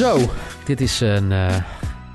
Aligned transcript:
Zo, 0.00 0.18
dit 0.64 0.80
is 0.80 1.00
een 1.00 1.30
uh, 1.30 1.56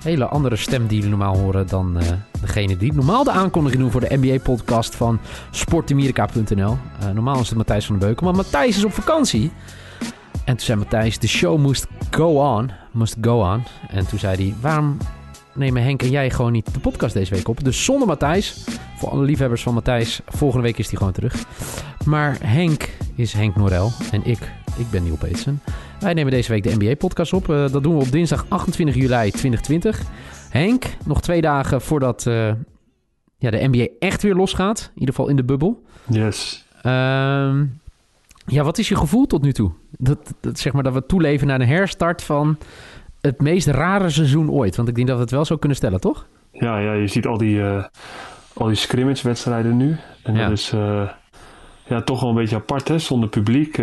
hele 0.04 0.26
andere 0.26 0.56
stem 0.56 0.88
die 0.88 0.96
jullie 0.96 1.18
normaal 1.18 1.38
horen 1.38 1.68
dan 1.68 1.98
uh, 2.02 2.08
degene 2.42 2.78
die 2.78 2.94
normaal 2.94 3.24
de 3.24 3.32
aankondiging 3.32 3.82
doen 3.82 3.92
voor 3.92 4.02
de 4.02 4.18
NBA-podcast 4.18 4.96
van 4.96 5.20
sportamerika.nl. 5.52 6.78
Uh, 7.04 7.10
normaal 7.14 7.40
is 7.40 7.48
het 7.48 7.58
Matthijs 7.58 7.86
van 7.86 7.96
den 7.98 8.08
Beuken, 8.08 8.26
maar 8.26 8.36
Matthijs 8.36 8.78
is 8.78 8.86
op 8.86 8.94
vakantie. 8.94 9.52
En 10.46 10.56
toen 10.56 10.60
zei 10.60 10.78
Matthijs, 10.78 11.20
de 11.20 11.28
show 11.28 11.60
must 11.60 11.88
go 12.12 12.56
on, 12.56 12.72
must 12.92 13.16
go 13.22 13.54
on. 13.54 13.64
En 13.88 14.08
toen 14.08 14.20
zei 14.20 14.36
hij, 14.36 14.56
waarom 14.62 14.98
nemen 15.54 15.84
Henk 15.84 16.02
en 16.02 16.10
jij 16.10 16.30
gewoon 16.30 16.52
niet 16.52 16.74
de 16.74 16.80
podcast 16.80 17.14
deze 17.14 17.34
week 17.34 17.48
op? 17.48 17.64
Dus 17.64 17.84
zonder 17.84 18.08
Matthijs, 18.08 18.66
voor 18.98 19.10
alle 19.10 19.24
liefhebbers 19.24 19.64
van 19.64 19.74
Matthijs, 19.74 20.22
volgende 20.28 20.64
week 20.66 20.78
is 20.78 20.88
hij 20.88 20.98
gewoon 20.98 21.14
terug. 21.14 21.46
Maar 22.06 22.38
Henk 22.44 22.90
is 23.16 23.34
Henk 23.34 23.56
Norel 23.56 23.92
en 24.12 24.24
ik, 24.24 24.52
ik 24.78 24.90
ben 24.92 25.04
Neil 25.04 25.18
Peetsen. 25.18 25.62
Wij 26.00 26.14
nemen 26.14 26.32
deze 26.32 26.52
week 26.52 26.64
de 26.64 26.76
NBA-podcast 26.76 27.34
op. 27.34 27.48
Uh, 27.48 27.70
dat 27.70 27.84
doen 27.84 27.98
we 27.98 28.04
op 28.04 28.12
dinsdag 28.12 28.46
28 28.50 28.96
juli 28.96 29.32
2020. 29.32 30.02
Henk, 30.50 30.86
nog 31.06 31.22
twee 31.22 31.42
dagen 31.42 31.82
voordat 31.82 32.26
uh, 32.26 32.52
ja, 33.38 33.52
de 33.52 33.68
NBA 33.68 33.88
echt 34.00 34.22
weer 34.22 34.36
losgaat. 34.36 34.92
In 34.94 35.00
ieder 35.00 35.16
geval 35.16 35.30
in 35.30 35.36
de 35.36 35.44
bubbel. 35.44 35.84
Yes. 36.10 36.66
Uh, 36.78 36.92
ja, 38.46 38.64
wat 38.64 38.78
is 38.78 38.90
je 38.90 38.96
gevoel 38.96 39.26
tot 39.26 39.42
nu 39.42 39.54
toe? 39.54 39.72
Dat, 39.98 40.34
dat, 40.40 40.60
zeg 40.60 40.74
maar, 40.74 40.84
dat 40.84 40.94
we 40.94 41.06
toeleven 41.06 41.48
naar 41.48 41.62
een 41.62 41.68
herstart 41.68 42.24
van 42.24 42.58
het 43.22 43.42
meest 43.42 43.68
rare 43.68 44.10
seizoen 44.10 44.52
ooit. 44.52 44.76
Want 44.76 44.88
ik 44.88 44.96
denk 44.96 45.08
dat 45.08 45.16
we 45.16 45.24
het 45.24 45.32
wel 45.32 45.46
zo 45.46 45.58
kunnen 45.58 45.78
stellen, 45.78 46.00
toch? 46.00 46.28
Ja, 46.52 46.80
ja 46.80 46.94
je 46.94 47.08
ziet 47.08 47.26
al 47.26 47.38
die, 47.38 47.58
uh, 47.58 47.84
al 48.54 48.68
die 48.68 48.76
scrimmage-wedstrijden 48.76 49.78
nu. 49.78 49.98
En 50.24 50.36
ja. 50.36 50.48
dat 50.50 50.58
is 50.58 50.70
ja, 51.88 52.02
toch 52.02 52.20
wel 52.20 52.30
een 52.30 52.36
beetje 52.36 52.56
apart, 52.56 52.88
hè? 52.88 53.00
Zonder 53.00 53.30
publiek 53.30 53.78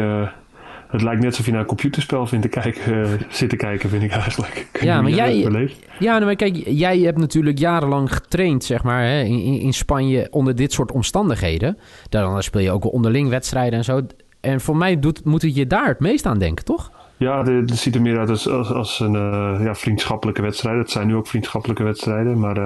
het 0.92 1.02
lijkt 1.02 1.20
net 1.20 1.30
alsof 1.30 1.46
je 1.46 1.52
naar 1.52 1.60
een 1.60 1.66
computerspel 1.66 2.26
vindt 2.26 2.50
te 2.50 2.60
kijken, 2.60 2.98
uh, 2.98 3.08
zit 3.28 3.50
te 3.50 3.56
kijken, 3.56 3.88
vind 3.88 4.02
ik 4.02 4.10
eigenlijk. 4.10 4.66
Ja, 4.80 5.02
maar 5.02 5.10
jij, 5.10 5.68
ja, 5.98 6.18
maar 6.18 6.36
kijk, 6.36 6.56
jij 6.66 6.98
hebt 6.98 7.18
natuurlijk 7.18 7.58
jarenlang 7.58 8.12
getraind, 8.14 8.64
zeg 8.64 8.82
maar, 8.82 9.04
hè, 9.04 9.22
in, 9.22 9.60
in 9.60 9.72
Spanje 9.72 10.28
onder 10.30 10.56
dit 10.56 10.72
soort 10.72 10.92
omstandigheden. 10.92 11.78
Dan 12.08 12.42
speel 12.42 12.60
je 12.60 12.70
ook 12.70 12.92
onderling 12.92 13.28
wedstrijden 13.28 13.78
en 13.78 13.84
zo. 13.84 14.00
En 14.40 14.60
voor 14.60 14.76
mij 14.76 14.98
doet, 14.98 15.24
moet 15.24 15.42
het 15.42 15.54
je 15.54 15.66
daar 15.66 15.86
het 15.86 16.00
meest 16.00 16.26
aan 16.26 16.38
denken, 16.38 16.64
toch? 16.64 16.90
Ja, 17.16 17.44
het 17.44 17.70
ziet 17.70 17.94
er 17.94 18.02
meer 18.02 18.18
uit 18.18 18.28
als, 18.28 18.48
als, 18.48 18.72
als 18.72 19.00
een 19.00 19.14
uh, 19.14 19.64
ja, 19.64 19.74
vriendschappelijke 19.74 20.42
wedstrijd. 20.42 20.78
Het 20.78 20.90
zijn 20.90 21.06
nu 21.06 21.14
ook 21.14 21.26
vriendschappelijke 21.26 21.82
wedstrijden, 21.82 22.40
maar 22.40 22.56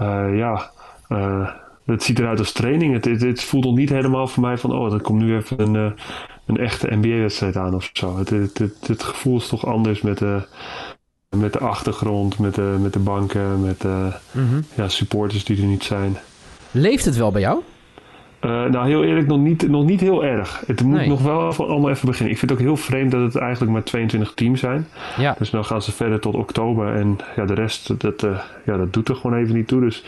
uh, 0.00 0.38
ja 0.38 0.70
het 1.86 2.02
ziet 2.02 2.18
eruit 2.18 2.38
als 2.38 2.52
training. 2.52 2.92
Het, 2.92 3.04
het, 3.04 3.20
het, 3.20 3.42
voelt 3.42 3.64
nog 3.64 3.76
niet 3.76 3.90
helemaal 3.90 4.26
voor 4.26 4.42
mij 4.42 4.58
van, 4.58 4.72
oh, 4.72 4.92
er 4.92 5.00
komt 5.00 5.22
nu 5.22 5.36
even 5.36 5.60
een, 5.60 5.94
een 6.46 6.56
echte 6.56 6.96
NBA-wedstrijd 6.96 7.56
aan 7.56 7.74
of 7.74 7.90
zo. 7.92 8.18
Het, 8.18 8.30
het, 8.86 9.02
gevoel 9.02 9.36
is 9.36 9.48
toch 9.48 9.66
anders 9.66 10.00
met 10.00 10.18
de, 10.18 10.46
met 11.36 11.52
de 11.52 11.58
achtergrond, 11.58 12.38
met 12.38 12.54
de, 12.54 12.76
met 12.80 12.92
de 12.92 12.98
banken, 12.98 13.60
met 13.60 13.80
de 13.80 14.12
mm 14.30 14.64
ja, 14.74 14.88
supporters 14.88 15.44
die 15.44 15.60
er 15.60 15.66
niet 15.66 15.84
zijn. 15.84 16.16
Leeft 16.70 17.04
het 17.04 17.16
wel 17.16 17.32
bij 17.32 17.40
jou? 17.40 17.62
Uh, 18.40 18.64
nou, 18.64 18.86
heel 18.86 19.04
eerlijk, 19.04 19.26
nog 19.26 19.38
niet, 19.38 19.68
nog 19.68 19.84
niet 19.84 20.00
heel 20.00 20.24
erg. 20.24 20.62
Het 20.66 20.82
moet 20.82 20.96
nee. 20.96 21.08
nog 21.08 21.22
wel 21.22 21.52
allemaal 21.56 21.90
even 21.90 22.06
beginnen. 22.06 22.32
Ik 22.32 22.38
vind 22.38 22.50
het 22.50 22.60
ook 22.60 22.66
heel 22.66 22.76
vreemd 22.76 23.10
dat 23.10 23.20
het 23.20 23.36
eigenlijk 23.36 23.72
maar 23.72 23.82
22 23.82 24.34
teams 24.34 24.60
zijn. 24.60 24.86
Ja. 25.16 25.34
Dus 25.38 25.52
nu 25.52 25.62
gaan 25.62 25.82
ze 25.82 25.92
verder 25.92 26.20
tot 26.20 26.34
oktober. 26.34 26.94
En 26.94 27.18
ja, 27.36 27.44
de 27.44 27.54
rest, 27.54 28.00
dat, 28.00 28.22
uh, 28.22 28.38
ja, 28.64 28.76
dat 28.76 28.92
doet 28.92 29.08
er 29.08 29.16
gewoon 29.16 29.38
even 29.38 29.54
niet 29.54 29.68
toe. 29.68 29.80
Dus 29.80 30.04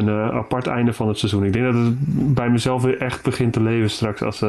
een 0.00 0.28
uh, 0.28 0.36
apart 0.36 0.66
einde 0.66 0.92
van 0.92 1.08
het 1.08 1.18
seizoen. 1.18 1.44
Ik 1.44 1.52
denk 1.52 1.64
dat 1.64 1.74
het 1.74 1.94
bij 2.34 2.50
mezelf 2.50 2.82
weer 2.82 2.98
echt 2.98 3.22
begint 3.22 3.52
te 3.52 3.62
leven 3.62 3.90
straks 3.90 4.22
als, 4.22 4.44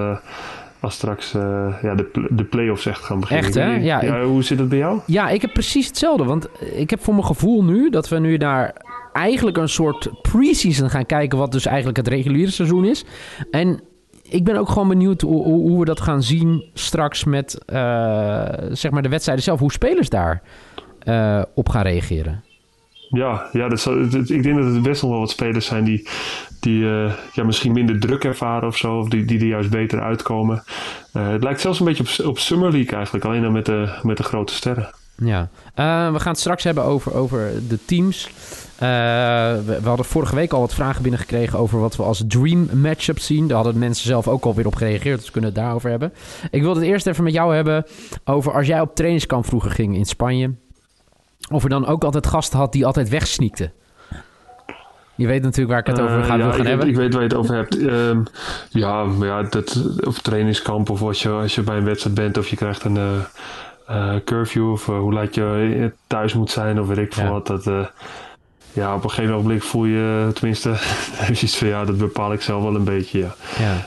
als 0.80 0.94
straks 0.94 1.34
uh, 1.34 1.76
ja, 1.82 1.96
de, 1.96 2.28
de 2.30 2.44
play-offs 2.44 2.86
echt 2.86 3.04
gaan 3.04 3.20
beginnen. 3.20 3.46
Echt, 3.46 3.56
hè? 3.56 3.76
Ja, 3.76 4.04
ja, 4.04 4.24
hoe 4.24 4.44
zit 4.44 4.60
het 4.60 4.70
bij 4.70 4.78
jou? 4.78 5.00
Ja, 5.06 5.30
ik 5.30 5.42
heb 5.42 5.54
precies 5.54 5.88
hetzelfde. 5.88 6.24
Want 6.24 6.48
ik 6.76 6.90
heb 6.90 7.04
voor 7.04 7.14
mijn 7.14 7.26
gevoel 7.26 7.64
nu 7.64 7.90
dat 7.90 8.10
we 8.10 8.20
nu 8.20 8.38
naar 8.38 8.76
eigenlijk 9.14 9.58
een 9.58 9.70
soort 9.70 10.10
pre-season 10.22 10.90
gaan 10.90 11.06
kijken... 11.06 11.38
wat 11.38 11.52
dus 11.52 11.66
eigenlijk 11.66 11.98
het 11.98 12.08
reguliere 12.08 12.52
seizoen 12.52 12.86
is. 12.86 13.06
En 13.52 13.82
ik 14.30 14.44
ben 14.44 14.56
ook 14.56 14.70
gewoon 14.70 14.88
benieuwd 14.88 15.22
hoe, 15.22 15.44
hoe 15.44 15.80
we 15.80 15.86
dat 15.86 16.02
gaan 16.02 16.24
zien 16.24 16.66
straks 16.74 17.24
met 17.24 17.64
uh, 17.74 18.46
zeg 18.72 18.92
maar 18.92 19.02
de 19.02 19.10
wedstrijden 19.10 19.44
zelf. 19.44 19.60
Hoe 19.60 19.72
spelers 19.72 20.10
daar 20.10 20.42
uh, 21.04 21.42
op 21.56 21.70
gaan 21.70 21.84
reageren. 21.84 22.44
Ja, 23.12 23.50
ja 23.52 23.68
dat 23.68 23.86
ik 24.30 24.44
denk 24.44 24.56
dat 24.58 24.74
het 24.74 24.82
best 24.82 25.02
wel 25.02 25.20
wat 25.20 25.30
spelers 25.30 25.66
zijn 25.66 25.84
die, 25.84 26.08
die 26.60 26.84
uh, 26.84 27.14
ja, 27.34 27.44
misschien 27.44 27.72
minder 27.72 28.00
druk 28.00 28.24
ervaren 28.24 28.68
of 28.68 28.78
zo. 28.78 28.98
Of 28.98 29.10
die, 29.10 29.26
die 29.26 29.40
er 29.40 29.46
juist 29.46 29.70
beter 29.70 30.02
uitkomen. 30.02 30.64
Uh, 31.14 31.28
het 31.30 31.44
lijkt 31.44 31.62
zelfs 31.62 31.80
een 31.80 31.86
beetje 31.86 32.24
op, 32.24 32.28
op 32.28 32.40
Summer 32.40 32.72
League 32.72 32.96
eigenlijk. 32.96 33.26
Alleen 33.26 33.42
dan 33.42 33.52
met 33.52 33.66
de, 33.66 34.00
met 34.02 34.18
de 34.18 34.24
grote 34.24 34.54
sterren. 34.54 34.90
Ja, 35.16 35.50
we 36.12 36.20
gaan 36.20 36.32
het 36.32 36.40
straks 36.40 36.64
hebben 36.64 36.84
over, 36.84 37.14
over 37.14 37.52
de 37.68 37.80
teams. 37.86 38.30
We, 38.78 39.80
we, 39.82 39.88
hadden 39.88 40.06
vorige 40.06 40.36
week 40.36 40.54
al 40.54 40.60
wat 40.60 40.74
vragen 40.74 41.02
binnengekregen 41.02 41.60
over 41.60 41.80
wat 41.80 41.96
we 41.96 42.04
als 42.04 42.24
dream 42.28 42.70
matchup 42.74 43.20
zien. 43.20 43.48
Daar 43.48 43.56
hadden 43.56 43.80
mensen 43.80 44.08
zelf 44.08 44.28
ook 44.28 44.46
alweer 44.46 44.66
op 44.66 44.76
gereageerd, 44.76 45.16
dus 45.18 45.26
we 45.26 45.32
kunnen 45.32 45.50
het 45.50 45.60
daarover 45.60 45.90
hebben. 45.90 46.14
Ik 46.52 46.62
wilde 46.62 46.80
het 46.80 46.90
eerst 46.90 47.08
even 47.08 47.24
met 47.24 47.34
jou 47.34 47.56
hebben 47.56 47.86
over 48.24 48.54
als 48.54 48.68
jij 48.68 48.82
op 48.82 48.96
trainingskamp 48.96 49.46
vroeger 49.46 49.72
ging 49.72 49.96
in 49.96 50.06
Spanje. 50.06 50.52
Of 51.52 51.64
er 51.64 51.70
dan 51.70 51.86
ook 51.86 52.04
altijd 52.04 52.28
gasten 52.28 52.60
had 52.60 52.72
die 52.72 52.86
altijd 52.86 53.10
wegsneakten. 53.10 53.72
Je 55.16 55.28
weet 55.28 55.42
natuurlijk 55.42 55.70
waar 55.70 55.80
ik 55.80 55.88
het 55.88 56.00
over 56.00 56.24
ga, 56.24 56.34
uh, 56.34 56.40
ja, 56.40 56.52
gaan 56.52 56.60
ik 56.60 56.68
hebben. 56.68 56.86
Weet, 56.86 56.96
ik 56.96 57.02
weet 57.02 57.14
waar 57.14 57.22
je 57.22 57.28
het 57.28 57.38
over 57.38 57.56
hebt. 57.56 57.82
Um, 57.82 58.24
ja, 58.70 59.06
ja 59.20 59.44
dat, 59.44 59.84
op 60.04 60.16
trainingskamp 60.16 60.90
of 60.90 61.02
als 61.02 61.22
je, 61.22 61.30
als 61.30 61.56
je 61.56 61.62
bij 61.62 61.78
een 61.78 61.84
wedstrijd 61.84 62.16
bent 62.16 62.38
of 62.38 62.48
je 62.48 62.56
krijgt 62.56 62.84
een 62.84 62.96
uh, 62.96 63.12
uh, 63.90 64.16
curfew 64.26 64.72
of 64.72 64.86
hoe 64.86 65.14
laat 65.14 65.36
je 65.36 65.92
thuis 66.08 66.34
moet 66.34 66.52
zijn 66.52 66.80
of 66.80 66.88
weet 66.88 66.98
ik 66.98 67.14
veel 67.14 67.24
ja. 67.24 67.32
wat. 67.32 67.48
Dat, 67.48 67.92
ja, 68.74 68.96
op 68.96 69.04
een 69.04 69.10
gegeven 69.10 69.36
moment 69.36 69.64
voel 69.64 69.86
je, 69.86 70.30
tenminste, 70.34 70.72
van 71.58 71.68
ja, 71.68 71.86
dat 71.86 71.98
bepaal 71.98 72.34
ik 72.34 72.42
zelf 72.42 72.64
wel 72.64 72.76
een 72.76 72.84
beetje. 72.84 73.20
Ja. 73.20 73.34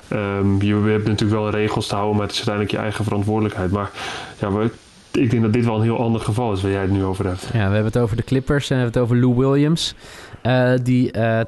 ja. 0.08 0.36
Um, 0.36 0.62
je 0.62 0.74
hebt 0.74 1.06
natuurlijk 1.06 1.40
wel 1.40 1.50
regels 1.50 1.86
te 1.86 1.94
houden, 1.94 2.16
maar 2.16 2.26
het 2.26 2.32
is 2.32 2.48
uiteindelijk 2.48 2.76
je 2.76 2.82
eigen 2.82 3.04
verantwoordelijkheid. 3.04 3.70
Maar 3.70 3.90
ja, 4.38 4.52
we, 4.52 4.70
ik 5.16 5.30
denk 5.30 5.42
dat 5.42 5.52
dit 5.52 5.64
wel 5.64 5.76
een 5.76 5.82
heel 5.82 5.98
ander 5.98 6.20
geval 6.20 6.52
is 6.52 6.62
waar 6.62 6.70
jij 6.70 6.80
het 6.80 6.90
nu 6.90 7.04
over 7.04 7.26
hebt. 7.26 7.42
Ja, 7.42 7.50
we 7.52 7.58
hebben 7.58 7.84
het 7.84 7.98
over 7.98 8.16
de 8.16 8.24
Clippers 8.24 8.70
en 8.70 8.76
we 8.76 8.82
hebben 8.82 9.02
het 9.02 9.10
over 9.10 9.26
Lou 9.26 9.34
Williams. 9.34 9.94
Uh, 10.42 10.72
die 10.82 11.16
uh, 11.16 11.40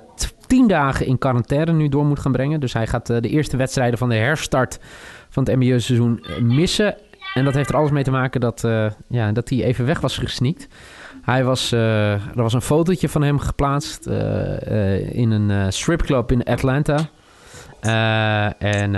tien 0.46 0.68
dagen 0.68 1.06
in 1.06 1.18
quarantaine 1.18 1.72
nu 1.72 1.88
door 1.88 2.04
moet 2.04 2.18
gaan 2.18 2.32
brengen. 2.32 2.60
Dus 2.60 2.72
hij 2.72 2.86
gaat 2.86 3.10
uh, 3.10 3.16
de 3.20 3.28
eerste 3.28 3.56
wedstrijden 3.56 3.98
van 3.98 4.08
de 4.08 4.14
herstart 4.14 4.78
van 5.28 5.44
het 5.44 5.56
NBA-seizoen 5.56 6.24
missen. 6.40 6.96
En 7.34 7.44
dat 7.44 7.54
heeft 7.54 7.68
er 7.68 7.76
alles 7.76 7.90
mee 7.90 8.04
te 8.04 8.10
maken 8.10 8.40
dat, 8.40 8.60
ja, 9.08 9.32
dat 9.32 9.48
hij 9.48 9.64
even 9.64 9.86
weg 9.86 10.00
was 10.00 10.18
gesneakt. 10.18 10.68
Hij 11.22 11.44
was, 11.44 11.72
er 11.72 12.20
was 12.34 12.52
een 12.52 12.62
fotootje 12.62 13.08
van 13.08 13.22
hem 13.22 13.38
geplaatst 13.38 14.06
in 15.10 15.30
een 15.30 15.72
stripclub 15.72 16.32
in 16.32 16.44
Atlanta. 16.44 17.08
en 18.58 18.94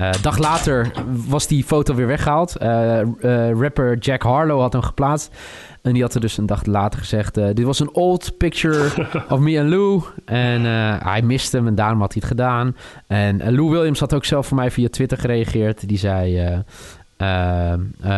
uh, 0.00 0.10
dag 0.22 0.38
later 0.38 0.92
was 1.26 1.46
die 1.46 1.64
foto 1.64 1.94
weer 1.94 2.06
weggehaald. 2.06 2.56
Uh, 2.62 3.00
uh, 3.00 3.60
rapper 3.60 3.96
Jack 3.98 4.22
Harlow 4.22 4.60
had 4.60 4.72
hem 4.72 4.82
geplaatst. 4.82 5.34
En 5.82 5.92
die 5.92 6.02
had 6.02 6.14
er 6.14 6.20
dus 6.20 6.38
een 6.38 6.46
dag 6.46 6.66
later 6.66 6.98
gezegd... 6.98 7.34
dit 7.34 7.62
was 7.62 7.80
een 7.80 7.94
old 7.94 8.36
picture 8.38 8.90
of 9.28 9.38
me 9.38 9.58
en 9.58 9.68
Lou. 9.68 10.02
En 10.24 10.64
hij 11.04 11.22
miste 11.22 11.56
hem 11.56 11.66
en 11.66 11.74
daarom 11.74 12.00
had 12.00 12.12
hij 12.12 12.22
het 12.22 12.30
gedaan. 12.30 12.76
En 13.06 13.54
Lou 13.54 13.70
Williams 13.70 14.00
had 14.00 14.14
ook 14.14 14.24
zelf 14.24 14.46
voor 14.46 14.56
mij 14.56 14.70
via 14.70 14.88
Twitter 14.88 15.18
gereageerd. 15.18 15.88
Die 15.88 15.98
zei... 15.98 16.62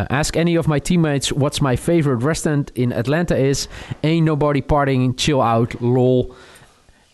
ask 0.07 0.37
any 0.37 0.57
of 0.57 0.67
my 0.67 0.81
teammates 0.81 1.31
what's 1.31 1.61
my 1.61 1.77
favorite 1.77 2.27
restaurant 2.27 2.71
in 2.73 2.95
Atlanta 2.95 3.35
is. 3.35 3.69
Ain't 4.01 4.25
nobody 4.25 4.63
partying, 4.63 5.13
chill 5.17 5.41
out, 5.41 5.75
lol. 5.81 6.35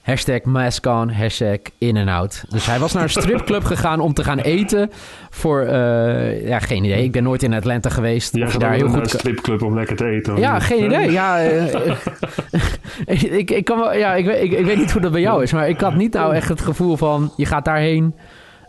Hashtag 0.07 0.45
mask 0.45 0.87
on, 0.87 1.11
hashtag 1.11 1.59
in 1.79 1.97
and 1.97 2.09
out. 2.09 2.45
Dus 2.49 2.67
hij 2.67 2.79
was 2.79 2.93
naar 2.93 3.03
een 3.03 3.09
stripclub 3.09 3.65
gegaan 3.75 4.01
om 4.01 4.15
te 4.15 4.25
gaan 4.25 4.39
eten. 4.39 4.91
Voor, 5.31 5.63
uh, 5.63 6.49
ja, 6.49 6.59
geen 6.59 6.85
idee. 6.85 7.05
Ik 7.05 7.13
ben 7.13 7.23
nooit 7.23 7.43
in 7.43 7.55
Atlanta 7.55 7.91
geweest. 7.91 8.37
Ja, 8.37 8.47
daar 8.47 8.73
heel 8.73 8.87
goed 8.87 8.93
naar 8.93 9.03
een 9.03 9.09
stripclub 9.09 9.63
om 9.63 9.75
lekker 9.75 9.97
te 9.97 10.05
eten. 10.05 10.37
Ja, 10.37 10.59
geen 10.59 10.85
idee. 10.85 11.11
Ja, 11.11 11.51
uh, 11.51 11.75
ik, 13.39 13.51
ik, 13.51 13.65
kan 13.65 13.79
wel, 13.79 13.95
ja 13.95 14.15
ik, 14.15 14.27
ik, 14.27 14.53
ik 14.53 14.65
weet 14.65 14.77
niet 14.77 14.93
hoe 14.93 15.01
dat 15.01 15.13
bij 15.13 15.21
jou 15.21 15.43
is. 15.43 15.53
Maar 15.53 15.69
ik 15.69 15.81
had 15.81 15.95
niet 15.95 16.13
nou 16.13 16.35
echt 16.35 16.49
het 16.49 16.61
gevoel 16.61 16.97
van, 16.97 17.33
je 17.37 17.47
gaat 17.47 17.65
daarheen... 17.65 18.15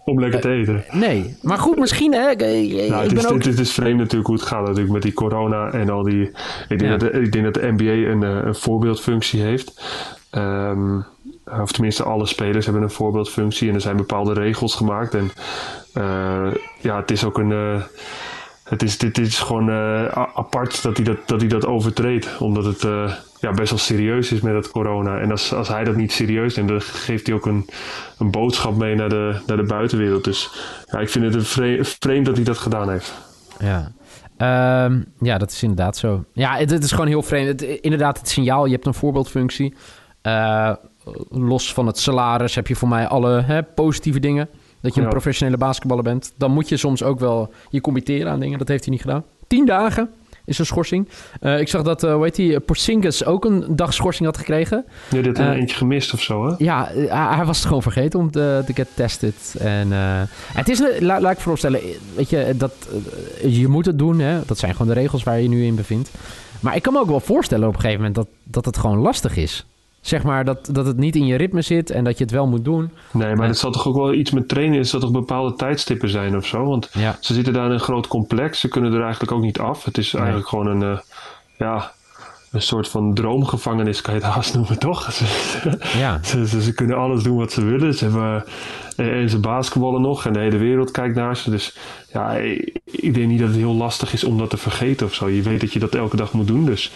Om 0.07 0.19
lekker 0.19 0.42
te 0.42 0.50
eten. 0.50 0.83
Uh, 0.88 0.94
nee, 0.94 1.38
maar 1.42 1.57
goed, 1.57 1.77
misschien 1.77 2.13
hè. 2.13 2.19
Nou, 2.19 3.04
het, 3.04 3.18
is, 3.18 3.27
ook... 3.27 3.44
het, 3.44 3.59
is 3.59 3.71
vreemd 3.71 3.98
natuurlijk 3.98 4.27
hoe 4.27 4.36
het 4.36 4.45
gaat 4.45 4.62
natuurlijk 4.62 4.94
met 4.94 5.01
die 5.01 5.13
corona 5.13 5.71
en 5.71 5.89
al 5.89 6.04
die... 6.04 6.21
Ik 6.69 6.80
denk, 6.80 6.81
ja. 6.81 6.98
dat, 6.98 7.00
de, 7.00 7.21
ik 7.21 7.31
denk 7.31 7.44
dat 7.44 7.54
de 7.54 7.74
NBA 7.77 8.12
een, 8.12 8.21
een 8.21 8.56
voorbeeldfunctie 8.56 9.42
heeft. 9.42 9.81
Um, 10.31 11.06
of 11.62 11.71
tenminste 11.71 12.04
alle 12.04 12.25
spelers 12.25 12.65
hebben 12.65 12.83
een 12.83 12.89
voorbeeldfunctie 12.89 13.69
en 13.69 13.75
er 13.75 13.81
zijn 13.81 13.98
bepaalde 13.98 14.33
regels 14.33 14.75
gemaakt. 14.75 15.13
En 15.13 15.31
uh, 15.98 16.54
ja, 16.80 16.98
het 17.00 17.12
is 17.12 17.24
ook 17.24 17.38
een. 17.38 17.51
Uh, 17.51 17.81
het 18.69 18.84
is, 18.84 18.98
dit, 18.98 19.18
is 19.18 19.40
gewoon 19.40 19.69
uh, 19.69 20.06
apart 20.12 20.84
dat 20.84 20.98
hij 20.98 21.06
dat, 21.06 21.18
dat 21.25 21.40
hij 21.40 21.50
dat 21.50 21.66
overtreedt. 21.66 22.38
Omdat 22.40 22.66
het 22.66 22.84
ja, 23.40 23.52
best 23.52 23.69
wel 23.69 23.80
serieus 23.80 24.31
is 24.31 24.42
met 24.42 24.54
het 24.54 24.72
corona. 24.72 25.19
En 25.19 25.31
als, 25.31 25.54
als 25.54 25.68
hij 25.68 25.84
dat 25.84 25.96
niet 25.96 26.12
serieus 26.12 26.56
neemt, 26.56 26.69
dan 26.69 26.81
geeft 26.81 27.28
hij 27.28 27.36
ook 27.36 27.46
een, 27.46 27.69
een 28.18 28.31
boodschap 28.31 28.75
mee 28.75 28.96
naar 28.96 29.10
de, 29.10 29.40
naar 29.48 29.58
de 29.58 29.64
buitenwereld. 29.64 30.24
Dus 30.24 30.50
ja, 30.92 31.00
ik 31.00 31.10
vind 31.10 31.34
het 31.34 31.48
vreemd, 32.00 32.25
dat 32.25 32.36
hij 32.36 32.46
dat 32.46 32.58
gedaan 32.58 32.90
heeft. 32.90 33.14
Ja. 33.60 33.92
Ehm, 34.38 35.02
ja, 35.19 35.38
dat 35.38 35.52
is 35.52 35.64
inderdaad 35.64 35.98
zo. 35.98 36.24
Ja, 36.34 36.56
het, 36.56 36.84
is 36.84 36.92
gewoon 36.92 37.08
heel 37.08 37.24
vreemd. 37.24 37.62
Inderdaad, 37.62 38.18
het 38.19 38.30
signaal, 38.30 38.66
je 38.66 38.72
hebt 38.72 38.86
een 38.86 38.94
voorbeeldfunctie. 38.94 39.74
Uh, 40.24 40.74
los 41.30 41.74
van 41.74 41.88
het 41.88 41.98
salaris 41.98 42.56
heb 42.56 42.68
je 42.68 42.75
voor 42.75 42.88
mij 42.88 43.08
alle 43.08 43.42
hè, 43.42 43.64
positieve 43.64 44.19
dingen. 44.19 44.50
Dat 44.81 44.95
je 44.95 45.01
een 45.01 45.09
professionele 45.09 45.57
basketballer 45.57 46.03
bent. 46.03 46.33
Dan 46.38 46.51
moet 46.51 46.69
je 46.69 46.77
soms 46.77 47.03
ook 47.03 47.19
wel 47.19 47.53
je 47.69 47.81
committeren 47.81 48.31
aan 48.31 48.39
dingen. 48.39 48.57
Dat 48.57 48.68
heeft 48.68 48.83
hij 48.83 48.94
niet 48.94 49.01
gedaan. 49.01 49.24
Tien 49.47 49.65
dagen 49.65 50.09
is 50.45 50.59
een 50.59 50.65
schorsing. 50.65 51.07
Uh, 51.41 51.59
ik 51.59 51.68
zag 51.68 51.81
dat, 51.81 52.03
uh, 52.03 52.13
hoe 52.13 52.24
heet 52.24 52.35
die, 52.35 52.59
Porzingis 52.59 53.25
ook 53.25 53.45
een 53.45 53.65
dag 53.75 53.94
schorsing 53.94 54.25
had 54.25 54.38
gekregen. 54.38 54.85
Nee, 55.12 55.21
dit 55.21 55.39
een 55.39 55.53
eentje 55.53 55.75
gemist 55.75 56.13
of 56.13 56.21
zo, 56.21 56.47
hè? 56.47 56.56
Ja, 56.57 56.91
hij 57.35 57.45
was 57.45 57.57
het 57.57 57.68
gewoon 57.68 57.81
vergeten 57.81 58.19
om 58.19 58.31
te, 58.31 58.63
te 58.65 58.74
get 58.74 58.88
tested. 58.94 59.56
En 59.59 59.91
het 60.53 60.69
is, 60.69 60.81
laat, 61.00 61.21
laat 61.21 61.31
ik 61.31 61.39
voorstellen, 61.39 61.80
weet 62.15 62.30
je, 62.30 62.53
dat, 62.57 62.73
je 63.47 63.68
moet 63.68 63.85
het 63.85 64.00
doen, 64.00 64.19
hè. 64.19 64.45
Dat 64.45 64.57
zijn 64.57 64.71
gewoon 64.71 64.88
de 64.88 65.00
regels 65.00 65.23
waar 65.23 65.39
je 65.39 65.50
nu 65.50 65.65
in 65.65 65.75
bevindt. 65.75 66.12
Maar 66.59 66.75
ik 66.75 66.81
kan 66.81 66.94
me 66.94 67.00
ook 67.00 67.07
wel 67.07 67.19
voorstellen 67.19 67.68
op 67.68 67.73
een 67.73 67.80
gegeven 67.80 68.00
moment 68.00 68.15
dat, 68.15 68.27
dat 68.44 68.65
het 68.65 68.77
gewoon 68.77 68.97
lastig 68.97 69.35
is 69.35 69.65
zeg 70.01 70.23
maar, 70.23 70.45
dat, 70.45 70.69
dat 70.71 70.85
het 70.85 70.97
niet 70.97 71.15
in 71.15 71.25
je 71.25 71.35
ritme 71.35 71.61
zit 71.61 71.89
en 71.89 72.03
dat 72.03 72.17
je 72.17 72.23
het 72.23 72.33
wel 72.33 72.47
moet 72.47 72.65
doen. 72.65 72.91
Nee, 73.11 73.35
maar 73.35 73.47
het 73.47 73.57
zal 73.57 73.71
toch 73.71 73.88
ook 73.88 73.95
wel 73.95 74.13
iets 74.13 74.31
met 74.31 74.47
trainen, 74.47 74.79
is 74.79 74.91
dat 74.91 75.01
toch 75.01 75.11
bepaalde 75.11 75.55
tijdstippen 75.55 76.09
zijn 76.09 76.35
of 76.35 76.45
zo? 76.45 76.65
Want 76.65 76.89
ze 77.19 77.33
zitten 77.33 77.53
daar 77.53 77.65
in 77.65 77.71
een 77.71 77.79
groot 77.79 78.07
complex, 78.07 78.59
ze 78.59 78.67
kunnen 78.67 78.94
er 78.94 79.01
eigenlijk 79.01 79.31
ook 79.31 79.41
niet 79.41 79.59
af. 79.59 79.83
Het 79.83 79.97
is 79.97 80.13
eigenlijk 80.13 80.47
gewoon 80.47 80.67
een, 80.67 80.81
uh, 80.81 80.99
ja, 81.57 81.91
een 82.51 82.61
soort 82.61 82.88
van 82.88 83.13
droomgevangenis, 83.13 84.01
kan 84.01 84.13
je 84.13 84.19
het 84.19 84.29
haast 84.33 84.53
noemen, 84.53 84.79
toch? 84.79 85.09
ja. 85.97 86.19
ze, 86.23 86.47
ze, 86.47 86.61
ze, 86.61 86.73
kunnen 86.73 86.97
alles 86.97 87.23
doen 87.23 87.38
wat 87.38 87.51
ze 87.51 87.65
willen. 87.65 87.94
Ze 87.94 88.03
hebben 88.03 88.45
uh, 88.97 89.21
en 89.21 89.29
ze 89.29 89.39
basketballen 89.39 90.01
nog 90.01 90.25
en 90.25 90.33
de 90.33 90.39
hele 90.39 90.57
wereld 90.57 90.91
kijkt 90.91 91.15
naar 91.15 91.38
ze. 91.38 91.49
Dus 91.49 91.77
ja, 92.13 92.31
ik, 92.31 92.79
ik 92.85 93.13
denk 93.13 93.27
niet 93.27 93.39
dat 93.39 93.47
het 93.47 93.57
heel 93.57 93.75
lastig 93.75 94.13
is 94.13 94.23
om 94.23 94.38
dat 94.38 94.49
te 94.49 94.57
vergeten 94.57 95.05
of 95.05 95.13
zo. 95.13 95.29
Je 95.29 95.41
weet 95.41 95.61
dat 95.61 95.73
je 95.73 95.79
dat 95.79 95.95
elke 95.95 96.15
dag 96.15 96.33
moet 96.33 96.47
doen, 96.47 96.65
dus 96.65 96.91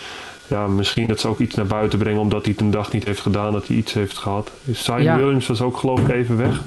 ja, 0.51 0.67
misschien 0.67 1.07
dat 1.07 1.19
ze 1.19 1.27
ook 1.27 1.39
iets 1.39 1.55
naar 1.55 1.65
buiten 1.65 1.99
brengen 1.99 2.21
omdat 2.21 2.43
hij 2.43 2.51
het 2.51 2.61
een 2.61 2.71
dag 2.71 2.91
niet 2.91 3.05
heeft 3.05 3.21
gedaan, 3.21 3.51
dat 3.51 3.67
hij 3.67 3.75
iets 3.75 3.93
heeft 3.93 4.17
gehad. 4.17 4.51
Simon 4.71 5.15
Williams 5.15 5.47
was 5.47 5.61
ook 5.61 5.77
geloof 5.77 5.99
ik 5.99 6.09
even 6.09 6.37
weg. 6.37 6.61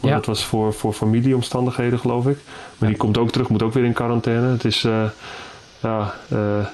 Maar 0.00 0.12
dat 0.12 0.26
was 0.26 0.44
voor, 0.44 0.72
voor 0.74 0.92
familieomstandigheden 0.92 1.98
geloof 1.98 2.26
ik. 2.26 2.38
Maar 2.78 2.88
die 2.88 2.98
komt 2.98 3.18
ook 3.18 3.30
terug, 3.30 3.48
moet 3.48 3.62
ook 3.62 3.72
weer 3.72 3.84
in 3.84 3.92
quarantaine. 3.92 4.46
Het 4.46 4.64
is 4.64 4.84
uh, 4.84 5.04
ja, 5.80 6.14
uh, 6.32 6.66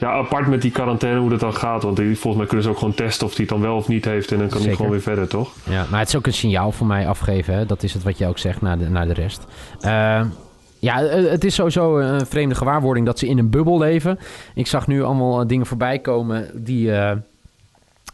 ja, 0.00 0.10
apart 0.10 0.46
met 0.46 0.62
die 0.62 0.70
quarantaine 0.70 1.20
hoe 1.20 1.30
dat 1.30 1.40
dan 1.40 1.54
gaat. 1.54 1.82
Want 1.82 1.98
volgens 1.98 2.36
mij 2.36 2.46
kunnen 2.46 2.62
ze 2.62 2.70
ook 2.70 2.78
gewoon 2.78 2.94
testen 2.94 3.26
of 3.26 3.36
hij 3.36 3.44
het 3.44 3.54
dan 3.54 3.60
wel 3.60 3.76
of 3.76 3.88
niet 3.88 4.04
heeft. 4.04 4.32
En 4.32 4.38
dan 4.38 4.48
kan 4.48 4.62
hij 4.62 4.74
gewoon 4.74 4.90
weer 4.90 5.02
verder, 5.02 5.28
toch? 5.28 5.50
Ja, 5.64 5.86
maar 5.90 5.98
het 6.00 6.08
is 6.08 6.16
ook 6.16 6.26
een 6.26 6.32
signaal 6.32 6.72
voor 6.72 6.86
mij 6.86 7.08
afgeven. 7.08 7.54
Hè? 7.54 7.66
Dat 7.66 7.82
is 7.82 7.92
het 7.92 8.02
wat 8.02 8.18
je 8.18 8.26
ook 8.26 8.38
zegt 8.38 8.60
naar 8.60 8.78
de, 8.78 8.90
naar 8.90 9.06
de 9.06 9.12
rest. 9.12 9.46
Uh, 9.80 10.20
ja, 10.82 11.02
eh, 11.02 11.30
het 11.30 11.44
is 11.44 11.54
sowieso 11.54 11.98
een 11.98 12.26
vreemde 12.26 12.54
gewaarwording 12.54 13.06
dat 13.06 13.18
ze 13.18 13.26
in 13.26 13.38
een 13.38 13.50
bubbel 13.50 13.78
leven. 13.78 14.18
Ik 14.54 14.66
zag 14.66 14.86
nu 14.86 15.02
allemaal 15.02 15.40
eh, 15.40 15.46
dingen 15.46 15.66
voorbij 15.66 15.98
komen 15.98 16.64
die, 16.64 16.90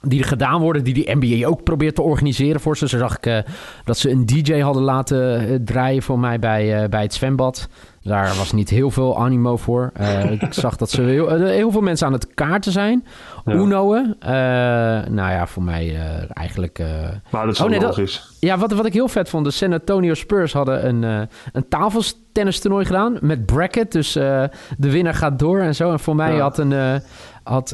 die 0.03 0.20
er 0.20 0.29
gedaan 0.29 0.61
worden, 0.61 0.85
die 0.85 0.94
die 0.94 1.17
NBA 1.17 1.47
ook 1.47 1.62
probeert 1.62 1.94
te 1.94 2.03
organiseren 2.03 2.61
voor 2.61 2.76
ze. 2.76 2.88
Zo 2.88 2.99
zag 2.99 3.19
ik 3.19 3.44
dat 3.85 3.99
ze 3.99 4.11
een 4.11 4.26
DJ 4.26 4.61
hadden 4.61 4.82
laten 4.82 5.65
draaien 5.65 6.03
voor 6.03 6.19
mij 6.19 6.38
bij, 6.38 6.88
bij 6.88 7.03
het 7.03 7.15
zwembad. 7.15 7.69
Daar 8.03 8.37
was 8.37 8.53
niet 8.53 8.70
heel 8.70 8.91
veel 8.91 9.19
animo 9.19 9.56
voor. 9.56 9.93
Ik 10.41 10.53
zag 10.55 10.76
dat 10.76 10.91
ze 10.91 11.03
heel, 11.03 11.29
heel, 11.44 11.70
veel 11.70 11.81
mensen 11.81 12.06
aan 12.06 12.12
het 12.12 12.35
kaarten 12.35 12.73
zijn. 12.73 13.06
Ja. 13.44 13.52
Uh, 13.52 15.11
nou 15.11 15.31
ja, 15.31 15.46
voor 15.46 15.62
mij 15.62 15.87
uh, 15.87 16.00
eigenlijk... 16.32 16.82
maar 17.31 17.44
dat 17.46 17.55
is 17.55 17.61
oh, 17.61 17.69
nee, 17.69 17.81
logisch. 17.81 18.37
ja, 18.40 18.58
wat, 18.58 18.73
wat 18.73 18.87
ik 18.87 18.93
heel 18.93 19.08
vet 19.08 19.29
vond. 19.29 19.44
De 19.44 19.50
San 19.50 19.73
Antonio 19.73 20.14
Spurs 20.14 20.52
hadden 20.52 20.88
een, 20.88 21.29
een 21.52 21.69
tafeltennis 21.69 22.61
toernooi 22.61 22.85
gedaan. 22.85 23.19
Met 23.20 23.46
bracket. 23.46 23.93
Dus 23.93 24.12
de 24.12 24.50
winnaar 24.79 25.14
gaat 25.14 25.38
door 25.38 25.61
en 25.61 25.75
zo. 25.75 25.93
En 25.93 26.00
voor 26.00 26.17
mij 26.17 26.35
ja. 26.35 26.40
had 26.40 26.58
een... 26.58 27.00
had, 27.43 27.70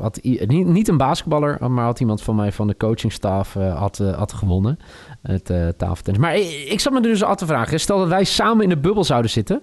had 0.00 0.20
niet, 0.22 0.66
niet 0.66 0.88
een 0.88 0.96
basketballer, 0.96 1.70
maar 1.70 1.84
had 1.84 2.00
iemand 2.00 2.22
van 2.22 2.36
mij 2.36 2.52
van 2.52 2.66
de 2.66 2.76
coachingstaf 2.76 3.54
had, 3.54 3.98
had 3.98 4.32
gewonnen 4.32 4.78
het 5.22 5.52
tafeltennis. 5.76 6.22
Maar 6.22 6.36
ik, 6.36 6.66
ik 6.68 6.80
zat 6.80 6.92
me 6.92 7.00
dus 7.00 7.24
al 7.24 7.36
te 7.36 7.46
vragen. 7.46 7.80
Stel 7.80 7.98
dat 7.98 8.08
wij 8.08 8.24
samen 8.24 8.62
in 8.62 8.68
de 8.68 8.78
bubbel 8.78 9.04
zouden 9.04 9.30
zitten. 9.30 9.62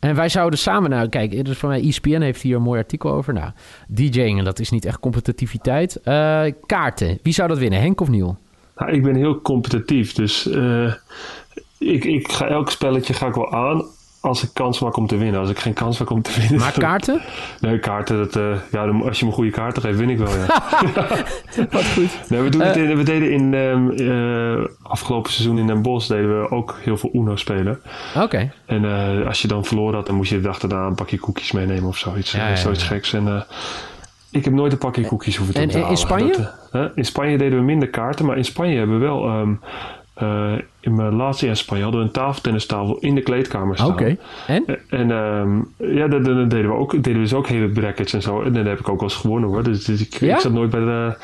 En 0.00 0.14
wij 0.14 0.28
zouden 0.28 0.58
samen, 0.58 0.90
nou 0.90 1.08
kijk, 1.08 1.44
dus 1.44 1.58
voor 1.58 1.68
mij 1.68 1.82
ESPN 1.82 2.20
heeft 2.20 2.42
hier 2.42 2.56
een 2.56 2.62
mooi 2.62 2.80
artikel 2.80 3.12
over. 3.12 3.32
Nou, 3.32 3.50
DJing, 3.88 4.42
dat 4.42 4.58
is 4.58 4.70
niet 4.70 4.84
echt 4.84 5.00
competitiviteit. 5.00 6.00
Uh, 6.04 6.42
kaarten, 6.66 7.18
wie 7.22 7.32
zou 7.32 7.48
dat 7.48 7.58
winnen, 7.58 7.80
Henk 7.80 8.00
of 8.00 8.08
Niel? 8.08 8.36
Nou, 8.76 8.92
ik 8.92 9.02
ben 9.02 9.14
heel 9.14 9.40
competitief, 9.40 10.12
dus 10.12 10.46
uh, 10.46 10.94
ik, 11.78 12.04
ik 12.04 12.32
ga 12.32 12.48
elk 12.48 12.70
spelletje 12.70 13.14
ga 13.14 13.26
ik 13.26 13.34
wel 13.34 13.52
aan 13.52 13.84
als 14.20 14.42
ik 14.42 14.50
kans 14.52 14.80
maak 14.80 14.96
om 14.96 15.06
te 15.06 15.16
winnen. 15.16 15.40
Als 15.40 15.50
ik 15.50 15.58
geen 15.58 15.72
kans 15.72 15.98
maak 15.98 16.10
om 16.10 16.22
te 16.22 16.40
winnen. 16.40 16.58
Maar 16.58 16.72
kaarten? 16.72 17.20
Nee, 17.60 17.78
kaarten. 17.78 18.16
Dat, 18.16 18.36
uh, 18.36 18.56
ja, 18.72 18.86
als 18.86 19.18
je 19.18 19.26
me 19.26 19.32
goede 19.32 19.50
kaarten 19.50 19.82
geeft, 19.82 19.98
win 19.98 20.10
ik 20.10 20.18
wel. 20.18 20.34
Ja. 20.34 20.46
Wat 21.70 21.84
goed. 21.84 22.18
Nee, 22.28 22.40
we, 22.40 22.48
doen 22.48 22.60
het 22.60 22.76
in, 22.76 22.96
we 22.96 23.02
deden 23.02 23.32
in 23.32 23.54
um, 23.54 23.90
uh, 23.90 24.66
afgelopen 24.82 25.32
seizoen 25.32 25.58
in 25.58 25.66
Den 25.66 25.82
Bosch 25.82 26.08
deden 26.08 26.40
we 26.40 26.50
ook 26.50 26.78
heel 26.82 26.96
veel 26.96 27.10
Uno 27.12 27.36
spelen. 27.36 27.80
Oké. 28.16 28.52
En 28.66 28.84
als 29.26 29.42
je 29.42 29.48
dan 29.48 29.64
verloren 29.64 29.94
had, 29.94 30.06
dan 30.06 30.14
moest 30.14 30.30
je 30.30 30.36
de 30.36 30.42
dag 30.42 30.58
daarna 30.58 30.86
een 30.86 30.94
pakje 30.94 31.18
koekjes 31.18 31.52
meenemen 31.52 31.88
of 31.88 31.96
zoiets. 31.96 32.32
Ja, 32.32 32.48
ja, 32.48 32.56
zoiets 32.56 32.82
geks. 32.82 33.12
En 33.12 33.46
ik 34.30 34.44
heb 34.44 34.54
nooit 34.54 34.72
een 34.72 34.78
pakje 34.78 35.06
koekjes 35.06 35.36
hoeven 35.36 35.54
te 35.54 35.78
En 35.78 35.88
in 35.88 35.96
Spanje? 35.96 36.50
Dat, 36.70 36.90
in 36.94 37.04
Spanje 37.04 37.38
deden 37.38 37.58
we 37.58 37.64
minder 37.64 37.88
kaarten, 37.88 38.26
maar 38.26 38.36
in 38.36 38.44
Spanje 38.44 38.76
hebben 38.76 38.98
we 38.98 39.04
wel. 39.04 39.40
Um, 39.40 39.60
uh, 40.22 40.52
in 40.80 40.94
mijn 40.94 41.14
laatste 41.14 41.44
jaar 41.44 41.54
in 41.54 41.60
Spanje 41.60 41.82
hadden 41.82 42.00
we 42.00 42.06
een 42.06 42.12
tafeltennistafel 42.12 42.98
in 42.98 43.14
de 43.14 43.20
kleedkamer 43.20 43.76
staan. 43.76 43.92
Oké. 43.92 44.16
En? 44.46 44.64
En 44.88 45.10
um, 45.10 45.72
ja, 45.76 46.08
dan, 46.08 46.22
dan, 46.22 46.48
deden 46.48 46.70
we 46.70 46.76
ook, 46.76 46.90
deden 46.92 47.12
we 47.12 47.18
dus 47.18 47.34
ook 47.34 47.48
hele 47.48 47.68
brackets 47.68 48.12
en 48.12 48.22
zo. 48.22 48.42
En 48.42 48.52
dan 48.52 48.66
heb 48.66 48.78
ik 48.78 48.88
ook 48.88 49.00
wel 49.00 49.08
eens 49.08 49.18
gewonnen 49.18 49.50
hoor. 49.50 49.62
Dus, 49.62 49.84
dus 49.84 50.00
ik, 50.00 50.14
ja? 50.14 50.34
ik, 50.34 50.40
zat 50.40 50.52
nooit 50.52 50.70
bij 50.70 50.80
de... 50.80 51.16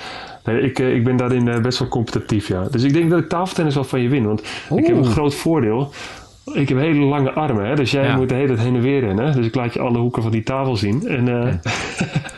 Nee, 0.45 0.61
ik, 0.61 0.79
ik 0.79 1.05
ben 1.05 1.17
daarin 1.17 1.63
best 1.63 1.79
wel 1.79 1.89
competitief, 1.89 2.49
ja. 2.49 2.63
Dus 2.71 2.83
ik 2.83 2.93
denk 2.93 3.11
dat 3.11 3.19
ik 3.19 3.29
tafeltennis 3.29 3.75
wel 3.75 3.85
van 3.85 4.01
je 4.01 4.09
win. 4.09 4.27
Want 4.27 4.43
ik 4.75 4.87
heb 4.87 4.97
een 4.97 5.05
groot 5.05 5.35
voordeel. 5.35 5.93
Ik 6.53 6.69
heb 6.69 6.79
hele 6.79 7.05
lange 7.05 7.33
armen, 7.33 7.67
hè? 7.67 7.75
dus 7.75 7.91
jij 7.91 8.05
ja. 8.05 8.17
moet 8.17 8.29
de 8.29 8.35
hele 8.35 8.47
tijd 8.47 8.59
heen 8.59 8.75
en 8.75 8.81
weer 8.81 9.01
rennen. 9.01 9.33
Dus 9.33 9.47
ik 9.47 9.55
laat 9.55 9.75
je 9.75 9.81
alle 9.81 9.99
hoeken 9.99 10.23
van 10.23 10.31
die 10.31 10.43
tafel 10.43 10.77
zien. 10.77 11.09
En, 11.09 11.27
uh... 11.27 11.55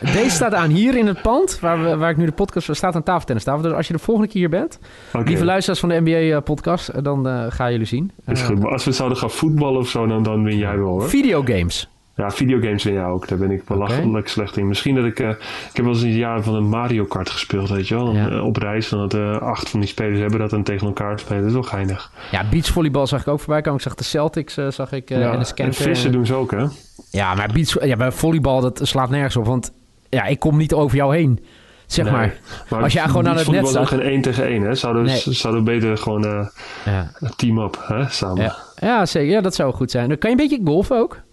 Deze 0.13 0.29
staat 0.29 0.53
aan 0.53 0.69
hier 0.69 0.97
in 0.97 1.07
het 1.07 1.21
pand, 1.21 1.59
waar, 1.59 1.83
we, 1.83 1.97
waar 1.97 2.09
ik 2.09 2.17
nu 2.17 2.25
de 2.25 2.31
podcast... 2.31 2.75
staat 2.75 2.95
een 2.95 3.03
tafeltennistafel. 3.03 3.61
Dus 3.61 3.71
als 3.71 3.87
je 3.87 3.93
de 3.93 3.99
volgende 3.99 4.29
keer 4.29 4.39
hier 4.39 4.49
bent... 4.49 4.79
Okay. 5.09 5.23
lieve 5.23 5.45
luisteraars 5.45 5.79
van 5.79 5.89
de 5.89 6.01
NBA-podcast... 6.03 6.87
Eh, 6.87 7.03
dan 7.03 7.27
uh, 7.27 7.45
gaan 7.49 7.71
jullie 7.71 7.85
zien. 7.85 8.11
Is 8.25 8.41
goed, 8.41 8.59
maar 8.59 8.71
als 8.71 8.85
we 8.85 8.91
zouden 8.91 9.17
gaan 9.17 9.31
voetballen 9.31 9.79
of 9.79 9.87
zo... 9.87 10.07
dan, 10.07 10.23
dan 10.23 10.43
win 10.43 10.57
jij 10.57 10.77
wel, 10.77 10.87
hoor. 10.87 11.09
Videogames. 11.09 11.89
Ja, 12.19 12.31
videogames 12.31 12.83
win 12.83 12.93
jij 12.93 13.05
ook. 13.05 13.27
Daar 13.27 13.37
ben 13.37 13.51
ik 13.51 13.65
belachelijk 13.65 14.07
okay. 14.07 14.21
slecht 14.25 14.57
in. 14.57 14.67
Misschien 14.67 14.95
dat 14.95 15.05
ik... 15.05 15.19
Uh, 15.19 15.29
ik 15.29 15.71
heb 15.73 15.85
wel 15.85 15.93
eens 15.93 16.03
een 16.03 16.15
jaar 16.15 16.43
van 16.43 16.55
een 16.55 16.69
Mario 16.69 17.05
Kart 17.05 17.29
gespeeld, 17.29 17.69
weet 17.69 17.87
je 17.87 17.95
wel. 17.95 18.13
Ja. 18.13 18.29
Uh, 18.29 18.45
op 18.45 18.57
reis. 18.57 18.89
Dan 18.89 18.99
dat 18.99 19.13
uh, 19.13 19.37
acht 19.37 19.69
van 19.69 19.79
die 19.79 19.89
spelers 19.89 20.19
hebben 20.19 20.39
dat 20.39 20.49
dan 20.49 20.63
tegen 20.63 20.87
elkaar 20.87 21.19
spelen. 21.19 21.39
Dat 21.39 21.47
is 21.47 21.53
wel 21.53 21.63
geinig. 21.63 22.11
Ja, 22.31 22.45
beachvolleybal 22.49 23.07
zag 23.07 23.21
ik 23.21 23.27
ook 23.27 23.39
voorbij 23.39 23.61
komen. 23.61 23.79
Ik 23.79 23.85
zag 23.85 23.95
de 23.95 24.03
Celtics, 24.03 24.53
zag 24.53 24.91
ik 24.91 25.09
ja, 25.09 25.31
en 25.31 25.39
de 25.39 25.63
En 25.63 25.73
vissen 25.73 26.11
doen 26.11 26.25
ze 26.25 26.33
ook, 26.33 26.51
hè? 26.51 26.65
Ja, 27.11 27.35
maar 27.35 27.49
beach, 27.53 27.85
ja, 27.85 27.95
bij 27.95 28.11
volleybal, 28.11 28.61
dat 28.61 28.79
slaat 28.83 29.09
nergens 29.09 29.35
op. 29.35 29.45
Want 29.45 29.71
ja, 30.09 30.25
ik 30.25 30.39
kom 30.39 30.57
niet 30.57 30.73
over 30.73 30.97
jou 30.97 31.15
heen. 31.15 31.45
Zeg 31.85 32.05
nee, 32.05 32.13
maar. 32.13 32.37
maar. 32.69 32.83
Als 32.83 32.93
jij 32.93 33.05
gewoon 33.05 33.27
aan 33.27 33.37
het 33.37 33.47
net 33.47 33.67
staat... 33.67 33.87
geen 33.87 34.01
1 34.01 34.21
tegen 34.21 34.45
1, 34.45 34.61
hè? 34.61 34.75
Zouden, 34.75 35.03
nee. 35.03 35.21
zouden 35.25 35.63
we 35.63 35.71
beter 35.71 35.97
gewoon 35.97 36.49
ja. 36.85 37.11
een 37.19 37.35
team-up, 37.35 37.83
hè? 37.87 38.09
Samen. 38.09 38.43
Ja. 38.43 38.55
ja, 38.75 39.05
zeker. 39.05 39.31
Ja, 39.31 39.41
dat 39.41 39.55
zou 39.55 39.73
goed 39.73 39.91
zijn. 39.91 40.07
Kan 40.07 40.29
je 40.31 40.37
een 40.37 40.49
beetje 40.49 40.61
golfen 40.65 40.97
ook? 40.97 41.27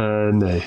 Uh, 0.00 0.32
nee. 0.32 0.62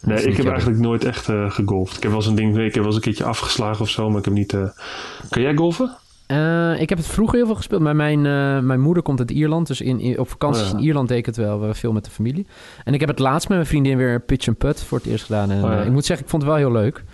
Nee, 0.00 0.22
ik 0.22 0.36
heb 0.36 0.46
eigenlijk 0.46 0.80
nooit 0.80 1.04
echt 1.04 1.28
uh, 1.28 1.50
gegolfd. 1.50 1.96
Ik 1.96 2.02
heb 2.02 2.10
wel 2.10 2.20
eens 2.20 2.28
een 2.28 2.34
ding, 2.34 2.58
ik 2.58 2.62
heb 2.64 2.74
wel 2.74 2.84
eens 2.84 2.94
een 2.94 3.00
keertje 3.00 3.24
afgeslagen 3.24 3.80
of 3.80 3.90
zo, 3.90 4.08
maar 4.08 4.18
ik 4.18 4.24
heb 4.24 4.34
niet. 4.34 4.52
Uh... 4.52 4.68
Kan 5.28 5.42
jij 5.42 5.54
golfen? 5.54 5.96
Uh, 6.32 6.80
ik 6.80 6.88
heb 6.88 6.98
het 6.98 7.06
vroeger 7.06 7.36
heel 7.36 7.46
veel 7.46 7.54
gespeeld. 7.54 7.82
Maar 7.82 7.96
mijn, 7.96 8.22
mijn 8.66 8.80
moeder 8.80 9.02
komt 9.02 9.18
uit 9.18 9.30
Ierland. 9.30 9.66
Dus 9.66 9.80
in, 9.80 10.00
in 10.00 10.18
op 10.18 10.28
vakanties 10.28 10.62
oh, 10.62 10.70
ja. 10.70 10.76
in 10.76 10.84
Ierland 10.84 11.08
deed 11.08 11.18
ik 11.18 11.26
het 11.26 11.36
wel 11.36 11.74
veel 11.74 11.92
met 11.92 12.04
de 12.04 12.10
familie. 12.10 12.46
En 12.84 12.94
ik 12.94 13.00
heb 13.00 13.08
het 13.08 13.18
laatst 13.18 13.48
met 13.48 13.56
mijn 13.56 13.68
vriendin 13.68 13.96
weer 13.96 14.20
pitch 14.20 14.48
and 14.48 14.58
putt 14.58 14.82
voor 14.82 14.98
het 14.98 15.06
eerst 15.06 15.24
gedaan. 15.24 15.50
En 15.50 15.64
oh, 15.64 15.70
ja. 15.70 15.82
ik 15.82 15.90
moet 15.90 16.04
zeggen, 16.04 16.24
ik 16.24 16.30
vond 16.30 16.42
het 16.42 16.50
wel 16.50 16.60
heel 16.60 16.72
leuk. 16.72 17.04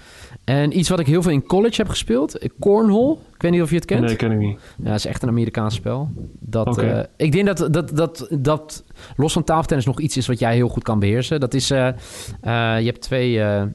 En 0.45 0.79
iets 0.79 0.89
wat 0.89 1.01
ik 1.01 1.07
heel 1.07 1.23
veel 1.23 1.33
in 1.33 1.47
college 1.47 1.77
heb 1.77 1.89
gespeeld, 1.89 2.49
cornhole. 2.61 3.17
Ik 3.35 3.43
weet 3.43 3.51
niet 3.51 3.63
of 3.63 3.71
je 3.71 3.77
het 3.77 3.85
kent. 3.85 4.05
Nee, 4.05 4.17
ken 4.17 4.33
ik 4.33 4.39
niet. 4.39 4.59
Ja, 4.83 4.91
het 4.91 4.99
is 4.99 5.07
echt 5.07 5.23
een 5.23 5.29
Amerikaans 5.29 5.75
spel. 5.75 6.09
Dat, 6.41 6.67
okay. 6.67 6.99
uh, 6.99 7.05
ik 7.17 7.33
denk 7.33 7.47
dat, 7.47 7.73
dat, 7.73 7.97
dat, 7.97 8.29
dat 8.31 8.85
los 9.17 9.33
van 9.33 9.45
tafeltennis 9.45 9.87
nog 9.87 10.01
iets 10.01 10.17
is 10.17 10.27
wat 10.27 10.39
jij 10.39 10.55
heel 10.55 10.69
goed 10.69 10.83
kan 10.83 10.99
beheersen. 10.99 11.41
Dat 11.41 11.55
is, 11.55 11.71
uh, 11.71 11.79
uh, 11.79 11.93
je 12.79 12.87
hebt 12.87 13.01
twee... 13.01 13.31
je 13.31 13.73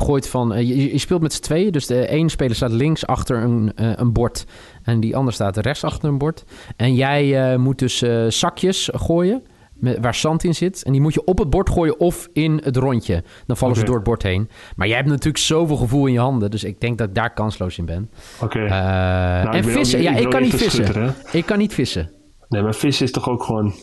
gooit 0.00 0.28
van... 0.28 0.66
Je, 0.66 0.92
je, 0.92 0.98
speelt 0.98 1.22
met 1.22 1.32
z'n 1.32 1.42
tweeën. 1.42 1.72
Dus 1.72 1.86
de 1.86 2.08
ene 2.08 2.28
speler 2.28 2.56
staat 2.56 2.72
links 2.72 3.06
achter 3.06 3.42
een, 3.42 3.72
een 3.74 4.12
bord. 4.12 4.46
En 4.82 5.00
die 5.00 5.16
ander 5.16 5.32
staat 5.32 5.56
rechts 5.56 5.84
achter 5.84 6.08
een 6.08 6.18
bord. 6.18 6.44
En 6.76 6.94
jij 6.94 7.56
moet 7.58 7.78
dus 7.78 8.04
zakjes 8.28 8.90
gooien 8.92 9.42
waar 9.80 10.14
zand 10.14 10.44
in 10.44 10.54
zit. 10.54 10.82
En 10.82 10.92
die 10.92 11.00
moet 11.00 11.14
je 11.14 11.24
op 11.24 11.38
het 11.38 11.50
bord 11.50 11.70
gooien 11.70 12.00
of 12.00 12.28
in 12.32 12.60
het 12.64 12.76
rondje. 12.76 13.22
Dan 13.46 13.56
vallen 13.56 13.74
okay. 13.74 13.74
ze 13.74 13.84
door 13.84 13.94
het 13.94 14.04
bord 14.04 14.22
heen. 14.22 14.48
Maar 14.76 14.86
jij 14.86 14.96
hebt 14.96 15.08
natuurlijk 15.08 15.44
zoveel 15.44 15.76
gevoel 15.76 16.06
in 16.06 16.12
je 16.12 16.18
handen. 16.18 16.50
Dus 16.50 16.64
ik 16.64 16.80
denk 16.80 16.98
dat 16.98 17.08
ik 17.08 17.14
daar 17.14 17.32
kansloos 17.32 17.78
in 17.78 17.84
ben. 17.84 18.10
Oké. 18.40 18.44
Okay. 18.44 18.64
Uh, 18.64 19.44
nou, 19.44 19.56
en 19.56 19.64
vissen. 19.64 19.98
Niet, 19.98 20.08
ja, 20.08 20.16
ik, 20.16 20.30
kan 20.30 20.42
niet 20.42 20.54
vissen. 20.54 20.84
Schutter, 20.84 21.14
ik 21.32 21.46
kan 21.46 21.58
niet 21.58 21.74
vissen. 21.74 22.10
Nee, 22.48 22.62
maar 22.62 22.74
vissen 22.74 23.04
is 23.04 23.12
toch 23.12 23.28
ook 23.28 23.42
gewoon... 23.42 23.74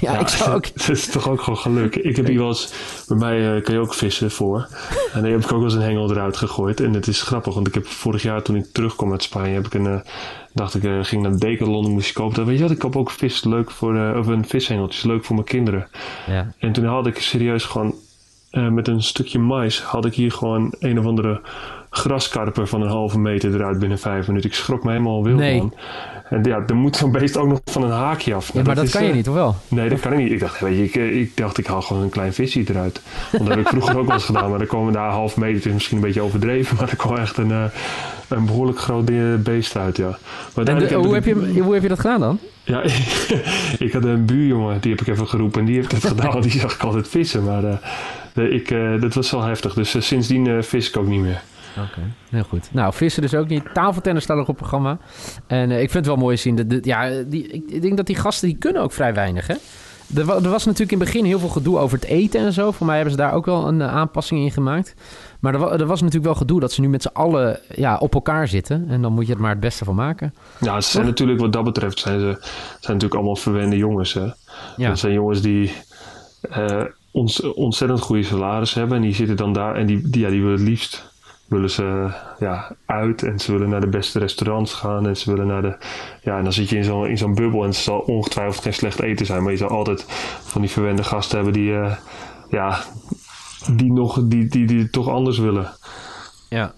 Ja, 0.00 0.18
ik 0.18 0.28
zou 0.28 0.50
ook... 0.56 0.64
Het 0.66 0.88
is 0.88 1.06
toch 1.06 1.28
ook 1.28 1.40
gewoon 1.40 1.58
geluk. 1.58 1.96
Ik 1.96 2.16
heb 2.16 2.26
hier 2.26 2.38
wel 2.38 2.48
eens... 2.48 2.72
Bij 3.08 3.16
mij 3.16 3.56
uh, 3.56 3.62
kan 3.62 3.74
je 3.74 3.80
ook 3.80 3.94
vissen 3.94 4.30
voor. 4.30 4.68
En 5.14 5.22
dan 5.22 5.30
heb 5.30 5.40
ik 5.40 5.52
ook 5.52 5.58
wel 5.58 5.62
eens 5.62 5.74
een 5.74 5.80
hengel 5.80 6.10
eruit 6.10 6.36
gegooid. 6.36 6.80
En 6.80 6.92
het 6.92 7.06
is 7.06 7.22
grappig, 7.22 7.54
want 7.54 7.66
ik 7.66 7.74
heb 7.74 7.86
vorig 7.86 8.22
jaar 8.22 8.42
toen 8.42 8.56
ik 8.56 8.66
terugkwam 8.72 9.10
uit 9.10 9.22
Spanje... 9.22 9.54
heb 9.54 9.66
ik 9.66 9.74
een... 9.74 9.84
Uh, 9.84 10.00
dacht 10.52 10.74
ik, 10.74 10.82
uh, 10.82 11.04
ging 11.04 11.22
naar 11.22 11.38
Decathlon 11.38 11.84
en 11.84 11.90
moest 11.90 12.08
ik 12.08 12.14
kopen. 12.14 12.34
Dan 12.34 12.44
weet 12.44 12.56
je 12.56 12.62
wat, 12.62 12.72
ik 12.72 12.78
koop 12.78 12.96
ook 12.96 13.10
vis 13.10 13.44
leuk 13.44 13.70
voor... 13.70 14.16
of 14.18 14.26
een 14.26 14.46
vishengeltje, 14.46 15.08
leuk 15.08 15.24
voor 15.24 15.34
mijn 15.34 15.46
kinderen. 15.46 15.88
Ja. 16.26 16.54
En 16.58 16.72
toen 16.72 16.84
had 16.84 17.06
ik 17.06 17.18
serieus 17.18 17.64
gewoon... 17.64 17.94
met 18.50 18.88
een 18.88 19.02
stukje 19.02 19.38
mais 19.38 19.82
had 19.82 20.04
ik 20.04 20.14
hier 20.14 20.32
gewoon 20.32 20.74
een 20.78 20.98
of 20.98 21.04
andere 21.06 21.40
graskarper 21.94 22.66
van 22.66 22.82
een 22.82 22.88
halve 22.88 23.18
meter 23.18 23.54
eruit 23.54 23.78
binnen 23.78 23.98
vijf 23.98 24.26
minuten. 24.26 24.50
Ik 24.50 24.56
schrok 24.56 24.84
me 24.84 24.90
helemaal 24.90 25.24
wild 25.24 25.38
nee. 25.38 25.70
En 26.32 26.42
ja, 26.42 26.60
dan 26.60 26.76
moet 26.76 26.96
zo'n 26.96 27.12
beest 27.12 27.36
ook 27.36 27.48
nog 27.48 27.60
van 27.64 27.82
een 27.82 27.90
haakje 27.90 28.34
af. 28.34 28.52
Ja, 28.52 28.62
maar 28.62 28.74
dat, 28.74 28.90
kan 28.90 29.04
je 29.04 29.12
niet, 29.12 29.28
of 29.28 29.34
wel? 29.34 29.56
Nee, 29.68 29.88
dat 29.88 30.00
kan 30.00 30.12
ik 30.12 30.18
niet. 30.18 30.32
Ik 30.32 30.40
dacht, 30.40 30.60
weet 30.60 30.76
je, 30.76 30.84
ik, 30.84 31.14
ik 31.14 31.36
dacht, 31.36 31.58
ik 31.58 31.66
haal 31.66 31.82
gewoon 31.82 32.02
een 32.02 32.08
klein 32.08 32.32
visje 32.32 32.64
eruit. 32.66 33.02
Want 33.32 33.46
dat 33.46 33.56
heb 33.56 33.64
ik 33.64 33.68
vroeger 33.68 33.98
ook 33.98 34.06
wel 34.06 34.14
eens 34.14 34.24
gedaan. 34.24 34.50
Maar 34.50 34.58
dan 34.58 34.66
komen 34.66 34.92
daar 34.92 35.10
half 35.10 35.36
meter, 35.36 35.56
het 35.56 35.66
is 35.66 35.72
misschien 35.72 35.96
een 35.96 36.02
beetje 36.02 36.20
overdreven. 36.20 36.76
Maar 36.76 36.88
er 36.88 36.96
kwam 36.96 37.16
echt 37.16 37.36
een, 37.36 37.50
uh, 37.50 37.64
een 38.28 38.46
behoorlijk 38.46 38.78
groot 38.78 39.10
beest 39.42 39.76
uit, 39.76 39.96
ja. 39.96 40.18
Maar 40.54 40.64
en 40.64 40.78
de, 40.78 40.94
hoe, 40.94 41.14
heb 41.14 41.24
je, 41.24 41.60
hoe 41.62 41.74
heb 41.74 41.82
je 41.82 41.88
dat 41.88 42.00
gedaan 42.00 42.20
dan? 42.20 42.38
Ja, 42.64 42.82
ik 43.86 43.92
had 43.92 44.04
een 44.04 44.24
buurjongen, 44.24 44.80
die 44.80 44.90
heb 44.90 45.00
ik 45.00 45.06
even 45.06 45.28
geroepen 45.28 45.60
en 45.60 45.66
die 45.66 45.76
heeft 45.76 45.92
het 45.92 46.06
gedaan. 46.06 46.40
Die 46.40 46.50
zag 46.50 46.74
ik 46.74 46.82
altijd 46.82 47.08
vissen. 47.08 47.44
Maar 47.44 47.64
uh, 48.34 48.52
ik, 48.52 48.70
uh, 48.70 49.00
dat 49.00 49.14
was 49.14 49.30
wel 49.30 49.42
heftig. 49.42 49.74
Dus 49.74 50.06
sindsdien 50.06 50.64
vis 50.64 50.88
ik 50.88 50.96
ook 50.96 51.06
niet 51.06 51.20
meer. 51.20 51.42
Oké, 51.76 52.00
heel 52.30 52.42
goed. 52.42 52.68
Nou, 52.72 52.92
vissen 52.92 53.22
dus 53.22 53.34
ook 53.34 53.48
niet. 53.48 53.74
Tafeltennis 53.74 54.22
staat 54.22 54.36
nog 54.36 54.48
op 54.48 54.58
het 54.58 54.68
programma. 54.68 54.98
En 55.46 55.70
uh, 55.70 55.82
ik 55.82 55.90
vind 55.90 56.06
het 56.06 56.14
wel 56.14 56.24
mooi 56.24 56.36
zien. 56.36 56.54
De, 56.54 56.78
ja, 56.82 57.22
die, 57.26 57.46
ik 57.46 57.82
denk 57.82 57.96
dat 57.96 58.06
die 58.06 58.16
gasten 58.16 58.48
die 58.48 58.56
kunnen 58.56 58.82
ook 58.82 58.92
vrij 58.92 59.14
weinig, 59.14 59.46
hè? 59.46 59.54
Er, 60.14 60.30
er, 60.30 60.50
was 60.50 60.64
natuurlijk 60.64 60.92
in 60.92 60.98
het 60.98 61.08
begin 61.08 61.24
heel 61.24 61.38
veel 61.38 61.48
gedoe 61.48 61.78
over 61.78 61.98
het 61.98 62.06
eten 62.06 62.40
en 62.40 62.52
zo. 62.52 62.70
Voor 62.70 62.86
mij 62.86 62.94
hebben 62.94 63.14
ze 63.14 63.20
daar 63.20 63.32
ook 63.32 63.46
wel 63.46 63.68
een 63.68 63.80
uh, 63.80 63.94
aanpassing 63.94 64.40
in 64.40 64.50
gemaakt. 64.50 64.94
Maar 65.40 65.54
er, 65.54 65.80
er, 65.80 65.86
was 65.86 66.00
natuurlijk 66.00 66.26
wel 66.26 66.34
gedoe 66.34 66.60
dat 66.60 66.72
ze 66.72 66.80
nu 66.80 66.88
met 66.88 67.02
z'n 67.02 67.10
allen 67.12 67.58
ja, 67.74 67.96
op 67.96 68.14
elkaar 68.14 68.48
zitten. 68.48 68.86
En 68.88 69.02
dan 69.02 69.12
moet 69.12 69.26
je 69.26 69.34
er 69.34 69.40
maar 69.40 69.50
het 69.50 69.60
beste 69.60 69.84
van 69.84 69.94
maken. 69.94 70.34
Ja, 70.60 70.80
ze 70.80 70.90
zijn 70.90 71.06
natuurlijk 71.06 71.40
wat 71.40 71.52
dat 71.52 71.64
betreft 71.64 71.98
zijn 71.98 72.20
ze 72.20 72.36
zijn 72.40 72.46
natuurlijk 72.80 73.14
allemaal 73.14 73.36
verwende 73.36 73.76
jongens. 73.76 74.12
Hè? 74.12 74.26
Ja. 74.76 74.88
Dat 74.88 74.98
zijn 74.98 75.12
jongens 75.12 75.40
die 75.40 75.72
uh, 76.56 76.84
ons, 77.10 77.40
ontzettend 77.40 78.00
goede 78.00 78.22
salaris 78.22 78.74
hebben. 78.74 78.96
En 78.96 79.02
die 79.02 79.14
zitten 79.14 79.36
dan 79.36 79.52
daar 79.52 79.74
en 79.74 79.86
die, 79.86 80.10
die, 80.10 80.22
ja, 80.22 80.28
die 80.28 80.40
willen 80.40 80.58
het 80.58 80.68
liefst 80.68 81.11
willen 81.52 81.70
ze 81.70 82.10
ja, 82.38 82.76
uit 82.86 83.22
en 83.22 83.38
ze 83.38 83.52
willen 83.52 83.68
naar 83.68 83.80
de 83.80 83.88
beste 83.88 84.18
restaurants 84.18 84.74
gaan 84.74 85.06
en 85.06 85.16
ze 85.16 85.30
willen 85.30 85.46
naar 85.46 85.62
de... 85.62 85.76
Ja, 86.22 86.36
en 86.36 86.42
dan 86.42 86.52
zit 86.52 86.68
je 86.68 86.76
in 86.76 86.84
zo'n 86.84 87.08
in 87.08 87.18
zo'n 87.18 87.34
bubbel 87.34 87.60
en 87.60 87.66
het 87.66 87.76
zal 87.76 87.98
ongetwijfeld 87.98 88.62
geen 88.62 88.74
slecht 88.74 89.00
eten 89.00 89.26
zijn, 89.26 89.42
maar 89.42 89.52
je 89.52 89.58
zal 89.58 89.68
altijd 89.68 90.04
van 90.42 90.60
die 90.60 90.70
verwende 90.70 91.04
gasten 91.04 91.36
hebben 91.36 91.54
die, 91.54 91.70
uh, 91.70 91.96
ja, 92.50 92.78
die, 93.72 93.92
nog, 93.92 94.20
die, 94.22 94.46
die, 94.46 94.66
die 94.66 94.78
het 94.78 94.92
toch 94.92 95.08
anders 95.08 95.38
willen. 95.38 95.70
Ja, 96.48 96.72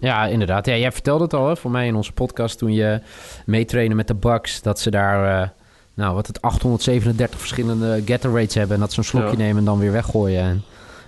ja, 0.00 0.26
inderdaad. 0.26 0.66
Ja, 0.66 0.76
jij 0.76 0.92
vertelde 0.92 1.24
het 1.24 1.34
al 1.34 1.48
hè, 1.48 1.56
voor 1.56 1.70
mij 1.70 1.86
in 1.86 1.94
onze 1.94 2.12
podcast 2.12 2.58
toen 2.58 2.72
je 2.72 3.00
meetrainen 3.46 3.96
met 3.96 4.08
de 4.08 4.14
Bucks, 4.14 4.62
dat 4.62 4.80
ze 4.80 4.90
daar... 4.90 5.42
Uh, 5.42 5.48
nou, 5.94 6.14
wat 6.14 6.26
het 6.26 6.42
837 6.42 7.38
verschillende 7.38 8.02
Gatorades 8.04 8.54
hebben 8.54 8.74
en 8.74 8.80
dat 8.80 8.92
ze 8.92 8.98
een 8.98 9.04
slokje 9.04 9.30
ja. 9.30 9.36
nemen 9.36 9.58
en 9.58 9.64
dan 9.64 9.78
weer 9.78 9.92
weggooien. 9.92 10.42
En 10.42 10.62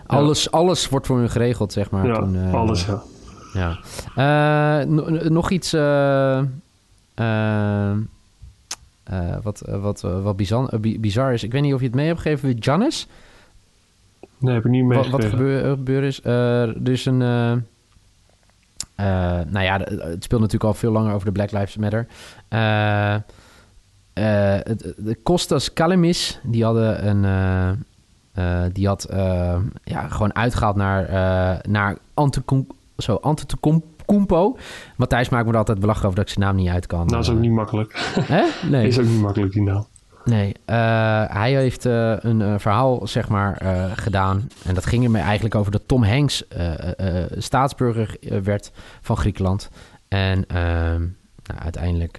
alles, 0.08 0.50
alles 0.50 0.88
wordt 0.88 1.06
voor 1.06 1.18
hun 1.18 1.30
geregeld, 1.30 1.72
zeg 1.72 1.90
maar. 1.90 2.06
Ja, 2.06 2.14
toen, 2.14 2.34
uh, 2.34 2.54
alles, 2.54 2.86
ja. 2.86 3.02
ja. 3.52 3.78
Uh, 4.80 4.86
nog 5.28 5.50
iets 5.50 5.74
uh, 5.74 6.40
wat, 9.42 9.62
wat, 9.66 10.00
wat 10.00 10.36
bizar, 10.36 10.80
bizar, 10.80 11.32
is. 11.32 11.42
Ik 11.42 11.52
weet 11.52 11.62
niet 11.62 11.74
of 11.74 11.80
je 11.80 11.86
het 11.86 11.94
mee 11.94 12.06
hebt 12.06 12.20
gegeven 12.20 12.48
met 12.48 12.64
Janis. 12.64 13.06
Nee, 14.38 14.54
heb 14.54 14.64
ik 14.64 14.70
niet 14.70 14.84
mee 14.84 14.98
Wat, 14.98 15.08
wat 15.08 15.24
gebeur, 15.24 15.70
gebeurd 15.70 16.04
is. 16.04 16.24
er 16.24 16.88
is 16.88 17.06
een... 17.06 17.18
nou 19.48 19.60
ja, 19.60 19.78
het 19.80 20.24
speelt 20.24 20.40
natuurlijk 20.40 20.64
al 20.64 20.74
veel 20.74 20.92
langer 20.92 21.14
over 21.14 21.26
de 21.26 21.32
Black 21.32 21.50
Lives 21.50 21.76
Matter. 21.76 22.06
de 24.96 25.18
Costas 25.22 25.72
Kalimis, 25.72 26.40
die 26.42 26.64
hadden 26.64 27.08
een... 27.08 27.24
Uh, 28.38 28.62
die 28.72 28.86
had 28.86 29.08
uh, 29.12 29.56
ja, 29.84 30.08
gewoon 30.08 30.34
uitgehaald 30.34 30.76
naar, 30.76 31.10
uh, 31.10 31.58
naar 31.68 31.98
Antetokounmpo. 33.20 34.56
Matthijs 34.96 35.28
maakt 35.28 35.46
me 35.46 35.52
er 35.52 35.58
altijd 35.58 35.80
belachelijk 35.80 36.06
over 36.12 36.24
dat 36.24 36.28
ik 36.28 36.38
zijn 36.38 36.46
naam 36.46 36.64
niet 36.64 36.72
uit 36.74 36.86
kan. 36.86 37.06
Nou, 37.06 37.20
is 37.20 37.30
ook 37.30 37.38
niet 37.38 37.52
makkelijk. 37.52 37.92
Hè? 38.34 38.44
Nee. 38.68 38.86
Is 38.86 38.98
ook 38.98 39.06
niet 39.06 39.20
makkelijk, 39.20 39.52
die 39.52 39.62
naam. 39.62 39.86
Nee, 40.24 40.54
hij 41.30 41.52
heeft 41.52 41.84
een 41.84 42.60
verhaal 42.60 43.06
zeg 43.06 43.28
maar 43.28 43.62
gedaan. 43.96 44.48
En 44.64 44.74
dat 44.74 44.86
ging 44.86 45.14
er 45.14 45.20
eigenlijk 45.20 45.54
over 45.54 45.72
dat 45.72 45.82
Tom 45.86 46.04
Hanks 46.04 46.44
staatsburger 47.36 48.16
werd 48.42 48.72
van 49.00 49.16
Griekenland. 49.16 49.70
En 50.08 50.46
ehm, 50.46 51.00
nou, 51.42 51.60
uiteindelijk 51.62 52.18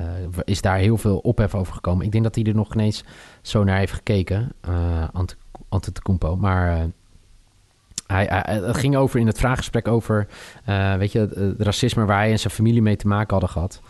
uh, 0.00 0.06
is 0.44 0.60
daar 0.60 0.76
heel 0.76 0.96
veel 0.96 1.18
ophef 1.18 1.54
over 1.54 1.74
gekomen. 1.74 2.06
Ik 2.06 2.12
denk 2.12 2.24
dat 2.24 2.34
hij 2.34 2.44
er 2.44 2.54
nog 2.54 2.74
ineens 2.74 3.04
zo 3.42 3.64
naar 3.64 3.78
heeft 3.78 3.92
gekeken, 3.92 4.52
uh, 4.68 5.08
Ante, 5.12 5.34
Antetokounmpo. 5.68 6.36
Maar 6.36 6.76
uh, 6.76 6.84
hij, 8.06 8.24
hij, 8.24 8.54
het 8.54 8.76
ging 8.76 8.96
over 8.96 9.20
in 9.20 9.26
het 9.26 9.38
vraaggesprek 9.38 9.88
over, 9.88 10.26
weet 10.98 11.12
je, 11.12 11.18
het, 11.18 11.34
het, 11.34 11.60
racisme 11.60 12.04
waar 12.04 12.18
hij 12.18 12.30
en 12.30 12.38
zijn 12.38 12.52
familie 12.52 12.82
mee 12.82 12.96
te 12.96 13.06
maken 13.06 13.30
hadden 13.30 13.48
gehad. 13.48 13.80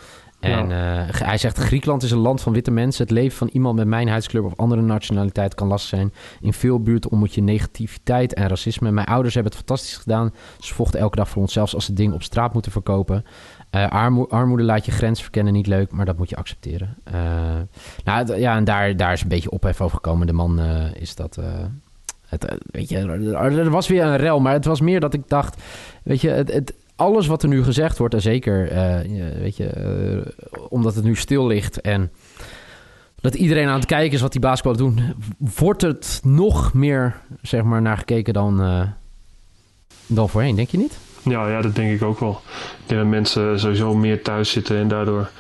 En 0.40 0.68
ja. 0.68 1.06
hij 1.10 1.38
zegt, 1.38 1.58
Griekenland 1.58 2.02
is 2.02 2.10
een 2.10 2.18
land 2.18 2.40
van 2.40 2.52
witte 2.52 2.70
mensen. 2.70 3.02
Het 3.02 3.12
leven 3.12 3.36
van 3.36 3.48
iemand 3.52 3.76
met 3.76 3.86
mijn 3.86 4.08
huidskleur 4.08 4.44
of 4.44 4.56
andere 4.56 4.82
nationaliteit 4.82 5.54
kan 5.54 5.68
lastig 5.68 5.88
zijn. 5.88 6.12
In 6.40 6.52
veel 6.52 6.82
buurten 6.82 7.10
ontmoet 7.10 7.34
je 7.34 7.42
negativiteit 7.42 8.34
en 8.34 8.48
racisme. 8.48 8.90
Mijn 8.90 9.06
ouders 9.06 9.34
hebben 9.34 9.52
het 9.52 9.62
fantastisch 9.66 9.96
gedaan. 9.96 10.34
Ze 10.58 10.74
vochten 10.74 11.00
elke 11.00 11.16
dag 11.16 11.28
voor 11.28 11.42
ons, 11.42 11.52
zelfs 11.52 11.74
als 11.74 11.84
ze 11.84 11.92
dingen 11.92 12.14
op 12.14 12.22
straat 12.22 12.52
moeten 12.52 12.72
verkopen. 12.72 13.24
Armo 13.84 14.26
armoede 14.26 14.62
laat 14.62 14.84
je 14.84 14.92
grens 14.92 15.22
verkennen, 15.22 15.52
niet 15.52 15.66
leuk, 15.66 15.90
maar 15.90 16.04
dat 16.04 16.18
moet 16.18 16.30
je 16.30 16.36
accepteren. 16.36 16.96
Uh, 17.14 17.14
nou 18.04 18.38
ja, 18.38 18.56
en 18.56 18.64
daar, 18.64 18.96
daar 18.96 19.12
is 19.12 19.22
een 19.22 19.28
beetje 19.28 19.50
ophef 19.50 19.80
over 19.80 19.96
gekomen. 19.96 20.26
De 20.26 20.32
man 20.32 20.60
uh, 20.60 20.94
is 20.94 21.14
dat. 21.14 21.38
het, 22.26 22.56
weet 22.70 22.88
je, 22.88 22.98
er 23.34 23.70
was 23.70 23.88
weer 23.88 24.02
een 24.02 24.16
rel, 24.16 24.40
maar 24.40 24.52
het 24.52 24.64
was 24.64 24.80
meer 24.80 25.00
dat 25.00 25.14
ik 25.14 25.28
dacht, 25.28 25.62
weet 26.02 26.20
je, 26.20 26.28
het, 26.28 26.52
het 26.52 26.74
alles 26.96 27.26
wat 27.26 27.42
er 27.42 27.48
nu 27.48 27.64
gezegd 27.64 27.98
wordt, 27.98 28.14
en 28.14 28.20
zeker, 28.20 28.68
weet 29.40 29.56
je, 29.56 30.34
omdat 30.68 30.94
het 30.94 31.04
nu 31.04 31.16
stil 31.16 31.46
ligt 31.46 31.80
en 31.80 32.10
dat 33.20 33.34
iedereen 33.34 33.68
aan 33.68 33.78
het 33.78 33.86
kijken 33.86 34.14
is 34.14 34.20
wat 34.20 34.32
die 34.32 34.40
basketbal 34.40 34.76
doen, 34.76 35.14
wordt 35.38 35.82
het 35.82 36.20
nog 36.24 36.74
meer, 36.74 37.16
zeg 37.42 37.62
maar, 37.62 37.82
naar 37.82 37.98
gekeken 37.98 38.32
dan, 38.32 38.56
dan 40.06 40.28
voorheen, 40.28 40.56
denk 40.56 40.70
je 40.70 40.78
niet? 40.78 40.98
Ja, 41.28 41.48
ja, 41.48 41.60
dat 41.60 41.74
denk 41.74 41.92
ik 41.92 42.02
ook 42.02 42.20
wel. 42.20 42.40
Ik 42.82 42.88
denk 42.88 43.00
dat 43.00 43.10
mensen 43.10 43.60
sowieso 43.60 43.94
meer 43.94 44.22
thuis 44.22 44.50
zitten 44.50 44.76
en 44.76 44.88
daardoor 44.88 45.30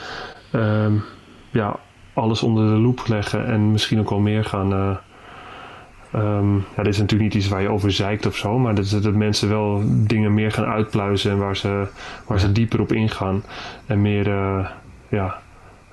um, 0.52 1.02
ja, 1.50 1.76
alles 2.12 2.42
onder 2.42 2.68
de 2.68 2.80
loep 2.80 3.02
leggen 3.06 3.46
en 3.46 3.70
misschien 3.72 4.00
ook 4.00 4.10
wel 4.10 4.18
meer 4.18 4.44
gaan. 4.44 4.72
Uh, 4.72 4.96
um, 6.14 6.54
ja, 6.76 6.82
dit 6.82 6.92
is 6.92 6.98
natuurlijk 6.98 7.34
niet 7.34 7.42
iets 7.42 7.50
waar 7.50 7.62
je 7.62 7.68
over 7.68 7.92
zeikt 7.92 8.26
of 8.26 8.36
zo, 8.36 8.58
maar 8.58 8.74
dat, 8.74 8.98
dat 9.02 9.14
mensen 9.14 9.48
wel 9.48 9.82
dingen 9.86 10.34
meer 10.34 10.52
gaan 10.52 10.64
uitpluizen 10.64 11.30
en 11.30 11.38
waar 11.38 11.56
ze, 11.56 11.86
waar 12.26 12.40
ze 12.40 12.52
dieper 12.52 12.80
op 12.80 12.92
ingaan 12.92 13.44
en 13.86 14.02
meer, 14.02 14.28
uh, 14.28 14.68
ja, 15.08 15.38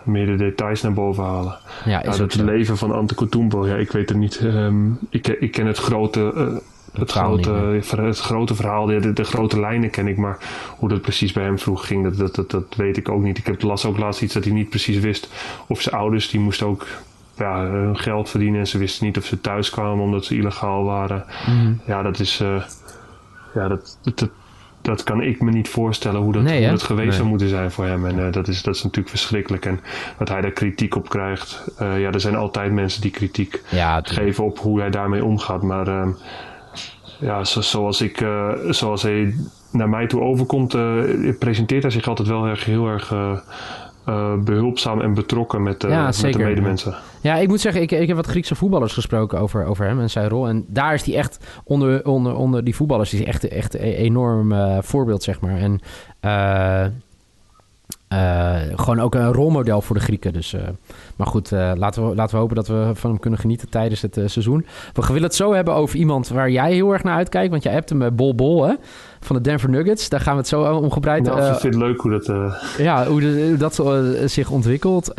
meer 0.04 0.26
de 0.26 0.36
details 0.36 0.82
naar 0.82 0.94
boven 0.94 1.24
halen. 1.24 1.58
Ja, 1.86 2.00
is 2.00 2.06
nou, 2.06 2.18
dat 2.18 2.36
leven 2.36 2.78
van 2.78 2.92
Ante 2.92 3.16
Kutumbo, 3.16 3.68
ja, 3.68 3.76
ik 3.76 3.92
weet 3.92 4.10
het 4.10 4.18
niet. 4.18 4.40
Um, 4.44 5.00
ik, 5.10 5.28
ik 5.28 5.52
ken 5.52 5.66
het 5.66 5.78
grote. 5.78 6.34
Uh, 6.36 6.58
het, 6.94 7.12
grote, 7.12 7.52
het 7.96 8.20
grote 8.20 8.56
verhaal, 8.56 8.86
de, 8.86 9.14
de, 9.14 9.24
grote 9.24 9.60
lijnen 9.60 9.90
ken 9.90 10.08
ik, 10.08 10.18
maar 10.18 10.38
hoe 10.78 10.90
dat 10.90 11.02
precies 11.02 11.32
bij 11.32 11.44
hem 11.44 11.60
vroeg 11.60 11.88
ging, 11.88 12.04
dat, 12.04 12.18
dat, 12.18 12.36
dat, 12.36 12.52
dat 12.52 12.76
weet 12.76 12.98
ik 12.98 13.10
ook 13.10 13.22
niet. 13.22 13.38
Ik 13.38 13.46
heb 13.46 13.62
las 13.62 13.86
ook 13.86 13.98
laatst 13.98 14.22
iets 14.22 14.34
dat 14.34 14.44
hij 14.44 14.54
niet 14.54 14.70
precies 14.70 15.00
wist 15.00 15.30
of 15.68 15.82
zijn 15.82 15.96
ouders, 15.96 16.30
die 16.30 16.40
moesten 16.40 16.68
ook 16.68 16.88
ja, 17.38 17.66
hun 17.66 17.98
geld 17.98 18.30
verdienen 18.30 18.60
en 18.60 18.68
ze 18.68 18.78
wisten 18.78 19.06
niet 19.06 19.18
of 19.18 19.26
ze 19.26 19.42
thuis 19.42 19.70
kwamen 19.70 20.04
omdat 20.04 20.26
ze 20.26 20.36
illegaal 20.36 20.84
waren. 20.84 21.26
Mm. 21.48 21.80
Ja, 21.86 22.02
dat 22.02 22.20
is, 22.20 22.42
uh, 22.42 22.64
ja, 23.54 23.68
dat, 23.68 23.98
dat, 24.02 24.30
dat, 24.82 25.04
kan 25.04 25.22
ik 25.22 25.42
me 25.42 25.52
niet 25.52 25.70
voorstellen 25.70 26.22
hoe 26.22 26.34
dat, 26.34 26.44
nee, 26.44 26.62
hoe 26.62 26.70
dat 26.70 26.84
geweest 26.84 27.08
nee. 27.08 27.18
zou 27.18 27.28
moeten 27.28 27.50
zijn 27.50 27.72
voor 27.72 27.86
hem. 27.86 28.06
En 28.06 28.18
uh, 28.18 28.32
dat, 28.32 28.48
is, 28.48 28.62
dat 28.62 28.76
is 28.76 28.84
natuurlijk 28.84 29.10
verschrikkelijk. 29.10 29.66
En 29.66 29.80
dat 30.18 30.30
hij 30.30 30.42
daar 30.42 30.52
kritiek 30.52 30.96
op 30.96 31.10
krijgt. 31.10 31.64
Uh, 31.82 32.00
ja, 32.00 32.12
er 32.12 32.20
zijn 32.20 32.36
altijd 32.36 32.72
mensen 32.72 33.02
die 33.02 33.12
kritiek 33.12 33.62
ja, 33.70 34.02
geven 34.04 34.44
op 34.44 34.60
hoe 34.60 34.80
hij 34.80 34.90
daarmee 34.90 35.26
omgaat. 35.26 35.62
Maar 35.62 35.88
uh, 35.88 36.08
ja, 37.24 37.44
zo, 37.44 37.62
zoals, 37.62 38.02
ik, 38.02 38.22
uh, 38.22 38.50
zoals 38.70 39.02
hij 39.02 39.36
naar 39.72 39.90
mij 39.90 40.08
toe 40.08 40.22
overkomt, 40.22 40.74
uh, 40.74 41.04
presenteert 41.40 41.82
hij 41.82 41.92
zich 41.92 42.08
altijd 42.08 42.28
wel 42.28 42.46
erg, 42.46 42.66
heel 42.66 42.88
erg 42.88 43.12
uh, 43.12 44.34
behulpzaam 44.44 45.02
en 45.02 45.14
betrokken 45.14 45.64
met, 45.64 45.82
ja, 45.82 46.06
met 46.06 46.34
de 46.34 46.38
medemensen. 46.38 46.96
Ja. 47.22 47.36
ik 47.36 47.48
moet 47.48 47.62
zeggen, 47.62 47.82
ik, 47.82 47.92
ik 47.92 48.08
heb 48.08 48.16
wat 48.16 48.28
Griekse 48.28 48.56
voetballers 48.56 48.94
gesproken 48.94 49.40
over, 49.40 49.66
over 49.66 49.86
hem 49.86 50.00
en 50.00 50.10
zijn 50.10 50.30
rol. 50.30 50.48
En 50.48 50.66
daar 50.68 50.94
is 50.94 51.04
hij 51.04 51.16
echt, 51.16 51.62
onder, 51.64 52.06
onder, 52.06 52.36
onder 52.36 52.64
die 52.64 52.76
voetballers, 52.76 53.14
is 53.14 53.20
hij 53.20 53.28
echt, 53.28 53.48
echt 53.48 53.74
een 53.74 53.82
enorm 53.82 54.54
voorbeeld, 54.82 55.24
zeg 55.24 55.40
maar. 55.42 55.58
En 55.58 55.80
gewoon 58.76 59.00
ook 59.00 59.16
een 59.16 59.34
rolmodel 59.34 59.82
voor 59.82 59.96
de 59.96 60.02
Grieken. 60.02 60.34
Dus, 60.34 60.56
maar 61.16 61.28
goed, 61.28 61.52
laten, 61.52 62.10
we, 62.10 62.16
laten 62.16 62.36
we 62.36 62.42
hopen 62.42 62.56
dat 62.56 62.68
we 62.68 62.92
van 62.94 63.10
hem 63.10 63.20
kunnen 63.20 63.40
genieten 63.40 63.70
tijdens 63.70 64.02
het 64.02 64.14
seizoen. 64.26 64.66
We 64.94 65.08
willen 65.08 65.24
het 65.24 65.36
zo 65.36 65.54
hebben 65.54 65.74
over 65.74 66.00
iemand 66.00 66.28
waar 66.28 66.50
jij 66.50 66.74
heel 66.74 66.92
erg 66.92 67.04
naar 67.04 67.16
uitkijkt. 67.16 67.52
Want 67.52 67.64
jij 67.64 67.74
hebt 67.74 67.90
hem 67.90 68.16
Bol 68.16 68.36
Bol, 68.36 68.64
hè? 68.64 68.74
Van 69.26 69.36
de 69.36 69.42
Denver 69.42 69.70
Nuggets. 69.70 70.10
Daar 70.10 70.20
gaan 70.20 70.34
we 70.34 70.40
het 70.40 70.48
zo 70.48 70.64
omgebreid... 70.64 71.24
Nou, 71.24 71.38
ik 71.40 71.60
vind 71.60 71.74
het 71.74 71.84
leuk 71.84 72.02
hoe 72.02 72.12
dat... 72.12 72.28
Uh... 72.30 72.54
Ja, 72.78 73.06
hoe, 73.06 73.56
dat 73.58 73.84
zich 74.26 74.50
ontwikkelt. 74.50 75.16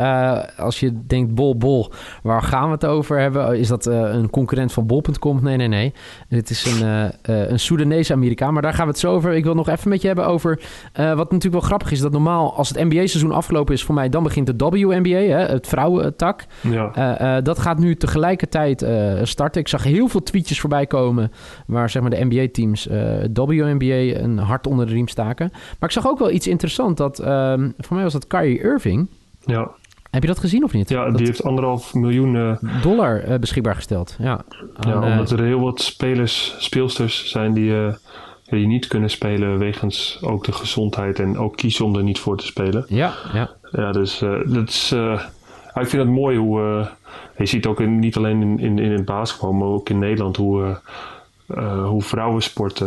als 0.57 0.81
je 0.81 1.07
denkt 1.07 1.35
Bol 1.35 1.57
Bol, 1.57 1.93
waar 2.23 2.43
gaan 2.43 2.67
we 2.67 2.73
het 2.73 2.87
over 2.87 3.21
hebben? 3.21 3.59
Is 3.59 3.69
dat 3.69 3.87
een 3.87 4.31
concurrent 4.31 4.73
van 4.73 4.87
Bol.com? 4.87 5.43
Nee, 5.43 5.57
nee, 5.57 5.69
nee. 5.69 5.93
Het 6.29 6.51
is 6.51 6.81
een, 6.81 7.13
een 7.23 7.61
Soedanese 7.61 8.13
Amerikaan. 8.13 8.53
Maar 8.53 8.63
daar 8.63 8.75
gaan 8.75 8.85
we 8.85 8.91
het 8.91 9.01
zo 9.01 9.13
over. 9.13 9.33
Ik 9.33 9.45
wil 9.45 9.55
nog 9.55 9.69
even 9.69 9.89
met 9.89 10.01
je 10.01 10.07
hebben 10.07 10.27
over... 10.27 10.61
wat 10.93 11.17
natuurlijk 11.17 11.53
wel 11.53 11.61
grappig 11.61 11.91
is, 11.91 12.01
dat 12.01 12.13
normaal 12.13 12.55
als 12.55 12.69
het 12.69 12.79
NBA-seizoen 12.79 13.33
afgelopen 13.33 13.75
is 13.75 13.85
voor 13.85 13.95
mij... 13.95 14.09
dan 14.09 14.23
begint 14.23 14.47
de 14.47 14.69
WNBA, 14.69 15.09
hè, 15.09 15.45
het 15.47 15.67
vrouwentak. 15.67 16.45
Ja. 16.61 17.41
dat 17.41 17.59
gaat 17.59 17.79
nu 17.79 17.97
tegelijkertijd 17.97 18.87
starten. 19.23 19.61
Ik 19.61 19.69
zag 19.69 19.83
heel 19.83 20.09
veel 20.09 20.23
tweetjes 20.23 20.61
voorbij 20.61 20.87
komen... 20.87 21.33
waar 21.67 21.91
zeg 21.91 22.03
maar 22.03 22.11
de 22.11 22.25
NBA-teams 22.25 22.89
WNBA 23.33 23.94
een 24.03 24.39
hart 24.39 24.67
onder 24.67 24.87
de 24.87 24.93
riem 24.93 25.09
staken. 25.09 25.49
Maar 25.53 25.89
ik 25.89 25.95
zag 25.95 26.09
ook 26.09 26.19
wel 26.19 26.31
iets 26.31 26.47
interessants. 26.47 26.99
Dat, 26.99 27.19
um, 27.19 27.75
voor 27.79 27.95
mij 27.95 28.05
was 28.05 28.13
dat 28.13 28.27
Kyrie 28.27 28.61
Irving. 28.61 29.09
Ja. 29.45 29.71
Heb 30.11 30.23
je 30.23 30.29
dat 30.29 30.39
gezien 30.39 30.65
of 30.65 30.73
niet? 30.73 30.89
Ja, 30.89 31.11
die 31.11 31.27
heeft 31.27 31.45
anderhalf 31.45 31.95
miljoen... 31.95 32.35
Uh, 32.35 32.83
dollar 32.83 33.29
uh, 33.29 33.39
beschikbaar 33.39 33.75
gesteld, 33.75 34.17
ja. 34.19 34.45
ja, 34.81 35.11
omdat 35.11 35.31
er 35.31 35.43
heel 35.43 35.61
wat 35.61 35.81
spelers, 35.81 36.55
speelsters 36.59 37.31
zijn 37.31 37.53
die, 37.53 37.71
uh, 37.71 37.93
die 38.45 38.67
niet 38.67 38.87
kunnen 38.87 39.11
spelen... 39.11 39.59
wegens 39.59 40.19
ook 40.23 40.45
de 40.45 40.53
gezondheid 40.53 41.19
en 41.19 41.39
ook 41.39 41.57
kiezen 41.57 41.85
om 41.85 41.97
er 41.97 42.03
niet 42.03 42.19
voor 42.19 42.37
te 42.37 42.47
spelen. 42.47 42.85
Ja, 42.89 43.13
ja. 43.33 43.51
Ja, 43.71 43.93
dus 43.93 44.19
dat 44.47 44.69
is... 44.69 44.93
ik 45.75 45.89
vind 45.89 46.03
het 46.03 46.11
mooi 46.11 46.39
hoe... 46.39 46.89
je 47.37 47.47
ziet 47.47 47.67
ook 47.67 47.81
in, 47.81 47.99
niet 47.99 48.17
alleen 48.17 48.43
in, 48.43 48.59
in, 48.59 48.79
in 48.79 48.93
het 48.93 49.05
basketbal, 49.05 49.53
maar 49.53 49.69
ook 49.69 49.89
in 49.89 49.99
Nederland... 49.99 50.37
hoe, 50.37 50.79
hoe 51.87 52.03
vrouwensport 52.03 52.83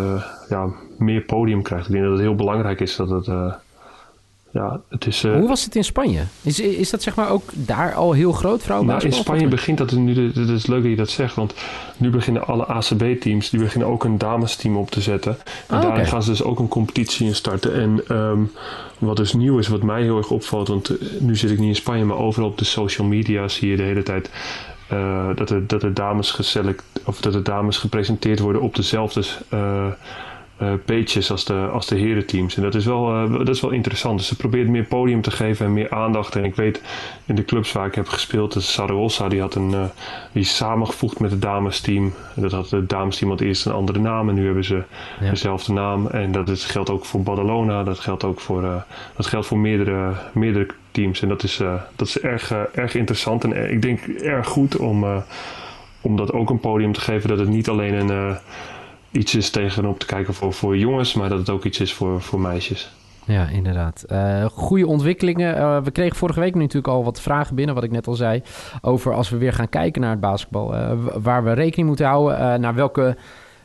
ja, 0.50 0.70
meer 0.98 1.22
podium 1.22 1.62
krijgt. 1.62 1.86
Ik 1.86 1.92
denk 1.92 2.04
dat 2.04 2.14
het 2.14 2.22
heel 2.22 2.36
belangrijk 2.36 2.80
is 2.80 2.96
dat 2.96 3.10
het. 3.10 3.28
Uh, 3.28 3.54
ja, 4.58 4.82
het 4.90 5.08
is, 5.08 5.22
Hoe 5.22 5.48
was 5.48 5.64
het 5.64 5.76
in 5.76 5.84
Spanje? 5.84 6.24
Is, 6.42 6.60
is 6.60 6.90
dat 6.90 7.02
zeg 7.02 7.16
maar 7.16 7.30
ook 7.30 7.44
daar 7.54 7.94
al 7.94 8.12
heel 8.12 8.32
groot, 8.32 8.64
vrouwenbasketbal? 8.64 9.24
Nou, 9.24 9.40
in 9.40 9.40
Spanje 9.40 9.56
begint 9.56 9.78
dat 9.78 9.92
nu. 9.92 10.32
Het 10.34 10.50
is 10.50 10.66
leuk 10.66 10.82
dat 10.82 10.90
je 10.90 10.96
dat 10.96 11.10
zegt, 11.10 11.36
want 11.36 11.54
nu 11.98 12.10
beginnen 12.10 12.48
alle 12.48 12.66
ACB-teams 12.66 13.50
die 13.50 13.60
beginnen 13.60 13.88
ook 13.88 14.04
een 14.04 14.18
damesteam 14.18 14.78
op 14.78 14.90
te 14.90 15.02
zetten. 15.02 15.38
En 15.68 15.78
ah, 15.78 15.82
daar 15.82 16.06
gaan 16.06 16.24
ze 16.24 16.30
dus 16.30 16.44
ook 16.44 16.60
een 16.60 16.68
competitie 16.68 17.28
in 17.28 17.36
starten. 17.36 17.74
En 17.74 18.18
um, 18.18 18.52
wat 18.98 19.18
dus 19.18 19.34
nieuw 19.34 19.58
is, 19.58 19.68
wat 19.68 19.84
mij 19.84 20.02
heel 20.02 20.18
erg 20.18 20.30
opvalt, 20.30 20.68
want 20.68 20.90
eh, 20.90 21.08
nu 21.20 21.36
zit 21.36 21.52
ik 21.52 21.60
niet 21.60 21.70
in 21.70 21.76
Spanje, 21.76 22.06
maar 22.06 22.18
overal 22.18 22.50
op 22.50 22.58
de 22.58 22.66
social 22.66 23.08
media 23.08 23.48
zie 23.48 23.70
je 23.70 23.78
de 23.78 23.84
hele 23.84 24.04
tijd 24.04 24.30
dat, 25.36 25.50
er, 25.50 25.67
dat, 25.67 25.84
er 25.84 25.94
dames 25.94 26.32
geselect, 26.32 26.84
of 27.06 27.22
dat 27.22 27.34
er 27.34 27.44
dames 27.44 27.77
gepresenteerd 27.77 28.39
worden 28.39 28.62
op 28.62 28.75
dezelfde. 28.75 29.24
Uh, 30.62 30.74
pages 30.86 31.32
als 31.32 31.46
de, 31.46 31.54
als 31.54 31.88
de 31.88 31.96
herenteams. 31.96 32.56
En 32.56 32.62
dat 32.62 32.76
is, 32.76 32.86
wel, 32.86 33.24
uh, 33.24 33.38
dat 33.38 33.50
is 33.50 33.62
wel 33.62 33.72
interessant. 33.72 34.18
Dus 34.18 34.28
ze 34.28 34.36
probeert 34.36 34.68
meer 34.68 34.84
podium 34.84 35.22
te 35.22 35.32
geven 35.32 35.66
en 35.66 35.74
meer 35.74 35.90
aandacht. 35.90 36.36
En 36.36 36.44
ik 36.44 36.56
weet 36.56 36.82
in 37.26 37.36
de 37.36 37.46
clubs 37.46 37.72
waar 37.72 37.86
ik 37.86 37.96
heb 37.96 38.08
gespeeld, 38.08 38.54
de 38.54 38.60
Saragossa, 38.60 39.28
die 39.28 39.42
had 39.42 39.56
een 39.56 39.72
uh, 39.72 39.84
die 40.32 40.44
samengevoegd 40.44 41.20
met 41.20 41.32
het 41.32 41.42
damesteam. 41.42 42.14
Dat 42.36 42.52
had 42.52 42.70
het 42.70 42.90
damesteam 42.90 43.30
had 43.30 43.40
eerst 43.40 43.66
een 43.66 43.72
andere 43.72 44.00
naam 44.00 44.30
en 44.30 44.36
nu 44.36 44.46
hebben 44.46 44.64
ze 44.64 44.84
dezelfde 45.20 45.74
naam. 45.74 46.08
En 46.08 46.32
dat 46.32 46.50
is, 46.50 46.66
geldt 46.66 46.90
ook 46.90 47.06
voor 47.06 47.22
Badalona, 47.22 47.84
dat 47.84 48.00
geldt 48.00 48.24
ook 48.24 48.40
voor, 48.40 48.86
dat 49.16 49.26
geldt 49.26 49.48
voor 49.48 49.60
meerdere, 49.60 50.14
meerdere 50.34 50.68
teams. 50.92 51.22
En 51.22 51.28
dat 51.28 51.44
is, 51.44 51.58
dat 51.96 52.08
is 52.08 52.20
erg, 52.20 52.52
erg 52.52 52.96
interessant 52.96 53.43
en 53.43 53.72
ik 53.72 53.82
denk 53.82 54.08
erg 54.08 54.48
goed 54.48 54.78
om, 54.78 55.06
om 56.02 56.15
dat 56.17 56.34
ook 56.34 56.50
een 56.50 56.60
podium 56.60 56.93
te 56.93 57.02
geven. 57.02 57.30
Dat 57.30 57.39
het 57.39 57.50
niet 57.50 57.70
alleen 57.70 58.10
een 58.10 58.38
iets 59.12 59.36
is 59.36 59.50
tegenop 59.50 60.00
te 60.00 60.06
kijken 60.06 60.34
voor, 60.34 60.54
voor 60.54 60.78
jongens, 60.78 61.13
maar 61.13 61.30
dat 61.30 61.38
het 61.38 61.50
ook 61.50 61.63
iets 61.63 61.80
is 61.80 61.93
voor, 61.93 62.22
voor 62.22 62.39
meisjes. 62.39 62.91
Ja, 63.28 63.48
inderdaad. 63.48 64.06
Uh, 64.12 64.46
goede 64.46 64.88
ontwikkelingen. 64.88 65.58
Uh, 65.58 65.82
we 65.84 65.91
kregen 65.91 66.15
vorige 66.15 66.39
week 66.39 66.56
natuurlijk 66.56 66.88
al 66.88 67.04
wat 67.04 67.22
vragen 67.22 67.56
binnen, 67.56 67.76
wat 67.76 67.84
ik 67.84 67.91
net 67.91 68.08
al 68.08 68.13
zei, 68.13 68.41
over 68.82 69.13
als 69.13 69.30
we 69.30 69.38
weer 69.38 69.54
gaan 69.54 69.70
kijken 69.70 70.02
naar 70.02 70.12
het 70.12 70.20
basketbal. 70.20 70.74
Uh, 70.74 70.91
waar 71.13 71.43
we 71.43 71.54
rekening 71.54 71.88
moeten 71.88 72.06
houden, 72.06 72.62
naar 72.62 72.76
welke 72.76 73.17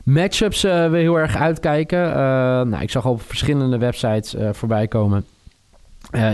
matchups 0.04 0.62
we 0.62 0.90
heel 0.92 1.18
erg 1.18 1.36
uitkijken. 1.36 1.98
nou, 2.68 2.82
ik 2.82 2.90
zag 2.90 3.06
al 3.06 3.12
op 3.12 3.22
verschillende 3.22 3.78
websites 3.78 4.34
voorbij 4.52 4.88
komen. 4.88 5.24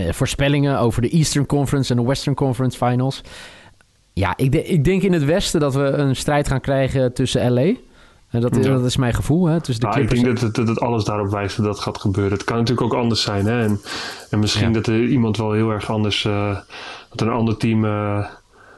voorspellingen 0.09 0.79
over 0.79 1.01
de 1.01 1.09
Eastern 1.09 1.45
Conference 1.45 1.93
en 1.93 1.99
de 1.99 2.07
Western 2.07 2.35
Conference 2.35 2.85
Finals. 2.85 3.21
Ja, 4.13 4.33
ik, 4.35 4.55
ik 4.55 4.83
denk 4.83 5.01
in 5.01 5.13
het 5.13 5.25
Westen 5.25 5.59
dat 5.59 5.73
we 5.73 5.83
een 5.83 6.15
strijd 6.15 6.47
gaan 6.47 6.61
krijgen 6.61 7.13
tussen 7.13 7.51
LA 7.53 7.73
en 8.29 8.41
dat, 8.41 8.63
dat 8.63 8.85
is 8.85 8.97
mijn 8.97 9.13
gevoel. 9.13 9.45
Hè, 9.45 9.61
tussen 9.61 9.83
de 9.83 9.89
nou, 9.89 10.01
ik 10.01 10.09
denk 10.09 10.39
dat 10.39 10.55
dat 10.55 10.79
alles 10.79 11.03
daarop 11.03 11.31
wijst 11.31 11.57
dat 11.57 11.65
dat 11.65 11.79
gaat 11.79 11.97
gebeuren. 11.97 12.33
Het 12.33 12.43
kan 12.43 12.57
natuurlijk 12.57 12.93
ook 12.93 12.99
anders 12.99 13.21
zijn. 13.21 13.45
Hè? 13.45 13.63
En, 13.63 13.81
en 14.29 14.39
misschien 14.39 14.73
dat 14.73 14.87
er 14.87 15.05
iemand 15.05 15.37
wel 15.37 15.51
heel 15.51 15.71
erg 15.71 15.89
anders... 15.89 16.23
Uh, 16.23 16.57
dat 17.09 17.21
een 17.21 17.29
ander 17.29 17.57
team 17.57 17.85
uh, 17.85 18.25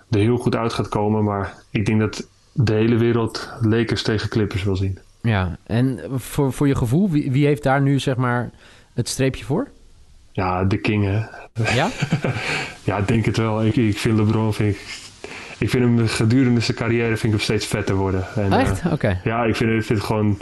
er 0.10 0.20
heel 0.20 0.38
goed 0.38 0.56
uit 0.56 0.74
gaat 0.74 0.90
komen. 0.90 1.24
Maar 1.24 1.54
ik 1.70 1.86
denk 1.86 2.00
dat 2.00 2.28
de 2.52 2.74
hele 2.74 2.98
wereld 2.98 3.50
Lakers 3.62 4.04
tegen 4.04 4.30
Clippers 4.30 4.64
wil 4.64 4.76
zien. 4.76 5.00
Ja, 5.22 5.58
en 5.64 6.00
voor, 6.16 6.54
voor 6.54 6.68
je 6.68 6.76
gevoel, 6.76 7.10
wie, 7.10 7.32
wie 7.32 7.46
heeft 7.46 7.64
daar 7.64 7.82
nu 7.82 8.00
zeg 8.00 8.16
maar 8.16 8.52
het 8.94 9.10
streepje 9.10 9.46
voor? 9.46 9.68
Ja, 10.32 10.64
de 10.64 10.78
King 10.78 11.04
hè. 11.04 11.24
Ja? 11.74 11.90
ja, 12.84 12.98
ik 12.98 13.08
denk 13.08 13.26
het 13.26 13.38
wel. 13.38 13.66
Ik, 13.66 13.76
ik 13.76 13.98
vind 13.98 14.18
LeBron 14.18 14.54
vind 14.54 14.76
ik 14.76 15.11
ik 15.62 15.70
vind 15.70 15.84
hem 15.84 16.08
gedurende 16.08 16.60
zijn 16.60 16.78
carrière 16.78 17.08
vind 17.08 17.24
ik 17.24 17.30
hem 17.30 17.40
steeds 17.40 17.66
vetter 17.66 17.96
worden. 17.96 18.24
En, 18.36 18.52
Echt? 18.52 18.86
Uh, 18.86 18.92
Oké. 18.92 19.20
Ja, 19.24 19.44
ik 19.44 19.56
vind, 19.56 19.72
ik 19.72 19.84
vind 19.84 20.00
het 20.00 20.08
gewoon... 20.08 20.38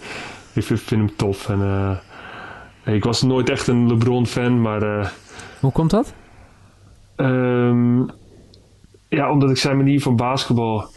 Ik 0.54 0.64
vind, 0.64 0.80
vind 0.80 1.02
hem 1.02 1.16
tof. 1.16 1.50
En, 1.50 1.60
uh, 1.60 2.96
ik 2.96 3.04
was 3.04 3.22
nooit 3.22 3.50
echt 3.50 3.68
een 3.68 3.88
LeBron-fan, 3.88 4.62
maar... 4.62 4.84
Uh, 4.84 5.08
Hoe 5.60 5.72
komt 5.72 5.90
dat? 5.90 6.14
Um, 7.16 8.10
ja, 9.10 9.32
omdat 9.32 9.50
ik 9.50 9.58
zijn 9.58 9.78
manier 9.78 10.02
van 10.02 10.16
basketbal... 10.16 10.90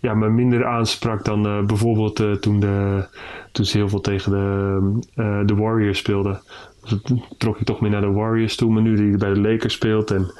ja, 0.00 0.14
me 0.14 0.28
minder 0.28 0.66
aansprak 0.66 1.24
dan 1.24 1.66
bijvoorbeeld 1.66 2.42
toen, 2.42 2.60
de, 2.60 3.06
toen 3.52 3.64
ze 3.64 3.76
heel 3.76 3.88
veel 3.88 4.00
tegen 4.00 4.30
de, 4.32 5.44
de 5.44 5.54
Warriors 5.54 5.98
speelden. 5.98 6.40
Dus 6.82 6.98
trok 7.38 7.58
ik 7.58 7.66
toch 7.66 7.80
meer 7.80 7.90
naar 7.90 8.00
de 8.00 8.10
Warriors 8.12 8.56
toe. 8.56 8.72
Maar 8.72 8.82
nu 8.82 8.96
die 8.96 9.16
bij 9.16 9.34
de 9.34 9.40
Lakers 9.40 9.74
speelt 9.74 10.10
en 10.10 10.32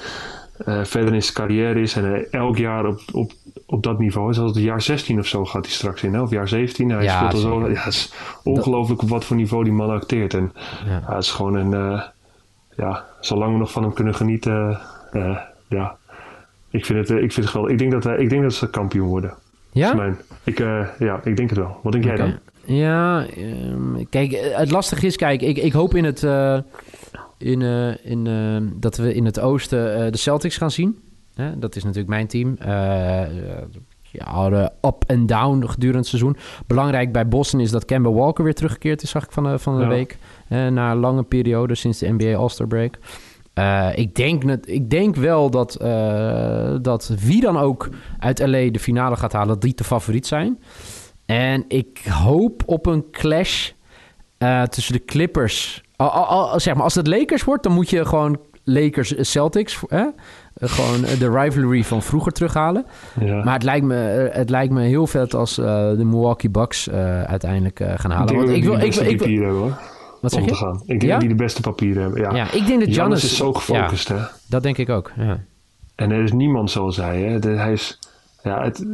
uh, 0.66 0.84
verder 0.84 1.14
in 1.14 1.22
zijn 1.22 1.34
carrière 1.34 1.80
is. 1.80 1.96
En 1.96 2.26
elk 2.30 2.56
jaar 2.56 2.86
op, 2.86 3.00
op, 3.12 3.32
op 3.66 3.82
dat 3.82 3.98
niveau. 3.98 4.34
Zoals 4.34 4.54
het 4.54 4.64
jaar 4.64 4.82
16 4.82 5.18
of 5.18 5.26
zo 5.26 5.44
gaat 5.44 5.64
hij 5.64 5.74
straks 5.74 6.02
in. 6.02 6.14
Hè? 6.14 6.20
Of 6.20 6.30
jaar 6.30 6.48
17. 6.48 6.90
Hij 6.90 7.02
ja, 7.02 7.16
speelt 7.16 7.32
al 7.32 7.50
zo. 7.50 7.68
Ja, 7.68 7.74
het 7.74 7.92
is 7.92 8.12
ongelooflijk 8.42 9.02
op 9.02 9.08
wat 9.08 9.24
voor 9.24 9.36
niveau 9.36 9.64
die 9.64 9.72
man 9.72 9.90
acteert. 9.90 10.34
En 10.34 10.52
ja. 10.86 11.02
het 11.04 11.22
is 11.22 11.30
gewoon 11.30 11.54
een. 11.54 11.92
Uh, 11.92 12.02
ja, 12.76 13.04
zolang 13.20 13.52
we 13.52 13.58
nog 13.58 13.72
van 13.72 13.82
hem 13.82 13.92
kunnen 13.92 14.14
genieten. 14.14 14.78
ja, 15.68 15.96
ik 16.70 16.86
vind 16.86 16.98
het, 16.98 17.10
ik 17.10 17.32
vind 17.32 17.36
het 17.36 17.46
geweldig. 17.46 17.72
Ik 17.72 17.78
denk 17.78 18.02
dat, 18.02 18.18
ik 18.18 18.30
denk 18.30 18.42
dat 18.42 18.54
ze 18.54 18.70
kampioen 18.70 19.08
worden. 19.08 19.34
Ja? 19.72 19.94
Mijn, 19.94 20.18
ik, 20.44 20.58
ja, 20.98 21.20
ik 21.24 21.36
denk 21.36 21.50
het 21.50 21.58
wel. 21.58 21.80
Wat 21.82 21.92
denk 21.92 22.04
jij 22.04 22.16
dan? 22.16 22.38
Ja, 22.66 23.26
um, 23.38 24.06
kijk, 24.10 24.52
het 24.56 24.70
lastige 24.70 25.06
is, 25.06 25.16
kijk, 25.16 25.42
ik, 25.42 25.56
ik 25.56 25.72
hoop 25.72 25.94
in 25.94 26.04
het 26.04 26.22
in, 27.38 27.62
in, 28.03 28.27
uh, 28.27 28.57
dat 28.75 28.96
we 28.96 29.14
in 29.14 29.25
het 29.25 29.40
oosten 29.40 30.05
uh, 30.05 30.11
de 30.11 30.18
Celtics 30.18 30.57
gaan 30.57 30.70
zien. 30.70 30.99
dat 31.57 31.77
is 31.77 31.83
natuurlijk 31.83 32.09
mijn 32.09 32.27
team. 32.27 32.57
ja, 34.03 34.70
up 34.83 35.05
en 35.07 35.27
down 35.27 35.66
gedurende 35.66 35.99
het 35.99 36.07
seizoen. 36.07 36.37
Belangrijk 36.66 37.12
bij 37.12 37.29
Boston 37.29 37.61
is 37.61 37.70
dat 37.70 37.85
Kemba 37.85 38.11
Walker 38.11 38.44
weer 38.44 38.55
teruggekeerd 38.55 39.03
is, 39.03 39.11
zag 39.11 39.25
ik 39.25 39.33
van 39.33 39.44
de, 39.44 39.59
van 39.59 39.77
de 39.77 39.83
ja. 39.83 39.88
week. 39.88 40.18
na 40.49 40.90
een 40.90 40.96
lange 40.96 41.22
periode 41.22 41.75
sinds 41.75 41.99
de 41.99 42.12
NBA 42.12 42.37
All-Star 42.37 42.66
break. 42.66 42.99
ik, 43.96 44.14
denk 44.14 44.44
net, 44.44 44.68
ik 44.68 44.90
denk 44.90 45.16
wel 45.16 45.51
dat, 45.51 45.77
dat 46.83 47.14
wie 47.18 47.40
dan 47.40 47.59
ook 47.59 47.88
uit 48.18 48.38
LA 48.38 48.70
de 48.70 48.81
finale 48.81 49.16
gaat 49.16 49.33
halen, 49.33 49.49
dat 49.49 49.61
die 49.61 49.75
te 49.75 49.85
favoriet 49.85 50.27
zijn. 50.27 50.59
En 51.27 51.64
ik 51.68 51.99
hoop 52.09 52.62
op 52.66 52.87
een 52.87 53.11
clash 53.11 53.70
tussen 54.68 54.92
de 54.92 55.05
Clippers 55.05 55.85
al, 55.96 56.61
zeg 56.61 56.74
maar, 56.74 56.85
als 56.85 56.94
het 56.94 57.06
Lakers 57.06 57.44
wordt, 57.44 57.62
dan 57.62 57.72
moet 57.72 57.90
je 57.90 58.04
gewoon 58.04 58.38
Lakers-Celtics... 58.64 59.80
Hè? 59.88 60.04
gewoon 60.61 61.00
de 61.18 61.30
rivalry 61.30 61.85
van 61.85 62.02
vroeger 62.02 62.32
terughalen. 62.32 62.87
Ja. 63.20 63.44
Maar 63.44 63.54
het 63.54 63.62
lijkt, 63.62 63.87
me, 63.87 63.94
het 64.32 64.50
lijkt 64.50 64.72
me 64.72 64.82
heel 64.82 65.06
vet 65.06 65.35
als 65.35 65.59
uh, 65.59 65.66
de 65.66 66.04
Milwaukee 66.04 66.50
Bucks 66.50 66.88
uh, 66.88 67.22
uiteindelijk 67.22 67.80
uh, 67.80 67.92
gaan 67.96 68.11
halen. 68.11 68.35
Ik 68.35 68.37
Want 68.37 68.56
ik 68.56 68.64
wil, 68.64 68.74
ik, 68.74 68.94
ik, 68.94 69.20
ik 69.20 69.20
hebben, 69.20 69.50
hoor. 69.50 69.78
Wat 70.20 70.32
zeg 70.32 70.44
je? 70.44 70.50
Te 70.50 70.54
gaan. 70.54 70.80
Ik 70.80 70.87
denk 70.87 71.02
ja? 71.02 71.11
dat 71.11 71.20
die 71.20 71.28
de 71.28 71.35
beste 71.35 71.61
papieren 71.61 72.02
hebben. 72.02 72.20
Ja, 72.20 72.35
ja 72.35 72.52
ik 72.52 72.66
denk 72.66 72.80
dat 72.80 72.94
Giannis... 72.94 73.24
is 73.24 73.37
zo 73.37 73.52
gefocust, 73.52 74.09
hè? 74.09 74.16
Dat 74.48 74.62
denk 74.62 74.78
ik 74.78 74.88
ook, 74.88 75.12
ja. 75.16 75.40
En 75.94 76.11
er 76.11 76.22
is 76.22 76.32
niemand 76.32 76.70
zoals 76.70 76.96
hij, 76.96 77.22
hè? 77.22 77.38
De, 77.38 77.48
hij 77.48 77.72
is... 77.72 77.98
Ja, 78.42 78.62
het, 78.62 78.87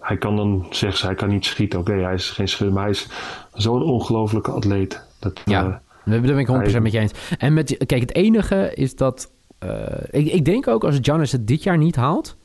hij 0.00 0.16
kan 0.16 0.36
dan 0.36 0.66
zeggen, 0.70 1.06
hij 1.06 1.16
kan 1.16 1.28
niet 1.28 1.44
schieten. 1.44 1.78
Oké, 1.78 1.90
okay, 1.90 2.02
hij 2.02 2.14
is 2.14 2.30
geen 2.30 2.48
schut, 2.48 2.72
maar 2.72 2.82
hij 2.82 2.92
is 2.92 3.08
zo'n 3.52 3.82
ongelofelijke 3.82 4.50
atleet. 4.50 5.02
Dat, 5.18 5.40
ja. 5.44 5.80
Daar 6.10 6.20
ben 6.20 6.38
ik 6.38 6.76
100% 6.76 6.82
met 6.82 6.92
je 6.92 6.98
eens. 6.98 7.12
En 7.38 7.54
met, 7.54 7.76
kijk, 7.86 8.00
het 8.00 8.14
enige 8.14 8.72
is 8.74 8.96
dat... 8.96 9.32
Uh, 9.64 9.86
ik, 10.10 10.26
ik 10.26 10.44
denk 10.44 10.68
ook 10.68 10.84
als 10.84 10.98
Giannis 11.02 11.32
het 11.32 11.46
dit 11.46 11.62
jaar 11.62 11.78
niet 11.78 11.96
haalt... 11.96 12.36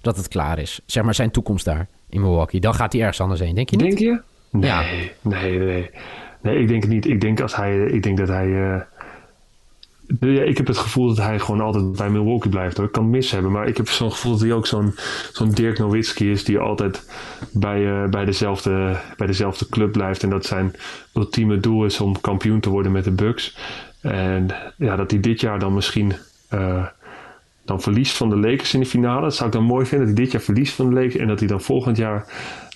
dat 0.00 0.16
het 0.16 0.28
klaar 0.28 0.58
is. 0.58 0.80
Zeg 0.86 1.04
maar 1.04 1.14
zijn 1.14 1.30
toekomst 1.30 1.64
daar 1.64 1.88
in 2.08 2.20
Milwaukee. 2.20 2.60
Dan 2.60 2.74
gaat 2.74 2.92
hij 2.92 3.00
ergens 3.00 3.20
anders 3.20 3.40
heen, 3.40 3.54
denk 3.54 3.70
je 3.70 3.76
niet? 3.76 3.98
Denk 3.98 3.98
je? 3.98 4.22
Nee, 4.50 4.70
ja. 4.70 4.82
nee, 5.20 5.58
nee. 5.58 5.90
Nee, 6.42 6.58
ik 6.58 6.68
denk 6.68 6.82
het 6.82 6.92
niet. 6.92 7.06
Ik 7.06 7.20
denk, 7.20 7.40
als 7.40 7.56
hij, 7.56 7.84
ik 7.84 8.02
denk 8.02 8.18
dat 8.18 8.28
hij... 8.28 8.46
Uh, 8.46 8.56
ja, 8.56 8.86
ik 10.20 10.56
heb 10.56 10.66
het 10.66 10.78
gevoel 10.78 11.08
dat 11.08 11.16
hij 11.16 11.38
gewoon 11.38 11.60
altijd 11.60 11.96
bij 11.96 12.10
Milwaukee 12.10 12.50
blijft. 12.50 12.76
Hoor. 12.76 12.86
Ik 12.86 12.92
kan 12.92 13.10
mis 13.10 13.30
hebben, 13.30 13.52
maar 13.52 13.66
ik 13.66 13.76
heb 13.76 13.88
zo'n 13.88 14.12
gevoel 14.12 14.32
dat 14.32 14.40
hij 14.40 14.52
ook 14.52 14.66
zo'n 14.66 14.94
zo'n 15.32 15.50
Dirk 15.50 15.78
Nowitzki 15.78 16.30
is... 16.30 16.44
die 16.44 16.58
altijd 16.58 17.10
bij, 17.52 17.80
uh, 17.80 18.04
bij, 18.08 18.24
dezelfde, 18.24 18.96
bij 19.16 19.26
dezelfde 19.26 19.68
club 19.68 19.92
blijft. 19.92 20.22
En 20.22 20.30
dat 20.30 20.46
zijn 20.46 20.74
ultieme 21.14 21.60
doel 21.60 21.84
is 21.84 22.00
om 22.00 22.20
kampioen 22.20 22.60
te 22.60 22.70
worden 22.70 22.92
met 22.92 23.04
de 23.04 23.10
Bucks. 23.10 23.56
En 24.00 24.48
ja, 24.76 24.96
dat 24.96 25.10
hij 25.10 25.20
dit 25.20 25.40
jaar 25.40 25.58
dan 25.58 25.74
misschien... 25.74 26.12
Uh, 26.54 26.86
dan 27.64 27.80
verliest 27.80 28.16
van 28.16 28.30
de 28.30 28.36
Lakers 28.36 28.74
in 28.74 28.80
de 28.80 28.86
finale. 28.86 29.20
Dat 29.20 29.34
zou 29.34 29.48
ik 29.48 29.54
dan 29.54 29.64
mooi 29.64 29.86
vinden, 29.86 30.06
dat 30.06 30.16
hij 30.16 30.24
dit 30.24 30.32
jaar 30.32 30.42
verliest 30.42 30.74
van 30.74 30.88
de 30.88 30.94
Lakers. 30.94 31.16
En 31.16 31.28
dat 31.28 31.38
hij 31.38 31.48
dan 31.48 31.60
volgend 31.60 31.96
jaar 31.96 32.26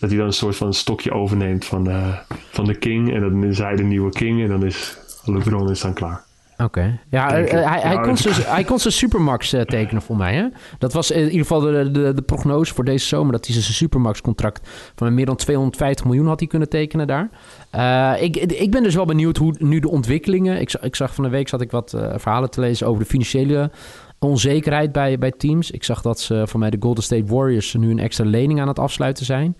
dat 0.00 0.08
hij 0.08 0.18
dan 0.18 0.26
een 0.26 0.32
soort 0.32 0.56
van 0.56 0.74
stokje 0.74 1.12
overneemt 1.12 1.64
van, 1.64 1.88
uh, 1.88 2.16
van 2.50 2.64
de 2.64 2.74
King. 2.74 3.14
En 3.14 3.20
dan 3.20 3.44
is 3.44 3.58
hij 3.58 3.76
de 3.76 3.82
nieuwe 3.82 4.10
King. 4.10 4.42
En 4.42 4.48
dan 4.48 4.64
is 4.64 4.98
LeBron 5.24 5.70
is 5.70 5.80
dan 5.80 5.92
klaar. 5.92 6.27
Oké. 6.64 6.98
Ja, 7.10 7.28
hij, 7.28 7.42
hij, 7.42 7.80
hij, 7.80 8.00
kon 8.00 8.16
zijn, 8.16 8.34
hij 8.34 8.64
kon 8.64 8.78
zijn 8.78 8.94
Supermax 8.94 9.54
uh, 9.54 9.60
tekenen 9.60 10.02
voor 10.02 10.16
mij. 10.16 10.34
Hè? 10.34 10.46
Dat 10.78 10.92
was 10.92 11.10
in 11.10 11.24
ieder 11.24 11.40
geval 11.40 11.60
de, 11.60 11.90
de, 11.90 12.14
de 12.14 12.22
prognose 12.22 12.74
voor 12.74 12.84
deze 12.84 13.06
zomer... 13.06 13.32
dat 13.32 13.46
hij 13.46 13.54
zijn 13.54 13.74
Supermax-contract 13.74 14.68
van 14.94 15.14
meer 15.14 15.26
dan 15.26 15.36
250 15.36 16.04
miljoen 16.06 16.26
had 16.26 16.38
hij 16.38 16.48
kunnen 16.48 16.68
tekenen 16.68 17.06
daar. 17.06 17.30
Uh, 17.74 18.22
ik, 18.22 18.36
ik 18.36 18.70
ben 18.70 18.82
dus 18.82 18.94
wel 18.94 19.04
benieuwd 19.04 19.36
hoe 19.36 19.54
nu 19.58 19.80
de 19.80 19.88
ontwikkelingen... 19.88 20.60
Ik, 20.60 20.72
ik 20.72 20.96
zag 20.96 21.14
van 21.14 21.24
de 21.24 21.30
week 21.30 21.48
zat 21.48 21.60
ik 21.60 21.70
wat 21.70 21.92
uh, 21.96 22.12
verhalen 22.16 22.50
te 22.50 22.60
lezen 22.60 22.86
over 22.86 23.02
de 23.02 23.08
financiële 23.08 23.70
onzekerheid 24.18 24.92
bij, 24.92 25.18
bij 25.18 25.30
teams. 25.30 25.70
Ik 25.70 25.84
zag 25.84 26.02
dat 26.02 26.20
ze 26.20 26.42
voor 26.46 26.60
mij 26.60 26.70
de 26.70 26.76
Golden 26.80 27.04
State 27.04 27.24
Warriors 27.26 27.74
nu 27.74 27.90
een 27.90 27.98
extra 27.98 28.24
lening 28.24 28.60
aan 28.60 28.68
het 28.68 28.78
afsluiten 28.78 29.24
zijn. 29.24 29.56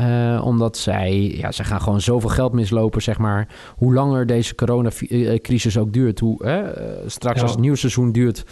Uh, 0.00 0.42
omdat 0.44 0.76
zij, 0.76 1.34
ja, 1.36 1.52
ze 1.52 1.64
gaan 1.64 1.80
gewoon 1.80 2.00
zoveel 2.00 2.28
geld 2.28 2.52
mislopen, 2.52 3.02
zeg 3.02 3.18
maar. 3.18 3.48
Hoe 3.76 3.94
langer 3.94 4.26
deze 4.26 4.54
coronacrisis 4.54 5.78
ook 5.78 5.92
duurt, 5.92 6.20
hoe 6.20 6.44
uh, 6.44 6.58
straks 7.06 7.36
ja. 7.36 7.42
als 7.42 7.50
het 7.50 7.60
nieuwe 7.60 7.76
seizoen 7.76 8.12
duurt 8.12 8.44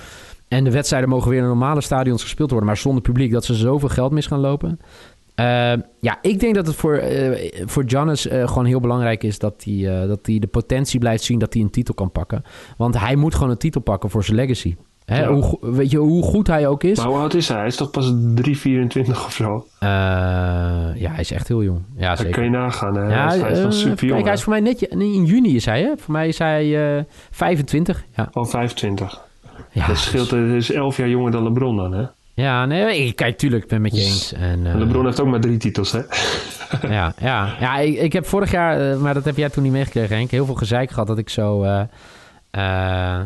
en 0.49 0.65
de 0.65 0.71
wedstrijden 0.71 1.09
mogen 1.09 1.31
weer 1.31 1.41
in 1.41 1.47
normale 1.47 1.81
stadions 1.81 2.23
gespeeld 2.23 2.51
worden, 2.51 2.69
maar 2.69 2.77
zonder 2.77 3.03
publiek, 3.03 3.33
dat 3.33 3.45
ze 3.45 3.55
zoveel 3.55 3.89
geld 3.89 4.13
mis 4.13 4.27
gaan 4.27 4.41
lopen. 4.41 4.79
Uh, 5.41 5.45
ja, 6.01 6.19
ik 6.23 6.41
denk 6.41 6.55
dat 6.55 6.67
het 6.67 6.77
voor, 6.77 7.03
voor 7.67 7.83
Giannis 7.87 8.27
gewoon 8.31 8.65
heel 8.65 8.81
belangrijk 8.81 9.23
is 9.23 9.39
dat 9.39 9.65
hij, 9.65 10.07
dat 10.07 10.27
hij 10.27 10.39
de 10.39 10.47
potentie 10.47 10.99
blijft 10.99 11.25
zien 11.25 11.39
dat 11.39 11.53
hij 11.53 11.63
een 11.63 11.71
titel 11.71 11.95
kan 11.95 12.13
pakken. 12.13 12.43
Want 12.77 12.99
hij 12.99 13.17
moet 13.17 13.35
gewoon 13.35 13.51
een 13.51 13.59
titel 13.59 13.81
pakken 13.81 14.11
voor 14.11 14.25
zijn 14.25 14.37
legacy. 14.37 14.77
Hè, 15.09 15.21
ja. 15.21 15.33
hoe, 15.33 15.59
weet 15.61 15.91
je 15.91 15.99
hoe 15.99 16.23
goed 16.23 16.47
hij 16.47 16.67
ook 16.67 16.83
is? 16.83 16.99
Maar 16.99 17.07
hoe 17.07 17.17
oud 17.17 17.35
is 17.35 17.49
hij? 17.49 17.57
Hij 17.57 17.67
is 17.67 17.77
toch 17.77 17.91
pas 17.91 18.13
3, 18.35 18.59
24 18.59 19.25
of 19.27 19.33
zo? 19.33 19.55
Uh, 19.55 19.89
ja, 20.95 21.11
hij 21.11 21.21
is 21.21 21.33
echt 21.33 21.49
heel 21.49 21.63
jong. 21.63 21.81
Ja, 21.97 22.17
zeker. 22.17 22.33
kan 22.33 22.45
je 22.45 22.51
nagaan. 22.51 22.97
Hè? 22.97 23.15
Ja, 23.15 23.39
hij 23.39 23.51
is, 23.51 23.59
uh, 23.59 23.71
super 23.71 24.07
jong. 24.07 24.13
Kijk, 24.13 24.25
hij 24.25 24.33
is 24.33 24.43
voor 24.43 24.53
mij 24.53 24.61
net 24.61 24.83
in 24.83 25.25
juni 25.25 25.57
is 25.57 25.65
hij. 25.65 25.83
Hè? 25.83 25.93
Voor 25.97 26.13
mij 26.13 26.29
is 26.29 26.39
hij 26.39 26.97
uh, 26.97 27.03
25. 27.31 28.05
Ja. 28.17 28.29
Oh, 28.33 28.47
25. 28.47 29.21
Ja, 29.71 29.87
dat 29.87 29.99
scheelt, 29.99 30.31
dus... 30.31 30.71
is 30.71 30.77
11 30.77 30.97
jaar 30.97 31.09
jonger 31.09 31.31
dan 31.31 31.43
LeBron 31.43 31.77
dan, 31.77 31.93
hè? 31.93 32.05
Ja, 32.35 32.67
nee, 32.67 33.07
ik, 33.07 33.17
kijk, 33.17 33.39
tuurlijk, 33.39 33.63
ik 33.63 33.69
ben 33.69 33.83
het 33.83 33.93
met 33.93 34.01
je 34.01 34.07
eens. 34.07 34.33
En, 34.33 34.65
uh, 34.65 34.75
LeBron 34.75 35.05
heeft 35.05 35.21
ook 35.21 35.29
maar 35.29 35.41
drie 35.41 35.57
titels, 35.57 35.93
hè? 35.93 36.01
ja, 36.97 37.13
ja, 37.21 37.55
ja 37.61 37.79
ik, 37.79 37.99
ik 37.99 38.13
heb 38.13 38.27
vorig 38.27 38.51
jaar, 38.51 38.99
maar 38.99 39.15
dat 39.15 39.25
heb 39.25 39.37
jij 39.37 39.49
toen 39.49 39.63
niet 39.63 39.73
meegekregen, 39.73 40.17
Henk, 40.17 40.31
heel 40.31 40.47
veel 40.47 40.55
gezeik 40.55 40.91
gehad 40.91 41.07
dat 41.07 41.19
ik 41.19 41.29
zo... 41.29 41.65
Uh, 41.65 43.21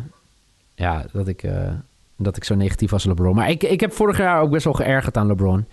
ja, 0.82 1.04
dat 1.12 1.28
ik, 1.28 1.42
uh, 1.42 1.52
dat 2.16 2.36
ik 2.36 2.44
zo 2.44 2.54
negatief 2.54 2.90
was 2.90 3.04
LeBron. 3.04 3.34
Maar 3.34 3.50
ik, 3.50 3.62
ik 3.62 3.80
heb 3.80 3.92
vorig 3.92 4.18
jaar 4.18 4.40
ook 4.40 4.50
best 4.50 4.64
wel 4.64 4.72
geërgerd 4.72 5.16
aan 5.16 5.26
LeBron. 5.26 5.66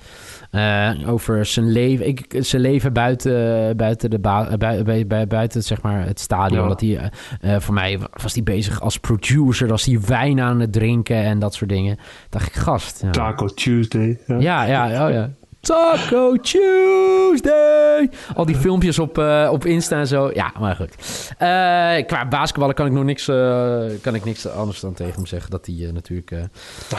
Uh, 0.52 0.91
over 1.06 1.45
zijn 1.45 1.72
leven, 1.72 2.08
ik, 2.08 2.36
zijn 2.39 2.62
leven 2.62 2.93
buiten, 2.93 3.78
buiten, 3.78 4.10
de 4.10 4.19
ba 4.19 4.58
buiten, 4.58 5.28
buiten 5.28 5.63
zeg 5.63 5.82
maar, 5.82 6.06
het 6.06 6.19
stadion. 6.19 6.62
Ja. 6.62 6.67
Dat 6.67 6.82
hij, 6.82 7.12
uh, 7.41 7.60
voor 7.60 7.74
mij 7.74 8.00
was 8.22 8.34
hij 8.34 8.43
bezig 8.43 8.82
als 8.82 8.98
producer, 8.98 9.67
was 9.67 9.86
hij 9.86 10.00
wijn 10.08 10.41
aan 10.41 10.60
het 10.60 10.74
drinken 10.74 11.24
en 11.24 11.39
dat 11.39 11.54
soort 11.54 11.69
dingen. 11.69 11.98
dacht 12.30 12.48
ik, 12.48 12.54
gast. 12.54 13.02
Ja. 13.02 13.10
Taco 13.10 13.45
Tuesday. 13.45 14.19
Ja, 14.28 14.63
ja, 14.63 14.86
ja, 14.86 15.08
oh 15.08 15.13
ja. 15.13 15.30
Taco 15.62 16.36
Tuesday. 16.36 18.10
Al 18.36 18.45
die 18.45 18.56
filmpjes 18.56 19.00
op, 19.00 19.17
uh, 19.17 19.50
op 19.52 19.65
Insta 19.65 20.00
en 20.00 20.08
zo. 20.08 20.32
Ja, 20.34 20.54
maar 20.60 20.76
goed. 20.76 20.95
Uh, 21.32 22.06
qua 22.08 22.28
basketballen 22.30 22.76
kan 22.76 22.86
ik 22.86 22.91
nog 22.91 23.04
niks, 23.04 23.28
uh, 23.28 23.84
kan 24.02 24.15
ik 24.15 24.26
niks 24.26 24.48
anders 24.48 24.80
dan 24.80 24.93
tegen 24.93 25.13
hem 25.13 25.26
zeggen. 25.26 25.52
Dat 25.52 25.65
hij 25.65 25.91
natuurlijk... 25.93 26.32
Nou, 26.32 26.48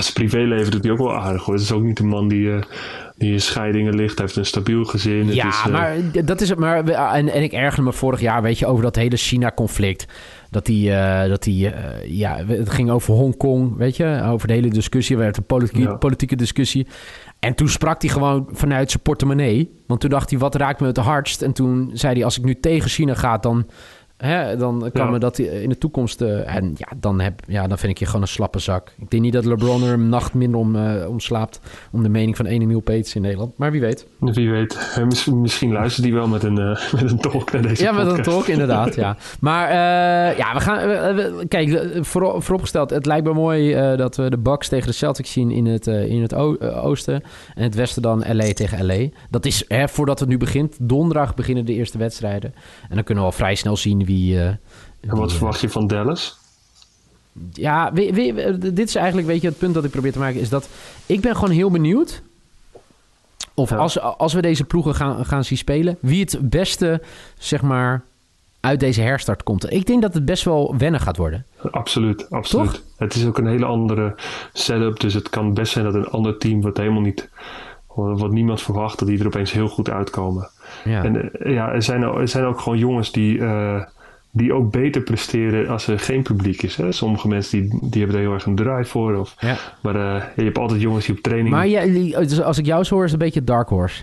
zijn 0.02 0.12
privéleven 0.14 0.70
doet 0.70 0.82
hij 0.82 0.92
ook 0.92 0.98
wel 0.98 1.16
aardig 1.16 1.44
hoor. 1.44 1.54
Het 1.54 1.62
is 1.62 1.72
ook 1.72 1.82
niet 1.82 1.98
een 1.98 2.08
man 2.08 2.28
die, 2.28 2.58
die 3.16 3.32
in 3.32 3.40
scheidingen 3.40 3.94
ligt. 3.94 4.18
Hij 4.18 4.24
heeft 4.24 4.36
een 4.36 4.46
stabiel 4.46 4.84
gezin. 4.84 5.34
Ja, 5.34 5.48
is, 5.48 5.70
maar 5.70 5.96
dat 6.24 6.40
is 6.40 6.48
het. 6.48 6.58
Maar, 6.58 6.88
en, 6.88 7.28
en 7.28 7.42
ik 7.42 7.52
ergerde 7.52 7.82
me 7.82 7.92
vorig 7.92 8.20
jaar, 8.20 8.42
weet 8.42 8.58
je, 8.58 8.66
over 8.66 8.82
dat 8.82 8.96
hele 8.96 9.16
China-conflict. 9.16 10.06
Dat 10.50 10.66
hij, 10.66 10.76
uh, 10.76 11.30
dat 11.30 11.46
uh, 11.46 11.70
ja, 12.04 12.36
het 12.46 12.70
ging 12.70 12.90
over 12.90 13.14
Hongkong, 13.14 13.76
weet 13.76 13.96
je, 13.96 14.22
over 14.24 14.48
de 14.48 14.54
hele 14.54 14.68
discussie. 14.68 15.16
Er 15.16 15.22
werd 15.22 15.36
een 15.36 15.44
politieke, 15.44 15.88
ja. 15.88 15.94
politieke 15.94 16.36
discussie. 16.36 16.86
En 17.40 17.54
toen 17.54 17.68
sprak 17.68 18.02
hij 18.02 18.10
gewoon 18.10 18.48
vanuit 18.50 18.90
zijn 18.90 19.02
portemonnee. 19.02 19.82
Want 19.86 20.00
toen 20.00 20.10
dacht 20.10 20.30
hij, 20.30 20.38
wat 20.38 20.54
raakt 20.54 20.80
me 20.80 20.86
het 20.86 20.96
hardst? 20.96 21.42
En 21.42 21.52
toen 21.52 21.90
zei 21.92 22.14
hij, 22.14 22.24
als 22.24 22.38
ik 22.38 22.44
nu 22.44 22.60
tegen 22.60 22.90
China 22.90 23.14
ga, 23.14 23.38
dan, 23.38 23.66
hè, 24.20 24.56
dan 24.56 24.90
kan 24.92 25.04
ja. 25.04 25.10
me 25.10 25.18
dat 25.18 25.38
in 25.38 25.68
de 25.68 25.78
toekomst... 25.78 26.22
Uh, 26.22 26.54
en 26.54 26.74
ja 26.76 26.88
dan, 26.96 27.20
heb, 27.20 27.40
ja, 27.46 27.66
dan 27.66 27.78
vind 27.78 27.92
ik 27.92 27.98
je 27.98 28.06
gewoon 28.06 28.22
een 28.22 28.28
slappe 28.28 28.58
zak. 28.58 28.94
Ik 28.98 29.10
denk 29.10 29.22
niet 29.22 29.32
dat 29.32 29.44
LeBron 29.44 29.82
er 29.82 29.92
een 29.92 30.08
nacht 30.08 30.34
minder 30.34 30.60
om, 30.60 30.76
uh, 30.76 31.08
om 31.08 31.20
slaapt... 31.20 31.60
om 31.90 32.02
de 32.02 32.08
mening 32.08 32.36
van 32.36 32.46
ene 32.46 32.64
Neil 32.64 32.80
Pates 32.80 33.14
in 33.14 33.22
Nederland. 33.22 33.58
Maar 33.58 33.70
wie 33.72 33.80
weet. 33.80 34.06
Wie 34.18 34.50
weet. 34.50 35.00
Misschien, 35.04 35.40
misschien 35.40 35.72
luistert 35.72 36.06
hij 36.06 36.14
wel 36.14 36.28
met 36.28 36.42
een, 36.42 36.58
uh, 36.58 36.92
met 37.00 37.10
een 37.10 37.18
talk 37.18 37.52
naar 37.52 37.62
deze 37.62 37.82
Ja, 37.82 37.90
podcast. 37.90 38.08
met 38.08 38.26
een 38.26 38.32
talk, 38.32 38.46
inderdaad, 38.46 38.94
ja. 38.94 39.16
Maar 39.40 39.72
ja, 40.36 40.54
we 40.54 40.60
gaan... 40.60 40.86
We, 40.86 41.44
kijk, 41.48 41.88
voor, 42.00 42.42
vooropgesteld, 42.42 42.90
het 42.90 43.06
lijkt 43.06 43.26
me 43.26 43.32
mooi 43.32 43.74
dat 43.96 44.16
we 44.16 44.30
de 44.30 44.38
Bucks 44.38 44.68
tegen 44.68 44.86
de 44.86 44.92
Celtics 44.92 45.32
zien 45.32 45.50
in 45.50 45.66
het, 45.66 45.86
in 45.86 46.22
het 46.22 46.34
oosten. 46.34 47.22
En 47.54 47.62
het 47.62 47.74
westen 47.74 48.02
dan 48.02 48.24
LA 48.32 48.52
tegen 48.52 48.86
LA. 48.86 49.08
Dat 49.30 49.46
is, 49.46 49.64
hè, 49.68 49.88
voordat 49.88 50.20
het 50.20 50.28
nu 50.28 50.36
begint, 50.36 50.76
donderdag 50.80 51.34
beginnen 51.34 51.64
de 51.64 51.74
eerste 51.74 51.98
wedstrijden. 51.98 52.54
En 52.88 52.94
dan 52.94 53.04
kunnen 53.04 53.24
we 53.24 53.30
al 53.30 53.36
vrij 53.36 53.54
snel 53.54 53.76
zien 53.76 54.04
wie... 54.10 54.34
Uh, 54.34 54.46
en 54.46 54.58
wat 55.00 55.28
wie, 55.28 55.36
verwacht 55.36 55.60
je 55.60 55.68
van 55.68 55.86
Dallas? 55.86 56.38
Ja, 57.52 57.92
we, 57.92 58.12
we, 58.12 58.58
dit 58.58 58.88
is 58.88 58.94
eigenlijk, 58.94 59.26
weet 59.26 59.40
je, 59.40 59.48
het 59.48 59.58
punt 59.58 59.74
dat 59.74 59.84
ik 59.84 59.90
probeer 59.90 60.12
te 60.12 60.18
maken... 60.18 60.40
is 60.40 60.48
dat 60.48 60.68
ik 61.06 61.20
ben 61.20 61.34
gewoon 61.34 61.50
heel 61.50 61.70
benieuwd... 61.70 62.22
of 63.54 63.72
als, 63.72 64.00
als 64.00 64.32
we 64.32 64.40
deze 64.40 64.64
ploegen 64.64 64.94
gaan, 64.94 65.26
gaan 65.26 65.44
zien 65.44 65.58
spelen... 65.58 65.96
wie 66.00 66.20
het 66.20 66.38
beste, 66.40 67.02
zeg 67.38 67.62
maar, 67.62 68.02
uit 68.60 68.80
deze 68.80 69.00
herstart 69.00 69.42
komt. 69.42 69.72
Ik 69.72 69.86
denk 69.86 70.02
dat 70.02 70.14
het 70.14 70.24
best 70.24 70.44
wel 70.44 70.74
wennen 70.78 71.00
gaat 71.00 71.16
worden. 71.16 71.44
Absoluut, 71.70 72.30
absoluut. 72.30 72.70
Toch? 72.70 72.82
Het 72.96 73.14
is 73.14 73.26
ook 73.26 73.38
een 73.38 73.46
hele 73.46 73.66
andere 73.66 74.14
setup... 74.52 75.00
dus 75.00 75.14
het 75.14 75.28
kan 75.28 75.54
best 75.54 75.72
zijn 75.72 75.84
dat 75.84 75.94
een 75.94 76.08
ander 76.08 76.38
team... 76.38 76.60
wat 76.60 76.76
helemaal 76.76 77.00
niet... 77.00 77.28
wat 77.94 78.30
niemand 78.30 78.62
verwacht... 78.62 78.98
dat 78.98 79.08
die 79.08 79.18
er 79.18 79.26
opeens 79.26 79.52
heel 79.52 79.68
goed 79.68 79.90
uitkomen... 79.90 80.50
Ja. 80.84 81.04
En 81.04 81.30
ja, 81.44 81.72
er 81.72 81.82
zijn, 81.82 82.02
er 82.02 82.28
zijn 82.28 82.44
ook 82.44 82.60
gewoon 82.60 82.78
jongens 82.78 83.12
die, 83.12 83.36
uh, 83.38 83.82
die 84.30 84.52
ook 84.52 84.70
beter 84.70 85.02
presteren 85.02 85.68
als 85.68 85.86
er 85.86 85.98
geen 85.98 86.22
publiek 86.22 86.62
is. 86.62 86.76
Hè? 86.76 86.92
Sommige 86.92 87.28
mensen 87.28 87.60
die, 87.60 87.78
die 87.90 88.00
hebben 88.00 88.16
er 88.16 88.22
heel 88.24 88.34
erg 88.34 88.46
een 88.46 88.54
drive 88.54 88.84
voor. 88.84 89.14
Of, 89.14 89.34
ja. 89.38 89.56
Maar 89.82 89.96
uh, 89.96 90.22
je 90.36 90.42
hebt 90.42 90.58
altijd 90.58 90.80
jongens 90.80 91.06
die 91.06 91.14
op 91.14 91.20
training... 91.20 91.50
Maar 91.50 91.66
ja, 91.66 92.18
als 92.44 92.58
ik 92.58 92.66
jou 92.66 92.84
zo 92.84 92.94
hoor, 92.94 93.04
is 93.04 93.12
het 93.12 93.20
een 93.20 93.26
beetje 93.26 93.44
dark 93.44 93.68
horse. 93.68 94.02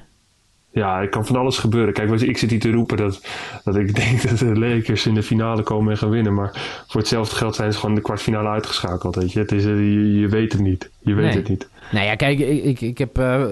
Ja, 0.77 1.01
er 1.01 1.09
kan 1.09 1.25
van 1.25 1.35
alles 1.35 1.57
gebeuren. 1.57 1.93
Kijk, 1.93 2.21
ik 2.21 2.37
zit 2.37 2.49
hier 2.49 2.59
te 2.59 2.71
roepen 2.71 2.97
dat, 2.97 3.21
dat 3.63 3.75
ik 3.75 3.95
denk 4.05 4.29
dat 4.29 4.37
de 4.37 4.59
Lakers 4.59 5.05
in 5.05 5.13
de 5.13 5.23
finale 5.23 5.63
komen 5.63 5.91
en 5.91 5.97
gaan 5.97 6.09
winnen. 6.09 6.33
Maar 6.33 6.83
voor 6.87 6.99
hetzelfde 6.99 7.35
geld 7.35 7.55
zijn 7.55 7.73
ze 7.73 7.79
gewoon 7.79 7.95
de 7.95 8.01
kwartfinale 8.01 8.49
uitgeschakeld. 8.49 9.15
Weet 9.15 9.31
je? 9.31 9.39
Het 9.39 9.51
is, 9.51 9.63
je, 9.63 10.19
je 10.19 10.27
weet 10.27 10.51
het 10.51 10.61
niet. 10.61 10.89
Je 10.99 11.13
weet 11.13 11.25
nee. 11.25 11.35
het 11.35 11.49
niet. 11.49 11.67
Nou 11.91 12.05
ja, 12.05 12.15
kijk, 12.15 12.39
ik, 12.39 12.63
ik, 12.63 12.81
ik 12.81 12.97
heb 12.97 13.19
uh, 13.19 13.45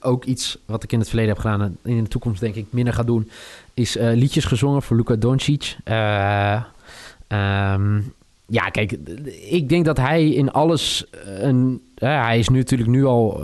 ook 0.00 0.24
iets 0.24 0.58
wat 0.66 0.82
ik 0.82 0.92
in 0.92 0.98
het 0.98 1.08
verleden 1.08 1.32
heb 1.32 1.40
gedaan 1.40 1.62
en 1.62 1.78
in 1.82 2.02
de 2.02 2.08
toekomst 2.08 2.40
denk 2.40 2.54
ik 2.54 2.66
minder 2.70 2.94
ga 2.94 3.02
doen, 3.02 3.30
is 3.74 3.96
uh, 3.96 4.12
liedjes 4.12 4.44
gezongen 4.44 4.82
voor 4.82 4.96
Luka 4.96 5.14
Doncic. 5.14 5.76
Uh, 5.84 6.62
um, 7.28 8.12
ja, 8.48 8.68
kijk, 8.68 8.92
ik 9.48 9.68
denk 9.68 9.84
dat 9.84 9.96
hij 9.96 10.28
in 10.28 10.50
alles 10.50 11.06
een. 11.24 11.82
hij 11.94 12.38
is 12.38 12.48
nu 12.48 12.58
natuurlijk 12.58 12.90
nu 12.90 13.04
al. 13.04 13.42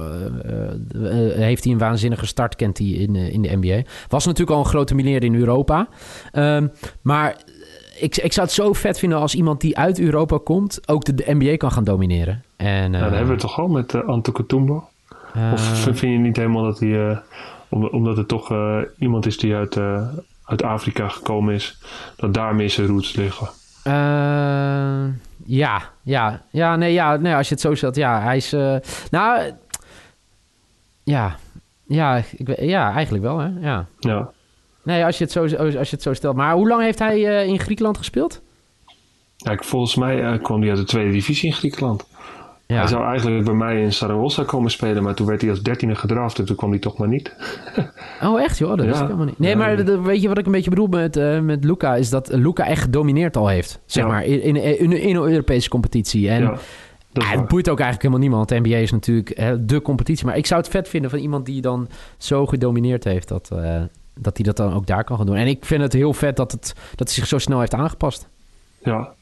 heeft 1.35 1.65
hij 1.65 1.73
een 1.73 1.79
waanzinnige 1.79 2.27
start, 2.27 2.57
kent 2.57 2.79
hij 2.79 2.87
in, 2.87 3.17
in 3.17 3.43
de 3.43 3.57
NBA. 3.57 3.83
Was 4.09 4.25
natuurlijk 4.25 4.57
al 4.57 4.65
een 4.65 4.71
grote 4.71 4.95
miljonair 4.95 5.25
in 5.25 5.35
Europa. 5.35 5.89
Um, 6.33 6.73
maar 7.01 7.37
ik, 8.01 8.17
ik 8.17 8.33
zou 8.33 8.47
het 8.47 8.55
zo 8.55 8.73
vet 8.73 8.99
vinden 8.99 9.19
als 9.19 9.35
iemand 9.35 9.61
die 9.61 9.79
uit 9.79 10.01
Europa 10.01 10.39
komt 10.45 10.89
ook 10.89 11.05
de, 11.05 11.15
de 11.15 11.25
NBA 11.27 11.57
kan 11.57 11.73
gaan 11.73 11.85
domineren. 11.85 12.45
En, 12.57 12.93
ja, 12.93 13.01
dat 13.01 13.11
hebben 13.11 13.35
we 13.35 13.41
toch 13.41 13.59
al 13.59 13.69
met 13.69 13.93
uh, 13.93 14.09
Antetokounmpo? 14.09 14.89
Of 15.53 15.61
vind 15.83 15.99
je 15.99 16.07
niet 16.07 16.37
helemaal 16.37 16.65
dat 16.65 16.81
hij, 16.81 17.23
om, 17.69 17.87
omdat 17.87 18.17
het 18.17 18.29
toch 18.29 18.53
iemand 18.99 19.27
is 19.27 19.39
die 19.39 19.55
uit, 19.55 19.77
uit 20.45 20.63
Afrika 20.63 21.09
gekomen 21.09 21.55
is, 21.55 21.79
dat 22.17 22.35
daar 22.35 22.55
meer 22.55 22.71
zijn 22.71 22.87
roots 22.87 23.15
liggen? 23.15 23.49
Uh, 23.87 25.05
ja, 25.47 25.83
ja, 26.03 26.43
ja, 26.51 26.77
nee, 26.77 26.93
ja, 26.93 27.17
nee, 27.17 27.35
als 27.35 27.49
je 27.49 27.55
het 27.55 27.63
zo 27.63 27.75
stelt, 27.75 27.97
ja, 27.97 28.21
hij 28.21 28.37
is, 28.37 28.53
uh, 28.53 28.77
nou, 29.11 29.53
ja, 31.05 31.37
ja, 31.87 32.23
ik, 32.37 32.61
ja, 32.61 32.93
eigenlijk 32.93 33.25
wel, 33.25 33.39
hè, 33.39 33.51
ja. 33.61 33.87
Ja. 33.99 34.31
Nee, 34.83 35.05
als 35.05 35.19
je 35.19 35.25
het 35.25 35.33
zo, 35.33 35.41
als 35.57 35.73
je 35.73 35.95
het 35.95 36.03
zo 36.03 36.15
stelt. 36.15 36.37
Maar 36.37 36.55
hoe 36.55 36.69
lang 36.69 36.83
heeft 36.83 36.99
hij 36.99 37.19
uh, 37.19 37.47
in 37.47 37.59
Griekenland 37.59 37.99
gespeeld? 37.99 38.41
Ja, 39.37 39.57
volgens 39.57 39.95
mij 39.95 40.39
kwam 40.39 40.61
hij 40.61 40.71
uit 40.71 40.79
de 40.79 40.85
tweede 40.85 41.11
divisie 41.11 41.49
in 41.49 41.57
Griekenland. 41.57 42.05
Ja. 42.73 42.79
Hij 42.79 42.89
zou 42.89 43.05
eigenlijk 43.05 43.45
bij 43.45 43.55
mij 43.55 43.83
in 43.83 43.93
Saragossa 43.93 44.45
komen 44.45 44.71
spelen, 44.71 45.03
maar 45.03 45.15
toen 45.15 45.27
werd 45.27 45.41
hij 45.41 45.51
als 45.51 45.63
dertiende 45.63 45.95
gedraft 45.95 46.39
en 46.39 46.45
toen 46.45 46.57
kwam 46.57 46.71
hij 46.71 46.79
toch 46.79 46.97
maar 46.97 47.09
niet. 47.09 47.35
oh, 48.23 48.41
echt 48.41 48.59
joh? 48.59 48.77
Dat 48.77 48.87
ja. 48.87 48.93
is 48.93 49.01
helemaal 49.01 49.25
niet. 49.25 49.39
Nee, 49.39 49.57
maar 49.57 50.03
weet 50.03 50.23
je 50.23 50.29
wat 50.29 50.39
ik 50.39 50.47
een 50.47 50.53
beetje 50.53 50.71
bedoel 50.71 50.87
met, 50.87 51.17
uh, 51.17 51.41
met 51.41 51.65
Luca? 51.65 51.95
Is 51.95 52.11
dat 52.11 52.29
Luca 52.33 52.67
echt 52.67 52.83
gedomineerd 52.83 53.37
al 53.37 53.49
heeft, 53.49 53.81
zeg 53.87 54.07
maar, 54.07 54.25
in, 54.25 54.43
in, 54.43 54.57
in, 54.57 54.93
in, 54.93 55.17
een 55.17 55.31
Europese 55.31 55.69
competitie. 55.69 56.31
En 56.31 56.43
ja, 56.43 56.59
het 57.13 57.49
boeit 57.49 57.69
ook 57.69 57.81
eigenlijk 57.81 58.03
helemaal 58.03 58.29
niemand. 58.29 58.49
De 58.49 58.59
NBA 58.59 58.77
is 58.77 58.93
natuurlijk 58.93 59.39
hè, 59.39 59.65
de 59.65 59.83
competitie. 59.83 60.27
Maar 60.27 60.37
ik 60.37 60.47
zou 60.47 60.61
het 60.61 60.71
vet 60.71 60.89
vinden 60.89 61.11
van 61.11 61.19
iemand 61.19 61.47
die 61.47 61.61
dan 61.61 61.89
zo 62.17 62.47
gedomineerd 62.47 63.05
heeft 63.05 63.29
dat, 63.29 63.51
uh, 63.53 63.83
dat 64.15 64.37
hij 64.37 64.47
dat 64.47 64.57
dan 64.57 64.73
ook 64.73 64.87
daar 64.87 65.05
kan 65.05 65.17
gaan 65.17 65.27
doen. 65.27 65.37
En 65.37 65.47
ik 65.47 65.65
vind 65.65 65.83
het 65.83 65.93
heel 65.93 66.13
vet 66.13 66.37
dat, 66.37 66.53
het, 66.53 66.75
dat 66.95 67.07
hij 67.09 67.17
zich 67.17 67.27
zo 67.27 67.39
snel 67.39 67.59
heeft 67.59 67.75
aangepast. 67.75 68.29
Ja, 68.83 69.13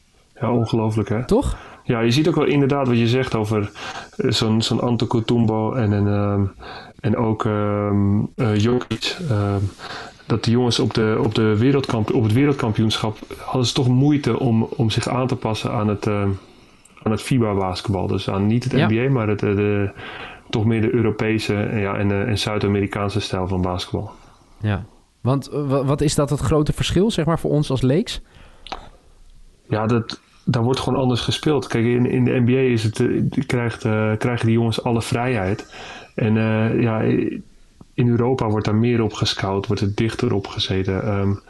ja 0.40 0.52
ongelooflijk 0.52 1.08
hè? 1.08 1.26
Toch? 1.26 1.56
Ja, 1.84 2.00
je 2.00 2.10
ziet 2.10 2.28
ook 2.28 2.34
wel 2.34 2.44
inderdaad 2.44 2.86
wat 2.86 2.98
je 2.98 3.08
zegt 3.08 3.34
over 3.34 3.70
uh, 4.16 4.30
zo'n 4.30 4.62
zo'n 4.62 4.80
Antetokounmpo 4.80 5.72
en, 5.72 5.92
en, 5.92 6.06
um, 6.06 6.52
en 7.00 7.16
ook 7.16 7.44
um, 7.44 8.28
uh, 8.36 8.56
Jokic. 8.56 9.16
Um, 9.30 9.70
dat 10.26 10.44
de 10.44 10.50
jongens 10.50 10.78
op, 10.78 10.94
de, 10.94 11.20
op, 11.24 11.34
de 11.34 11.58
wereldkamp, 11.58 12.14
op 12.14 12.22
het 12.22 12.32
wereldkampioenschap 12.32 13.18
hadden 13.38 13.66
ze 13.66 13.74
toch 13.74 13.88
moeite 13.88 14.38
om, 14.38 14.62
om 14.62 14.90
zich 14.90 15.08
aan 15.08 15.26
te 15.26 15.36
passen 15.36 15.72
aan 15.72 15.88
het, 15.88 16.06
uh, 16.06 16.22
aan 17.02 17.10
het 17.10 17.22
FIBA-basketbal. 17.22 18.06
Dus 18.06 18.30
aan 18.30 18.46
niet 18.46 18.64
het 18.64 18.72
NBA, 18.72 19.10
maar 19.10 19.28
het, 19.28 19.38
de, 19.38 19.90
toch 20.50 20.64
meer 20.64 20.80
de 20.80 20.94
Europese 20.94 21.54
ja, 21.72 21.96
en, 21.96 22.26
en 22.26 22.38
Zuid-Amerikaanse 22.38 23.20
stijl 23.20 23.48
van 23.48 23.62
basketbal. 23.62 24.10
Ja, 24.60 24.84
want 25.20 25.48
wat 25.66 26.00
is 26.00 26.14
dat 26.14 26.30
het 26.30 26.40
grote 26.40 26.72
verschil 26.72 27.10
zeg 27.10 27.24
maar, 27.24 27.38
voor 27.38 27.50
ons 27.50 27.70
als 27.70 27.82
leeks? 27.82 28.20
Ja, 29.68 29.86
dat, 29.86 30.20
daar 30.44 30.62
wordt 30.62 30.80
gewoon 30.80 31.00
anders 31.00 31.20
gespeeld. 31.20 31.66
Kijk, 31.66 31.84
in, 31.84 32.10
in 32.10 32.24
de 32.24 32.40
NBA 32.40 32.72
is 32.72 32.82
het, 32.82 32.98
uh, 32.98 33.22
krijgt, 33.46 33.84
uh, 33.84 34.12
krijgen 34.18 34.46
die 34.46 34.54
jongens 34.54 34.82
alle 34.82 35.02
vrijheid. 35.02 35.74
En 36.14 36.36
uh, 36.36 36.80
ja, 36.80 37.00
in 37.94 38.08
Europa 38.08 38.48
wordt 38.48 38.64
daar 38.64 38.74
meer 38.74 39.02
op 39.02 39.12
gescout, 39.12 39.66
wordt 39.66 39.82
het 39.82 39.96
dichter 39.96 40.32
op 40.32 40.46
gezeten. 40.46 41.18
Um, 41.18 41.40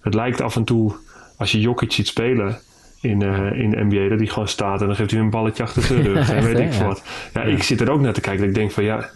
het 0.00 0.14
lijkt 0.14 0.40
af 0.40 0.56
en 0.56 0.64
toe, 0.64 0.92
als 1.36 1.52
je 1.52 1.60
Jokic 1.60 1.92
ziet 1.92 2.06
spelen 2.06 2.58
in, 3.00 3.22
in 3.52 3.70
de 3.70 3.84
NBA, 3.84 4.08
dat 4.08 4.18
hij 4.18 4.28
gewoon 4.28 4.48
staat 4.48 4.80
en 4.80 4.86
dan 4.86 4.96
geeft 4.96 5.10
hij 5.10 5.20
een 5.20 5.30
balletje 5.30 5.62
achter 5.62 5.82
zijn 5.82 6.02
rug. 6.02 6.30
en 6.32 6.44
weet 6.44 6.58
ik 6.58 6.72
ja. 6.72 6.86
wat. 6.86 7.02
Ja, 7.34 7.40
ja, 7.40 7.46
ik 7.46 7.62
zit 7.62 7.80
er 7.80 7.90
ook 7.90 8.00
naar 8.00 8.12
te 8.12 8.20
kijken. 8.20 8.40
Dat 8.40 8.48
ik 8.48 8.54
denk 8.54 8.70
van 8.70 8.84
ja, 8.84 9.10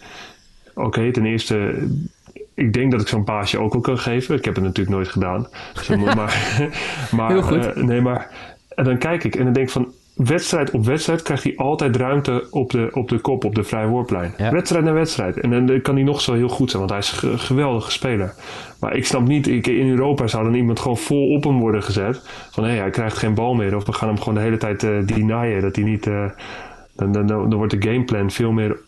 oké, 0.74 0.86
okay, 0.86 1.10
ten 1.10 1.26
eerste 1.26 1.88
ik 2.60 2.72
denk 2.72 2.90
dat 2.90 3.00
ik 3.00 3.08
zo'n 3.08 3.24
paasje 3.24 3.58
ook 3.58 3.74
al 3.74 3.80
kan 3.80 3.98
geven. 3.98 4.36
Ik 4.36 4.44
heb 4.44 4.54
het 4.54 4.64
natuurlijk 4.64 4.96
nooit 4.96 5.08
gedaan. 5.08 5.48
Dus 5.74 5.88
maar, 5.88 6.14
maar, 7.16 7.30
Heel 7.30 7.42
goed. 7.42 7.66
Uh, 7.66 7.74
nee, 7.74 8.00
maar 8.00 8.30
en 8.80 8.86
dan 8.86 8.98
kijk 8.98 9.24
ik 9.24 9.36
en 9.36 9.44
dan 9.44 9.52
denk 9.52 9.66
ik 9.66 9.72
van 9.72 9.92
wedstrijd 10.14 10.70
op 10.70 10.84
wedstrijd 10.84 11.22
krijgt 11.22 11.42
hij 11.42 11.56
altijd 11.56 11.96
ruimte 11.96 12.46
op 12.50 12.70
de, 12.70 12.88
op 12.92 13.08
de 13.08 13.18
kop, 13.18 13.44
op 13.44 13.54
de 13.54 13.64
vrije 13.64 13.86
worplijn. 13.86 14.34
Ja. 14.36 14.50
Wedstrijd 14.50 14.84
na 14.84 14.92
wedstrijd. 14.92 15.40
En 15.40 15.66
dan 15.66 15.80
kan 15.80 15.94
hij 15.94 16.04
nog 16.04 16.20
zo 16.20 16.34
heel 16.34 16.48
goed 16.48 16.70
zijn, 16.70 16.86
want 16.86 16.90
hij 16.90 17.00
is 17.00 17.22
een 17.22 17.38
geweldige 17.38 17.90
speler. 17.90 18.34
Maar 18.80 18.96
ik 18.96 19.06
snap 19.06 19.26
niet, 19.26 19.46
ik, 19.46 19.66
in 19.66 19.88
Europa 19.88 20.26
zou 20.26 20.44
dan 20.44 20.54
iemand 20.54 20.80
gewoon 20.80 20.96
vol 20.96 21.28
op 21.34 21.44
hem 21.44 21.58
worden 21.58 21.82
gezet. 21.82 22.22
Van 22.50 22.64
hé, 22.64 22.70
hey, 22.70 22.78
hij 22.78 22.90
krijgt 22.90 23.16
geen 23.16 23.34
bal 23.34 23.54
meer. 23.54 23.76
Of 23.76 23.86
we 23.86 23.92
gaan 23.92 24.08
hem 24.08 24.18
gewoon 24.18 24.34
de 24.34 24.40
hele 24.40 24.56
tijd 24.56 24.82
uh, 24.82 25.06
denyen. 25.06 25.60
Dat 25.60 25.76
hij 25.76 25.84
niet. 25.84 26.06
Uh, 26.06 26.24
dan, 26.96 27.12
dan, 27.12 27.26
dan, 27.26 27.54
wordt 27.54 27.80
de 27.80 27.90
gameplan 27.90 28.30
veel 28.30 28.52
meer 28.52 28.78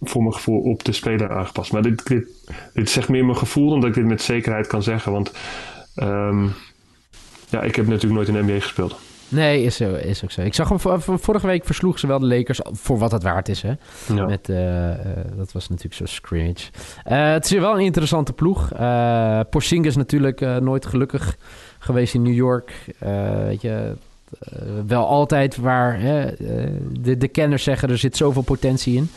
voor 0.00 0.22
mijn 0.22 0.34
gevoel 0.34 0.60
op 0.60 0.84
de 0.84 0.92
speler 0.92 1.30
aangepast. 1.30 1.72
Maar 1.72 1.82
dit, 1.82 2.06
dit, 2.06 2.52
dit 2.74 2.90
zegt 2.90 3.08
meer 3.08 3.24
mijn 3.24 3.36
gevoel 3.36 3.70
dan 3.70 3.80
dat 3.80 3.88
ik 3.88 3.94
dit 3.94 4.04
met 4.04 4.22
zekerheid 4.22 4.66
kan 4.66 4.82
zeggen. 4.82 5.12
Want 5.12 5.32
um, 5.96 6.52
ja, 7.48 7.62
ik 7.62 7.76
heb 7.76 7.86
natuurlijk 7.86 8.14
nooit 8.14 8.28
in 8.28 8.34
de 8.34 8.52
NBA 8.52 8.60
gespeeld. 8.60 8.98
Nee, 9.28 9.62
is, 9.62 9.76
zo, 9.76 9.94
is 9.94 10.24
ook 10.24 10.30
zo. 10.30 10.40
Ik 10.40 10.54
zag 10.54 10.68
hem 10.68 11.00
vorige 11.18 11.46
week 11.46 11.64
versloeg 11.64 11.98
ze 11.98 12.06
wel 12.06 12.18
de 12.18 12.26
Lakers 12.26 12.60
voor 12.62 12.98
wat 12.98 13.12
het 13.12 13.22
waard 13.22 13.48
is. 13.48 13.62
Hè? 13.62 13.72
Ja. 14.14 14.26
Met, 14.26 14.48
uh, 14.48 14.88
uh, 14.90 14.96
dat 15.36 15.52
was 15.52 15.68
natuurlijk 15.68 15.94
zo 15.94 16.06
scrimmage. 16.06 16.70
Uh, 17.10 17.32
het 17.32 17.44
is 17.44 17.50
wel 17.50 17.74
een 17.74 17.84
interessante 17.84 18.32
ploeg. 18.32 18.68
Porzingis 19.50 19.96
natuurlijk 19.96 20.40
nooit 20.60 20.86
gelukkig 20.86 21.36
geweest 21.78 22.14
in 22.14 22.22
New 22.22 22.34
York. 22.34 22.72
weet 23.44 23.62
je, 23.62 23.96
wel 24.86 25.06
altijd 25.06 25.56
waar 25.56 26.00
de, 26.00 27.16
de 27.18 27.28
kenners 27.28 27.62
zeggen 27.62 27.88
er 27.90 27.98
zit 27.98 28.16
zoveel 28.16 28.42
potentie 28.42 28.96
in. 28.96 29.10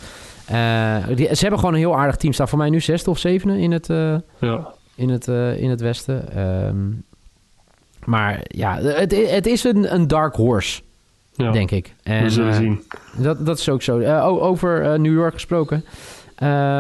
Die, 1.15 1.36
ze 1.36 1.41
hebben 1.41 1.60
gewoon 1.60 1.74
een 1.74 1.80
heel 1.80 1.97
aardig 1.97 2.15
team. 2.15 2.34
Staan 2.34 2.47
voor 2.47 2.58
mij 2.58 2.69
nu 2.69 2.80
zesde 2.80 3.10
of 3.10 3.17
zevende 3.17 3.60
in 3.60 3.71
het, 3.71 3.88
ja. 4.39 4.74
in 4.95 5.10
het, 5.10 5.28
in 5.58 5.69
het 5.69 5.82
westen. 5.82 6.39
Um, 6.67 7.04
maar 8.05 8.41
ja, 8.43 8.77
het, 8.81 9.29
het 9.29 9.45
is 9.45 9.63
een, 9.63 9.93
een 9.93 10.07
dark 10.07 10.35
horse, 10.35 10.81
ja, 11.35 11.51
denk 11.51 11.71
ik. 11.71 11.93
En, 12.03 12.23
we 12.23 12.29
zullen 12.29 12.51
uh, 12.51 12.57
zien. 12.57 12.81
Dat, 13.17 13.45
dat 13.45 13.59
is 13.59 13.69
ook 13.69 13.81
zo. 13.81 13.99
Uh, 13.99 14.25
over 14.25 14.83
uh, 14.83 14.99
New 14.99 15.13
York 15.13 15.33
gesproken. 15.33 15.85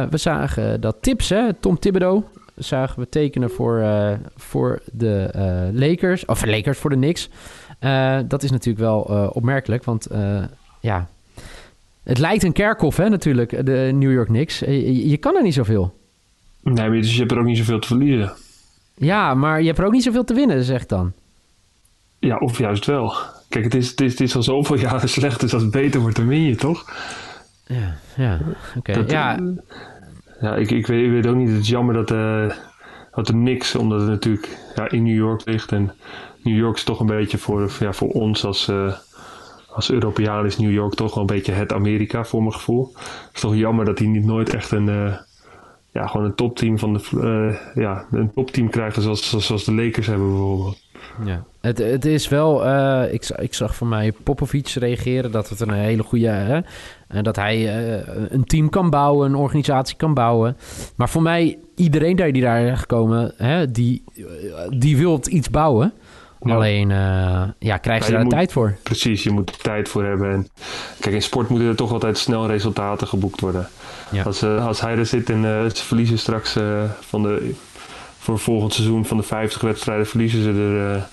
we 0.09 0.17
zagen 0.17 0.81
dat 0.81 0.95
Tips, 1.01 1.29
hè, 1.29 1.53
Tom 1.53 1.79
Thibodeau, 1.79 2.23
zagen 2.55 2.99
we 2.99 3.09
tekenen 3.09 3.49
voor, 3.49 3.83
voor 4.35 4.81
de 4.91 5.29
Lakers. 5.73 6.25
Of 6.25 6.45
Lakers, 6.45 6.77
voor 6.77 6.89
de 6.89 6.95
Knicks. 6.95 7.29
dat 8.27 8.43
is 8.43 8.51
natuurlijk 8.51 8.85
wel 8.85 9.01
opmerkelijk, 9.33 9.83
want 9.83 10.07
ja... 10.79 11.07
Het 12.03 12.17
lijkt 12.17 12.43
een 12.43 12.53
kerkhof, 12.53 12.97
hè, 12.97 13.09
natuurlijk, 13.09 13.65
de 13.65 13.91
New 13.93 14.11
York 14.11 14.27
Knicks. 14.27 14.59
Je, 14.59 15.09
je 15.09 15.17
kan 15.17 15.35
er 15.35 15.43
niet 15.43 15.53
zoveel. 15.53 15.93
Nee, 16.63 16.89
maar 16.89 16.91
dus 16.91 17.13
je 17.13 17.19
hebt 17.19 17.31
er 17.31 17.37
ook 17.37 17.45
niet 17.45 17.57
zoveel 17.57 17.79
te 17.79 17.87
verliezen. 17.87 18.33
Ja, 19.01 19.33
maar 19.33 19.59
je 19.59 19.65
hebt 19.65 19.79
er 19.79 19.85
ook 19.85 19.91
niet 19.91 20.03
zoveel 20.03 20.23
te 20.23 20.33
winnen, 20.33 20.63
zeg 20.63 20.85
dan. 20.85 21.13
Ja, 22.19 22.37
of 22.37 22.57
juist 22.57 22.85
wel. 22.85 23.13
Kijk, 23.49 23.63
het 23.63 23.75
is, 23.75 23.89
het 23.89 24.01
is, 24.01 24.11
het 24.11 24.19
is 24.19 24.35
al 24.35 24.43
zoveel 24.43 24.77
jaren 24.87 25.09
slecht, 25.09 25.39
dus 25.39 25.53
als 25.53 25.61
het 25.61 25.71
beter 25.71 26.01
wordt, 26.01 26.15
dan 26.15 26.27
win 26.27 26.41
je 26.41 26.55
toch? 26.55 26.85
Ja, 27.65 27.95
ja. 28.15 28.39
oké. 28.77 28.91
Okay. 28.91 29.05
Ja, 29.07 29.39
ja 30.41 30.55
ik, 30.55 30.71
ik, 30.71 30.87
weet, 30.87 31.05
ik 31.05 31.11
weet 31.11 31.27
ook 31.27 31.35
niet. 31.35 31.49
Het 31.49 31.61
is 31.61 31.69
jammer 31.69 31.93
dat, 31.93 32.11
uh, 32.11 32.51
dat 33.11 33.27
er 33.27 33.35
niks, 33.35 33.75
omdat 33.75 33.99
het 33.99 34.09
natuurlijk 34.09 34.57
ja, 34.75 34.89
in 34.89 35.03
New 35.03 35.15
York 35.15 35.41
ligt. 35.45 35.71
En 35.71 35.91
New 36.43 36.57
York 36.57 36.75
is 36.75 36.83
toch 36.83 36.99
een 36.99 37.05
beetje 37.05 37.37
voor, 37.37 37.71
ja, 37.79 37.93
voor 37.93 38.09
ons 38.09 38.45
als, 38.45 38.69
uh, 38.69 38.93
als 39.69 39.91
Europeaan 39.91 40.45
is 40.45 40.57
New 40.57 40.71
York 40.71 40.93
toch 40.93 41.13
wel 41.13 41.23
een 41.23 41.35
beetje 41.35 41.51
het 41.51 41.73
Amerika 41.73 42.25
voor 42.25 42.41
mijn 42.41 42.53
gevoel. 42.53 42.91
Het 42.95 43.29
is 43.33 43.41
toch 43.41 43.55
jammer 43.55 43.85
dat 43.85 43.99
hij 43.99 44.07
niet 44.07 44.25
nooit 44.25 44.53
echt 44.53 44.71
een... 44.71 44.87
Uh, 44.87 45.13
ja, 45.91 46.07
gewoon 46.07 46.25
een 46.25 46.35
topteam 46.35 46.79
van 46.79 46.93
de 46.93 47.01
uh, 47.15 47.83
ja, 47.83 48.05
een 48.11 48.31
topteam 48.33 48.69
krijgen 48.69 49.01
zoals, 49.01 49.37
zoals, 49.37 49.65
de 49.65 49.73
Lakers 49.73 50.07
hebben 50.07 50.29
bijvoorbeeld. 50.29 50.77
Ja, 51.25 51.43
het, 51.61 51.77
het 51.77 52.05
is 52.05 52.27
wel. 52.27 52.65
Uh, 52.65 53.13
ik, 53.13 53.29
ik 53.29 53.53
zag 53.53 53.75
van 53.75 53.89
mij 53.89 54.11
Popovic 54.11 54.67
reageren 54.67 55.31
dat 55.31 55.49
het 55.49 55.59
een 55.59 55.71
hele 55.71 56.03
goede. 56.03 56.27
Hè, 56.27 56.59
en 57.07 57.23
dat 57.23 57.35
hij 57.35 57.57
uh, 57.57 58.01
een 58.29 58.43
team 58.43 58.69
kan 58.69 58.89
bouwen, 58.89 59.29
een 59.29 59.35
organisatie 59.35 59.97
kan 59.97 60.13
bouwen. 60.13 60.57
Maar 60.95 61.09
voor 61.09 61.21
mij, 61.21 61.57
iedereen 61.75 62.15
die 62.15 62.41
daar 62.41 62.61
is 62.61 62.79
gekomen, 62.79 63.33
hè, 63.37 63.71
die, 63.71 64.03
die 64.69 64.97
wil 64.97 65.21
iets 65.29 65.49
bouwen. 65.49 65.93
Ja. 66.43 66.55
Alleen, 66.55 66.89
uh, 66.89 67.43
ja, 67.59 67.77
krijg 67.77 68.05
je 68.05 68.09
ja, 68.09 68.15
daar 68.15 68.23
moet, 68.23 68.33
tijd 68.33 68.51
voor? 68.51 68.75
Precies, 68.83 69.23
je 69.23 69.31
moet 69.31 69.49
er 69.49 69.57
tijd 69.57 69.89
voor 69.89 70.03
hebben. 70.03 70.31
En 70.31 70.47
kijk, 70.99 71.15
in 71.15 71.21
sport 71.21 71.49
moeten 71.49 71.67
er 71.67 71.75
toch 71.75 71.91
altijd 71.91 72.17
snel 72.17 72.47
resultaten 72.47 73.07
geboekt 73.07 73.39
worden. 73.39 73.67
Ja. 74.11 74.23
Als, 74.23 74.43
uh, 74.43 74.67
als 74.67 74.81
hij 74.81 74.97
er 74.97 75.05
zit 75.05 75.29
en 75.29 75.43
uh, 75.43 75.69
ze 75.69 75.83
verliezen 75.83 76.19
straks 76.19 76.57
van 76.99 77.23
de, 77.23 77.53
voor 78.17 78.39
volgend 78.39 78.73
seizoen 78.73 79.05
van 79.05 79.17
de 79.17 79.23
50 79.23 79.61
wedstrijden 79.61 80.07
verliezen 80.07 80.43
ze 80.43 80.49
er 80.49 81.07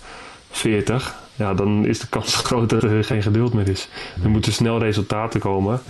40. 0.51 1.15
Ja, 1.35 1.55
dan 1.55 1.87
is 1.87 1.99
de 1.99 2.09
kans 2.09 2.35
groot 2.47 2.71
dat 2.71 2.83
er 2.83 3.05
geen 3.05 3.23
geduld 3.23 3.55
meer 3.55 3.69
is. 3.69 3.89
Er 4.23 4.31
moeten 4.31 4.53
snel 4.53 4.79
resultaten 4.79 5.41
komen 5.41 5.81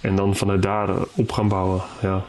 en 0.00 0.16
dan 0.16 0.36
vanuit 0.36 0.62
daar 0.62 0.88
op 1.14 1.32
gaan 1.32 1.48
bouwen. 1.48 1.82
Ja. 2.02 2.22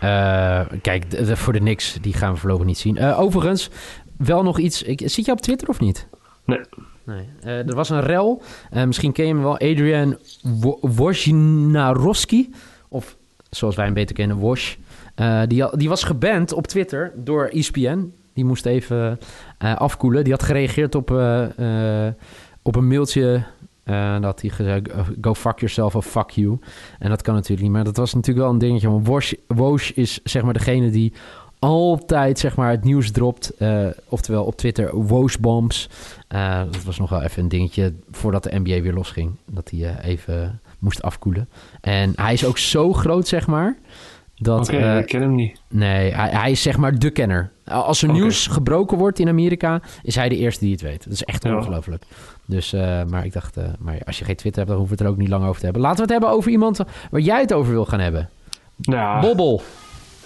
Ja. 0.00 0.66
kijk, 0.82 1.10
de, 1.10 1.24
de, 1.24 1.36
voor 1.36 1.52
de 1.52 1.60
niks, 1.60 1.98
die 2.00 2.12
gaan 2.12 2.32
we 2.32 2.38
voorlopig 2.38 2.66
niet 2.66 2.78
zien. 2.78 3.00
overigens, 3.00 3.70
wel 4.18 4.42
nog 4.42 4.58
iets. 4.58 4.82
Ik, 4.82 5.02
zit 5.04 5.24
je 5.24 5.32
op 5.32 5.40
Twitter 5.40 5.68
of 5.68 5.80
niet? 5.80 6.06
Nee. 6.44 6.60
nee. 7.04 7.28
Uh, 7.44 7.68
er 7.68 7.74
was 7.74 7.90
een 7.90 8.00
rel. 8.00 8.42
Uh, 8.74 8.84
misschien 8.84 9.12
ken 9.12 9.26
je 9.26 9.32
hem 9.32 9.42
wel. 9.42 9.58
Adrian 9.58 10.18
Wojnarowski. 10.80 12.50
Of 12.88 13.16
zoals 13.50 13.76
wij 13.76 13.84
hem 13.84 13.94
beter 13.94 14.14
kennen, 14.14 14.36
Wosh. 14.36 14.76
Uh, 15.16 15.42
die, 15.46 15.76
die 15.76 15.88
was 15.88 16.04
geband 16.04 16.52
op 16.52 16.66
Twitter 16.66 17.12
door 17.16 17.44
ESPN. 17.44 18.12
Die 18.32 18.44
moest 18.44 18.66
even 18.66 19.18
afkoelen. 19.58 20.24
Die 20.24 20.32
had 20.32 20.42
gereageerd 20.42 20.94
op, 20.94 21.10
op 22.62 22.76
een 22.76 22.88
mailtje 22.88 23.44
uh, 23.88 24.20
dat 24.20 24.40
hij 24.40 24.50
gezegd, 24.50 24.90
go 25.20 25.34
fuck 25.34 25.58
yourself 25.58 25.96
of 25.96 26.06
fuck 26.06 26.30
you. 26.30 26.58
En 26.98 27.08
dat 27.10 27.22
kan 27.22 27.34
natuurlijk 27.34 27.62
niet. 27.62 27.72
Maar 27.72 27.84
dat 27.84 27.96
was 27.96 28.14
natuurlijk 28.14 28.44
wel 28.44 28.54
een 28.54 28.60
dingetje. 28.60 28.90
Want 28.90 29.06
Wosh, 29.06 29.32
Wosh 29.46 29.90
is 29.90 30.20
zeg 30.24 30.42
maar 30.42 30.52
degene 30.52 30.90
die 30.90 31.12
altijd 31.58 32.38
zeg 32.38 32.56
maar, 32.56 32.70
het 32.70 32.84
nieuws 32.84 33.10
dropt. 33.10 33.50
eh, 33.58 33.86
oftewel 34.08 34.44
op 34.44 34.56
Twitter, 34.56 34.96
Wooshbombs. 34.96 35.88
Eh 36.28 36.62
dat 36.70 36.84
was 36.84 36.98
nog 36.98 37.10
wel 37.10 37.22
even 37.22 37.42
een 37.42 37.48
dingetje 37.48 37.92
voordat 38.10 38.42
de 38.42 38.58
NBA 38.58 38.80
weer 38.80 38.92
losging. 38.94 39.30
Dat 39.46 39.70
hij 39.70 39.80
eh, 39.96 40.08
even 40.10 40.60
moest 40.78 41.02
afkoelen. 41.02 41.48
En 41.80 42.12
hij 42.16 42.32
is 42.32 42.44
ook 42.44 42.58
zo 42.58 42.92
groot, 42.92 43.28
zeg 43.28 43.46
maar. 43.46 43.76
Dat, 44.40 44.68
Oké, 44.68 44.98
ik 44.98 45.06
ken 45.06 45.20
hem 45.20 45.34
niet. 45.34 45.60
Nee, 45.68 46.12
hij, 46.14 46.28
hij 46.30 46.50
is 46.50 46.62
zeg 46.62 46.76
maar 46.76 46.98
de 46.98 47.10
kenner. 47.10 47.50
Als 47.64 48.02
er 48.02 48.12
nieuws 48.12 48.46
gebroken 48.46 48.98
wordt 48.98 49.18
in 49.18 49.28
Amerika, 49.28 49.80
is 50.02 50.14
hij 50.14 50.28
de 50.28 50.36
eerste 50.36 50.64
die 50.64 50.72
het 50.72 50.80
weet. 50.80 51.04
Dat 51.04 51.12
is 51.12 51.24
echt 51.24 51.42
Ja. 51.44 51.56
ongelooflijk. 51.56 52.04
Dus, 52.44 52.72
maar 53.08 53.24
ik 53.24 53.32
dacht, 53.32 53.56
maar 53.78 53.98
als 54.06 54.18
je 54.18 54.24
geen 54.24 54.36
Twitter 54.36 54.56
hebt, 54.62 54.68
dan 54.68 54.78
hoeven 54.78 54.96
we 54.96 55.02
het 55.02 55.12
er 55.12 55.16
ook 55.18 55.22
niet 55.22 55.32
lang 55.32 55.44
over 55.44 55.58
te 55.58 55.64
hebben. 55.64 55.82
Laten 55.82 55.96
we 55.96 56.02
het 56.02 56.10
hebben 56.12 56.30
over 56.30 56.50
iemand 56.50 56.80
waar 57.10 57.20
jij 57.20 57.40
het 57.40 57.52
over 57.52 57.72
wil 57.72 57.84
gaan 57.86 58.00
hebben. 58.00 58.28
Nou, 58.76 58.96
ja, 58.98 59.20
Bobbel. 59.20 59.62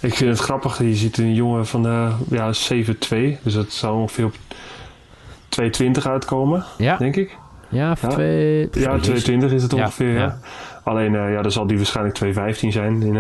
Ik 0.02 0.14
vind 0.14 0.30
het 0.30 0.38
grappig. 0.38 0.78
Je 0.78 0.94
ziet 0.94 1.18
een 1.18 1.34
jongen 1.34 1.66
van 1.66 1.86
eh 1.86 2.14
ja, 2.30 2.52
7'2. 2.52 3.38
Dus 3.42 3.54
dat 3.54 3.72
zou 3.72 4.00
ongeveer 4.00 4.24
op 4.24 4.34
220 5.48 6.06
uitkomen, 6.06 6.64
Ja, 6.78 6.96
denk 6.96 7.16
ik. 7.16 7.36
ja, 7.68 7.94
Ja. 8.02 8.08
twee, 8.08 8.58
Ja, 8.58 8.68
Jezus. 8.72 9.00
220 9.02 9.52
is 9.52 9.62
het 9.62 9.72
ongeveer, 9.72 10.12
ja. 10.14 10.38
Alleen, 10.84 11.14
eh, 11.14 11.32
ja, 11.32 11.42
dan 11.42 11.50
zal 11.52 11.66
die 11.66 11.76
waarschijnlijk 11.76 12.14
215 12.16 12.72
zijn. 12.72 13.02
In, 13.02 13.16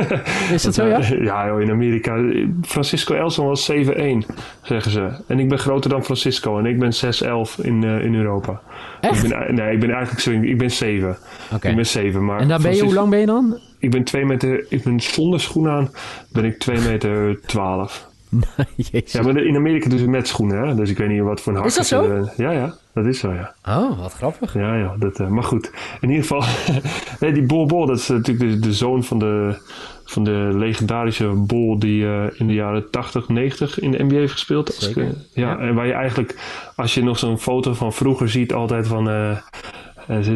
Is 0.54 0.62
dat 0.64 0.74
zo, 0.74 0.86
ja? 0.86 1.00
ja, 1.20 1.46
joh, 1.46 1.60
in 1.60 1.70
Amerika. 1.70 2.16
Francisco 2.62 3.14
Elson 3.14 3.46
was 3.46 3.70
7'1, 3.72 4.26
zeggen 4.62 4.90
ze. 4.92 5.08
En 5.26 5.38
ik 5.38 5.48
ben 5.48 5.58
groter 5.58 5.90
dan 5.90 6.04
Francisco. 6.04 6.58
En 6.58 6.66
ik 6.66 6.78
ben 6.78 6.92
6'11 6.94 7.58
in, 7.62 7.84
eh, 7.84 8.04
in 8.04 8.14
Europa. 8.14 8.60
Echt? 9.00 9.24
Ik 9.24 9.28
ben, 9.30 9.54
nee, 9.54 9.72
ik 9.72 9.80
ben 9.80 9.90
eigenlijk 9.90 10.20
zo, 10.20 10.30
ik 10.30 10.58
ben 10.58 10.70
7. 10.70 11.16
Oké. 11.54 11.68
Ik 11.68 11.76
ben 11.76 11.86
7, 11.86 12.24
maar... 12.24 12.40
En 12.40 12.48
dan 12.48 12.62
ben 12.62 12.74
je, 12.76 12.82
hoe 12.82 12.94
lang 12.94 13.10
ben 13.10 13.18
je 13.20 13.26
dan? 13.26 13.58
Ik 13.86 13.92
ben 13.92 14.04
2 14.04 14.24
meter... 14.24 14.66
Ik 14.68 14.82
ben 14.82 15.00
zonder 15.00 15.40
schoenen 15.40 15.72
aan, 15.72 15.90
ben 16.32 16.44
ik 16.44 16.58
2 16.58 16.78
meter 16.80 17.40
12. 17.46 18.06
Jezus. 18.76 19.12
Ja, 19.12 19.22
maar 19.22 19.36
in 19.36 19.56
Amerika 19.56 19.88
doen 19.88 19.98
ze 19.98 20.08
met 20.08 20.28
schoenen, 20.28 20.68
hè. 20.68 20.74
Dus 20.74 20.90
ik 20.90 20.98
weet 20.98 21.08
niet 21.08 21.20
wat 21.20 21.40
voor 21.40 21.52
een 21.52 21.58
hak... 21.58 21.66
Is 21.68 21.74
dat 21.74 21.86
ze- 21.86 22.28
zo? 22.36 22.42
ja, 22.42 22.50
ja. 22.50 22.74
Dat 22.94 23.04
is 23.06 23.18
zo, 23.18 23.32
ja. 23.32 23.54
Oh, 23.68 23.98
wat 24.00 24.12
grappig. 24.12 24.54
Ja, 24.54 24.74
ja, 24.76 24.94
dat, 24.98 25.20
eh, 25.20 25.28
maar 25.28 25.42
goed. 25.42 25.70
In 26.00 26.08
ieder 26.10 26.24
geval, 26.26 26.42
nee, 27.20 27.32
die 27.32 27.42
Bol 27.42 27.66
Bol, 27.66 27.86
dat 27.86 27.98
is 27.98 28.08
natuurlijk 28.08 28.50
de, 28.52 28.58
de 28.58 28.72
zoon 28.72 29.04
van 29.04 29.18
de, 29.18 29.56
van 30.04 30.24
de 30.24 30.50
legendarische 30.54 31.26
Bol 31.28 31.78
die 31.78 32.06
eh, 32.06 32.24
in 32.40 32.46
de 32.46 32.54
jaren 32.54 32.90
80, 32.90 33.28
90 33.28 33.78
in 33.80 33.90
de 33.90 34.02
NBA 34.04 34.14
heeft 34.14 34.32
gespeeld. 34.32 34.66
Als 34.66 34.88
ik, 34.88 34.94
Zeker. 34.94 35.02
eh, 35.10 35.16
ja, 35.32 35.50
Ja. 35.50 35.58
en 35.58 35.74
waar 35.74 35.86
je 35.86 35.92
eigenlijk, 35.92 36.36
als 36.76 36.94
je 36.94 37.02
nog 37.02 37.18
zo'n 37.18 37.38
foto 37.38 37.74
van 37.74 37.92
vroeger 37.92 38.28
ziet, 38.28 38.52
altijd 38.52 38.86
van, 38.86 39.08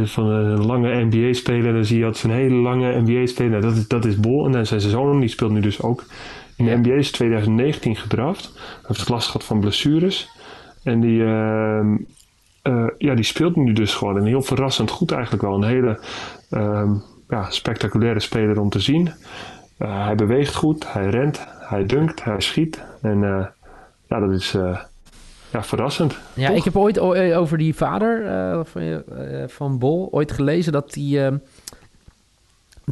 van 0.04 0.26
een 0.26 0.66
lange 0.66 1.04
NBA-speler, 1.04 1.72
dan 1.72 1.84
zie 1.84 1.98
je 1.98 2.10
zo'n 2.12 2.30
hele 2.30 2.54
lange 2.54 3.00
NBA-speler. 3.00 3.50
Nou, 3.50 3.62
dat, 3.62 3.76
is, 3.76 3.88
dat 3.88 4.04
is 4.04 4.20
Bol. 4.20 4.46
En 4.46 4.52
dan 4.52 4.66
zijn 4.66 4.80
zoon, 4.80 5.20
die 5.20 5.28
speelt 5.28 5.52
nu 5.52 5.60
dus 5.60 5.82
ook 5.82 6.04
in 6.56 6.64
de. 6.64 6.76
NBA, 6.76 6.94
is 6.94 7.10
2019 7.10 7.96
gedraft. 7.96 8.52
Hij 8.54 8.82
heeft 8.86 9.08
last 9.08 9.26
gehad 9.26 9.44
van 9.44 9.60
blessures. 9.60 10.28
En 10.82 11.00
die, 11.00 11.24
ehm, 11.24 11.96
eh, 12.62 12.86
ja, 12.98 13.14
die 13.14 13.24
speelt 13.24 13.56
nu 13.56 13.72
dus 13.72 13.94
gewoon. 13.94 14.16
En 14.16 14.24
heel 14.24 14.42
verrassend 14.42 14.90
goed 14.90 15.12
eigenlijk 15.12 15.42
wel. 15.42 15.54
Een 15.54 15.68
hele 15.68 16.00
ehm, 16.50 16.94
ja, 17.28 17.50
spectaculaire 17.50 18.20
speler 18.20 18.60
om 18.60 18.68
te 18.68 18.80
zien. 18.80 19.10
Eh, 19.80 20.04
hij 20.04 20.14
beweegt 20.14 20.54
goed, 20.54 20.92
hij 20.92 21.08
rent, 21.08 21.46
hij 21.58 21.86
dunkt, 21.86 22.24
hij 22.24 22.40
schiet. 22.40 22.84
En 23.02 23.24
eh, 23.24 23.46
ja, 24.08 24.20
dat 24.20 24.30
is 24.30 24.54
eh, 24.54 24.78
ja, 25.52 25.62
verrassend. 25.62 26.16
Ja, 26.34 26.48
Toch? 26.48 26.56
ik 26.56 26.64
heb 26.64 26.76
ooit 26.76 26.96
eh, 26.96 27.38
over 27.38 27.58
die 27.58 27.74
vader 27.74 28.26
eh, 28.26 28.60
van, 28.64 28.82
je- 28.84 29.04
eh, 29.04 29.48
van 29.48 29.78
Bol 29.78 30.08
ooit 30.10 30.32
gelezen 30.32 30.72
dat 30.72 30.94
hij 30.94 31.40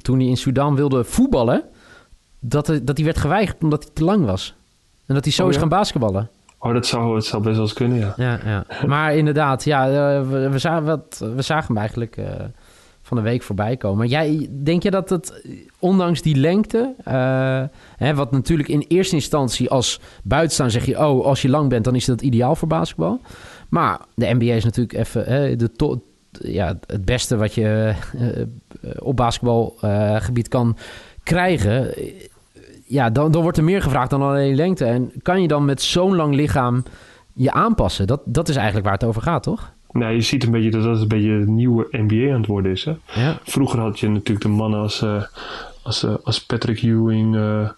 toen 0.03 0.19
hij 0.19 0.29
in 0.29 0.37
Sudan 0.37 0.75
wilde 0.75 1.05
voetballen, 1.05 1.63
dat, 2.41 2.67
hij- 2.67 2.85
dat 2.85 2.97
hij 2.97 3.05
werd 3.07 3.19
geweigerd 3.19 3.63
omdat 3.63 3.83
hij 3.83 3.93
te 3.95 4.05
lang 4.05 4.25
was. 4.25 4.55
En 5.07 5.15
dat 5.15 5.25
hij 5.25 5.33
zo 5.33 5.43
Oh, 5.43 5.49
is 5.49 5.55
ja? 5.55 5.61
gaan 5.61 5.69
basketballen. 5.69 6.29
Oh, 6.59 6.73
dat 6.73 6.87
zou, 6.87 7.15
het 7.15 7.25
zou 7.25 7.43
best 7.43 7.55
wel 7.55 7.65
eens 7.65 7.75
kunnen, 7.75 7.99
ja. 7.99 8.13
Ja, 8.17 8.39
ja. 8.45 8.65
Maar 8.87 9.15
inderdaad, 9.17 9.65
ja, 9.65 9.89
we, 10.25 10.49
we, 10.49 10.59
zagen, 10.59 10.85
wat, 10.85 11.23
we 11.35 11.43
zagen 11.43 11.67
hem 11.67 11.77
eigenlijk 11.77 12.17
van 13.09 13.17
de 13.17 13.23
week 13.23 13.43
voorbij 13.43 13.77
komen. 13.77 14.09
Jij, 14.09 14.49
denk 14.51 14.83
je 14.83 14.91
dat 14.91 15.11
het, 15.11 15.43
eh, 15.43 15.53
ondanks 15.79 16.23
die 16.23 16.37
lengte, 16.37 16.95
eh, 17.05 17.63
hè, 17.97 18.15
wat 18.15 18.31
natuurlijk 18.31 18.69
in 18.69 18.85
eerste 18.89 19.15
instantie 19.15 19.71
als 19.71 20.01
buitenstaan 20.23 20.71
zeg 20.71 20.87
je, 20.87 20.99
oh, 21.07 21.25
als 21.25 21.43
je 21.43 21.49
lang 21.49 21.69
bent, 21.69 21.85
dan 21.85 21.95
is 21.95 22.05
dat 22.05 22.23
ideaal 22.23 22.55
voor 22.57 22.69
basketbal. 22.69 23.21
Maar 23.69 24.01
de 24.15 24.35
NBA 24.35 24.53
is 24.53 24.65
natuurlijk 24.65 24.99
even 24.99 25.25
hè, 25.25 25.57
de 25.57 25.73
to- 25.73 26.03
ja, 26.31 26.79
het 26.87 27.05
beste 27.05 27.37
wat 27.37 27.55
je 27.55 27.95
eh, 28.19 28.91
op 28.99 29.17
basketbalgebied 29.17 30.49
kan 30.49 30.77
krijgen. 31.23 31.95
Ja, 32.85 33.11
dan, 33.11 33.31
dan 33.31 33.43
wordt 33.43 33.59
er 33.59 33.65
meer 33.65 33.83
gevraagd 33.83 34.11
dan 34.11 34.23
alleen 34.23 34.55
lengte. 34.55 34.85
En 34.85 35.13
kan 35.23 35.43
je 35.43 35.49
dan 35.49 35.65
met 35.65 35.83
zo'n 35.83 36.17
lang 36.17 36.35
lichaam 36.35 36.83
je 37.35 37.53
aanpassen? 37.53 38.07
Dat, 38.07 38.21
dat 38.25 38.49
is 38.49 38.57
eigenlijk 38.57 38.87
waar 38.87 38.95
het 38.95 39.05
over 39.05 39.23
gaat, 39.23 39.43
toch? 39.43 39.73
Nou, 39.93 40.15
je 40.15 40.21
ziet 40.21 40.45
een 40.45 40.51
beetje 40.51 40.71
dat 40.71 40.83
dat 40.83 41.01
een 41.01 41.09
beetje 41.09 41.31
het 41.31 41.49
nieuwe 41.49 41.87
NBA 41.91 42.33
aan 42.33 42.39
het 42.41 42.47
worden 42.47 42.73
is. 42.73 42.85
Hè? 42.85 42.93
Ja. 43.15 43.39
Vroeger 43.45 43.81
had 43.81 44.01
je 44.01 44.09
natuurlijk 44.09 44.47
de 44.47 44.53
mannen 44.53 44.81
als, 44.81 45.03
eh, 45.03 45.23
als, 45.83 46.03
eh, 46.03 46.15
als 46.25 46.45
Patrick 46.45 46.83
Ewing, 46.83 47.37
eh, 47.37 47.69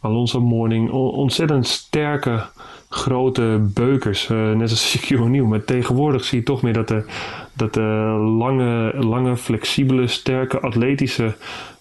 Alonso 0.00 0.40
Mourning. 0.40 0.90
on- 0.90 1.10
ontzettend 1.10 1.66
sterke, 1.66 2.42
grote 2.88 3.58
beukers. 3.74 4.28
net 4.28 4.60
als 4.70 4.88
Shaquille 4.90 5.22
O'Neal. 5.22 5.46
Maar 5.46 5.64
tegenwoordig 5.64 6.24
zie 6.24 6.38
je 6.38 6.44
toch 6.44 6.62
meer 6.62 6.72
dat 6.72 6.88
de, 6.88 7.04
dat 7.52 7.74
de 7.74 7.80
lange, 8.38 8.92
lange, 9.04 9.36
flexibele, 9.36 10.06
sterke, 10.06 10.60
atletische... 10.60 11.34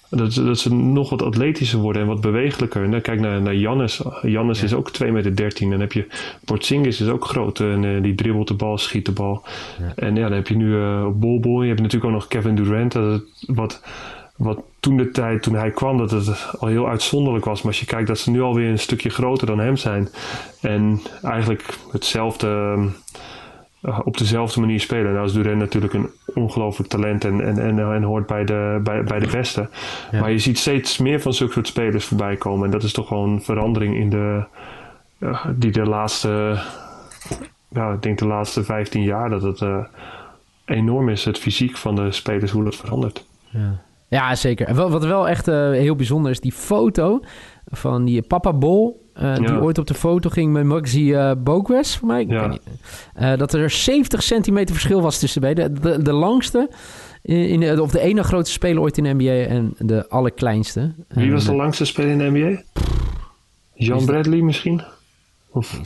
Dat, 0.10 0.34
ze- 0.34 0.44
dat 0.44 0.60
ze 0.60 0.74
nog 0.74 1.10
wat 1.10 1.22
atletischer 1.22 1.80
worden 1.80 2.02
en 2.02 2.08
wat 2.08 2.22
bewegelijker. 2.22 2.84
En 2.84 2.92
dan 2.92 3.02
kijk 3.02 3.20
naar, 3.20 3.42
naar 3.42 3.56
Jannes. 3.56 4.02
Jannes 4.22 4.60
Ja. 4.60 4.66
is 4.66 4.74
ook 4.74 4.92
2 4.92 5.12
meter 5.12 5.36
13. 5.36 5.70
Dan 5.70 5.80
heb 5.80 5.92
je 5.92 6.08
Porzingis 6.46 7.02
is 7.02 7.08
ook 7.08 7.26
groot. 7.26 7.60
En 7.60 7.84
eh, 7.96 8.02
die 8.04 8.16
dribbelt 8.16 8.48
de 8.48 8.54
bal, 8.54 8.78
schiet 8.78 9.06
de 9.06 9.12
bal. 9.12 9.44
Ja. 9.80 9.92
En 9.96 10.16
ja, 10.16 10.22
dan 10.28 10.32
heb 10.38 10.48
je 10.48 10.56
nu 10.56 10.76
eh 10.82 11.08
Bol 11.14 11.40
Bol. 11.40 11.62
Je 11.62 11.68
hebt 11.68 11.82
natuurlijk 11.82 12.12
ook 12.12 12.20
nog 12.20 12.28
Kevin 12.28 12.56
Durant. 12.56 12.92
Dat 12.92 13.22
wat, 13.48 13.82
wat 14.36 14.60
toen 14.80 14.98
de 14.98 15.12
tijd, 15.12 15.44
toen 15.44 15.54
hij 15.56 15.72
kwam, 15.72 15.98
dat 15.98 16.12
het 16.12 16.48
al 16.60 16.68
heel 16.68 16.88
uitzonderlijk 16.90 17.46
was. 17.46 17.58
Maar 17.62 17.72
als 17.72 17.80
je 17.80 17.86
kijkt 17.86 18.08
dat 18.08 18.18
ze 18.20 18.32
nu 18.32 18.42
alweer 18.42 18.70
een 18.70 18.80
stukje 18.80 19.10
groter 19.10 19.48
dan 19.48 19.60
hem 19.60 19.78
zijn. 19.78 20.10
En 20.62 21.02
eigenlijk 21.24 21.64
hetzelfde... 21.92 22.48
ehm, 22.48 22.82
eh, 22.84 22.88
op 23.82 24.18
dezelfde 24.18 24.60
manier 24.60 24.80
spelen. 24.80 25.14
Nou 25.14 25.26
is 25.26 25.34
Durant 25.34 25.58
natuurlijk 25.58 25.94
een 25.94 26.10
ongelooflijk 26.34 26.90
talent 26.90 27.26
en, 27.26 27.42
en, 27.42 27.60
en, 27.60 27.94
en 27.94 28.04
hoort 28.04 28.28
bij 28.28 28.46
de, 28.46 28.80
bij, 28.84 29.04
bij 29.04 29.20
de 29.20 29.28
beste. 29.32 29.70
Ja. 30.12 30.20
Maar 30.20 30.32
je 30.32 30.40
ziet 30.40 30.58
steeds 30.58 30.98
meer 30.98 31.22
van 31.22 31.34
zulke 31.34 31.54
soort 31.54 31.68
spelers 31.68 32.06
voorbij 32.06 32.36
komen. 32.36 32.66
En 32.66 32.72
dat 32.72 32.84
is 32.84 32.94
toch 32.94 33.08
gewoon 33.08 33.30
een 33.30 33.42
verandering 33.42 33.96
in 33.96 34.10
de, 34.10 34.44
ja, 35.18 35.54
die 35.56 35.72
de 35.72 35.86
laatste, 35.86 36.60
ja, 37.70 37.94
ik 37.94 38.02
denk 38.02 38.18
de 38.18 38.28
laatste 38.28 38.64
15 38.64 39.04
jaar 39.04 39.30
dat 39.30 39.42
het 39.42 39.62
eh, 39.62 39.84
enorm 40.66 41.10
is. 41.10 41.26
Het 41.26 41.38
fysiek 41.38 41.78
van 41.78 41.96
de 41.96 42.12
spelers, 42.12 42.52
hoe 42.52 42.64
dat 42.64 42.76
verandert. 42.76 43.26
Ja, 43.50 43.82
ja 44.08 44.36
zeker. 44.36 44.68
En 44.68 44.76
wat 44.76 45.06
wel 45.06 45.28
echt 45.28 45.48
eh, 45.48 45.70
heel 45.70 45.96
bijzonder 45.96 46.32
is, 46.32 46.40
die 46.40 46.52
foto 46.52 47.20
van 47.66 48.06
die 48.06 48.22
Papa 48.22 48.54
Bol... 48.54 49.08
eh, 49.20 49.36
die 49.36 49.62
ooit 49.62 49.78
op 49.78 49.88
de 49.88 49.94
foto 49.94 50.30
ging 50.30 50.54
met 50.54 50.64
Maxi 50.64 51.14
eh 51.14 51.32
Bogues, 51.38 51.98
voor 51.98 52.08
mij. 52.08 52.22
Ik 52.22 52.30
Ja. 52.30 52.40
weet 52.42 52.50
niet. 52.50 52.62
Eh, 53.14 53.38
dat 53.38 53.54
er 53.54 53.70
70 53.70 54.24
centimeter 54.24 54.76
verschil 54.76 55.02
was 55.02 55.20
tussen 55.20 55.42
beiden. 55.42 55.82
De, 55.82 56.02
de 56.02 56.14
langste, 56.14 56.70
in, 57.22 57.62
in, 57.62 57.80
of 57.82 57.92
de 57.92 58.00
ene 58.00 58.24
grootste 58.24 58.54
speler 58.54 58.82
ooit 58.82 58.98
in 58.98 59.04
de 59.04 59.14
NBA 59.14 59.54
en 59.54 59.74
de 59.78 60.10
allerkleinste. 60.10 60.94
Wie 61.08 61.32
was 61.32 61.46
de 61.46 61.56
langste 61.56 61.86
speler 61.86 62.12
in 62.12 62.18
de 62.18 62.30
NBA? 62.40 62.62
Dat- 63.88 64.06
Bradley 64.06 64.42
misschien? 64.42 64.82
Of, 65.52 65.82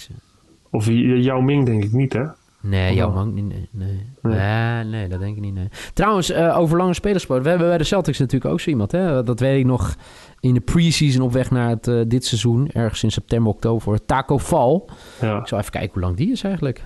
of 0.71 0.87
Yao 0.89 1.41
Ming 1.41 1.65
denk 1.65 1.83
ik 1.83 1.91
niet 1.91 2.13
hè? 2.13 2.23
Nee, 2.65 2.95
jouw 2.95 3.11
man. 3.11 3.33
Nee, 3.33 3.69
nee. 3.71 4.83
Nee. 4.83 5.07
Dat 5.07 5.19
denk 5.19 5.35
ik 5.35 5.41
niet. 5.41 5.53
Nee. 5.53 5.67
Trouwens, 5.93 6.29
eh, 6.29 6.57
over 6.59 6.77
lange 6.77 6.93
spelerssport. 6.93 7.43
We 7.43 7.49
hebben 7.49 7.67
bij 7.67 7.77
de 7.77 7.83
Celtics 7.83 8.19
natuurlijk 8.19 8.51
ook 8.51 8.59
zo 8.59 8.69
iemand. 8.69 8.91
Hè? 8.91 9.23
Dat 9.23 9.39
weet 9.39 9.59
ik 9.59 9.65
nog 9.65 9.95
in 10.39 10.53
de 10.53 10.59
preseason 10.59 11.21
op 11.21 11.31
weg 11.31 11.51
naar 11.51 11.69
het, 11.69 11.87
eh, 11.87 12.01
dit 12.07 12.25
seizoen. 12.25 12.69
Ergens 12.71 13.03
in 13.03 13.11
september, 13.11 13.51
oktober. 13.51 14.05
Taco 14.05 14.37
Val. 14.37 14.89
Ja. 15.21 15.39
Ik 15.39 15.47
zal 15.47 15.59
even 15.59 15.71
kijken 15.71 15.91
hoe 15.93 16.01
lang 16.01 16.15
die 16.15 16.31
is 16.31 16.43
eigenlijk. 16.43 16.83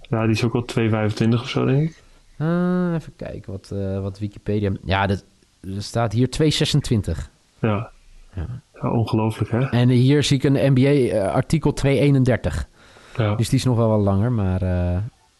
ja, 0.00 0.22
die 0.22 0.30
is 0.30 0.44
ook 0.44 0.52
wel 0.52 0.64
2,25 0.64 1.40
of 1.40 1.48
zo 1.48 1.64
denk 1.64 1.88
ik. 1.88 2.02
Ah, 2.38 2.94
even 2.94 3.12
kijken 3.16 3.52
wat, 3.52 3.70
eh, 3.70 4.00
wat 4.00 4.18
Wikipedia... 4.18 4.72
Ja, 4.84 5.06
dat, 5.06 5.24
er 5.60 5.82
staat 5.82 6.12
hier 6.12 6.30
226. 6.30 7.30
Ja. 7.58 7.90
Ja. 8.34 8.46
Ja, 8.82 8.90
ongelooflijk 8.90 9.50
hè? 9.50 9.60
En 9.60 9.88
hier 9.88 10.22
zie 10.22 10.36
ik 10.36 10.44
een 10.44 10.72
NBA-artikel 10.72 11.72
231. 11.72 12.68
Ja. 13.16 13.34
Dus 13.34 13.48
die 13.48 13.58
is 13.58 13.64
nog 13.64 13.76
wel 13.76 13.88
wat 13.88 14.00
langer, 14.00 14.32
maar... 14.32 14.62
eh, 14.62 14.98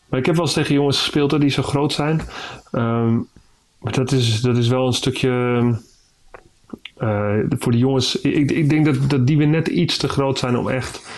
Maar 0.08 0.18
ik 0.20 0.26
heb 0.26 0.34
wel 0.34 0.44
eens 0.44 0.54
tegen 0.54 0.74
jongens 0.74 0.98
gespeeld 0.98 1.30
hoor, 1.30 1.40
die 1.40 1.50
zo 1.50 1.62
groot 1.62 1.92
zijn. 1.92 2.20
Ehm, 2.70 3.14
maar 3.78 3.92
dat 3.92 4.12
is, 4.12 4.40
dat 4.40 4.56
is 4.56 4.68
wel 4.68 4.86
een 4.86 4.92
stukje. 4.92 5.30
eh, 6.96 7.34
voor 7.58 7.72
de 7.72 7.78
jongens. 7.78 8.20
Ik, 8.20 8.50
ik 8.50 8.68
denk 8.70 8.84
dat, 8.84 9.10
dat 9.10 9.26
die 9.26 9.36
weer 9.38 9.46
net 9.48 9.68
iets 9.68 9.96
te 9.96 10.08
groot 10.08 10.38
zijn 10.38 10.56
om 10.58 10.68
echt, 10.68 11.08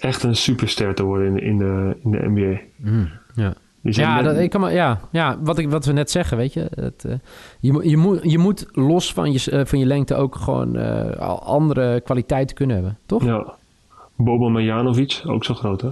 echt 0.00 0.22
een 0.22 0.36
superster 0.36 0.94
te 0.94 1.02
worden 1.02 1.26
in, 1.26 1.42
in, 1.42 1.58
de, 1.58 1.96
in 2.04 2.10
de 2.10 2.28
NBA. 2.28 2.60
mm, 2.90 3.08
ja. 3.34 3.54
Ja, 3.82 4.22
dat, 4.22 4.36
ik 4.36 4.50
kan 4.50 4.60
maar, 4.60 4.72
ja, 4.72 5.00
ja 5.12 5.38
wat, 5.40 5.58
ik, 5.58 5.70
wat 5.70 5.84
we 5.84 5.92
net 5.92 6.10
zeggen, 6.10 6.36
weet 6.36 6.52
je. 6.52 6.66
Het, 6.74 7.04
eh, 7.04 7.14
je, 7.60 7.72
moet- 7.72 7.84
je, 7.84 7.96
moet, 7.96 8.18
je 8.22 8.38
moet 8.38 8.66
los 8.72 9.12
van 9.12 9.32
je, 9.32 9.62
van 9.66 9.78
je 9.78 9.86
lengte 9.86 10.14
ook 10.14 10.34
gewoon 10.36 10.76
andere 11.40 12.00
kwaliteiten 12.00 12.56
kunnen 12.56 12.76
hebben, 12.76 12.98
toch? 13.06 13.24
ja, 13.24 13.54
Bobo 14.16 14.48
Marjanovic, 14.48 15.22
ook 15.26 15.44
zo 15.44 15.54
groot 15.54 15.80
hè? 15.80 15.88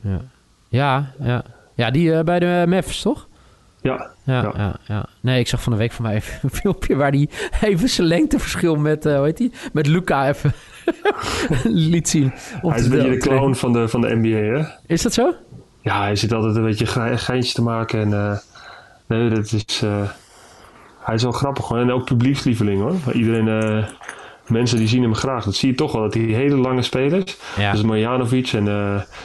Ja, 0.00 0.20
ja, 0.68 1.12
ja. 1.20 1.44
ja 1.74 1.90
die 1.90 2.10
uh, 2.10 2.20
bij 2.20 2.38
de 2.38 2.64
Mavs, 2.68 3.02
toch? 3.02 3.26
Ja, 3.80 4.10
ja, 4.24 4.42
ja. 4.42 4.52
ja, 4.56 4.76
ja. 4.86 5.06
Nee, 5.20 5.40
ik 5.40 5.48
zag 5.48 5.62
van 5.62 5.72
de 5.72 5.78
week 5.78 5.92
van 5.92 6.04
mij 6.04 6.14
even 6.14 6.38
een 6.42 6.50
filmpje 6.50 6.96
waar 6.96 7.10
hij 7.10 7.28
even 7.60 7.88
zijn 7.88 8.06
lengteverschil 8.06 8.76
met, 8.76 9.06
uh, 9.06 9.16
hoe 9.16 9.24
heet 9.24 9.36
die? 9.36 9.52
Met 9.72 9.86
Luca 9.86 10.28
even 10.28 10.52
liet 11.92 12.08
zien. 12.08 12.32
Hij 12.60 12.78
is 12.78 12.84
een 12.84 12.90
beetje 12.90 13.10
de 13.10 13.16
clown 13.16 13.54
van 13.54 13.72
de, 13.72 13.88
van 13.88 14.00
de 14.00 14.14
NBA, 14.14 14.58
hè? 14.58 14.64
Is 14.86 15.02
dat 15.02 15.12
zo? 15.12 15.34
Ja, 15.80 16.00
hij 16.00 16.16
zit 16.16 16.32
altijd 16.32 16.56
een 16.56 16.64
beetje 16.64 16.86
geintjes 17.16 17.52
te 17.52 17.62
maken. 17.62 18.00
En 18.00 18.10
uh, 18.10 18.38
nee, 19.06 19.28
dat 19.28 19.52
is... 19.52 19.82
Uh, 19.84 20.08
hij 20.98 21.14
is 21.14 21.22
wel 21.22 21.32
grappig 21.32 21.66
gewoon. 21.66 21.82
En 21.82 21.92
ook 21.92 22.04
publiekslieveling 22.04 22.80
hoor. 22.80 23.14
Iedereen... 23.14 23.86
mensen 24.48 24.78
die 24.78 24.88
zien 24.88 25.02
hem 25.02 25.14
graag. 25.14 25.44
Dat 25.44 25.54
zie 25.54 25.70
je 25.70 25.74
toch 25.74 25.92
wel. 25.92 26.02
Dat 26.02 26.12
die 26.12 26.34
hele 26.34 26.56
lange 26.56 26.82
spelers. 26.82 27.36
Ja. 27.56 27.72
Dus 27.72 27.82
Marjanovic 27.82 28.52
en, 28.52 28.68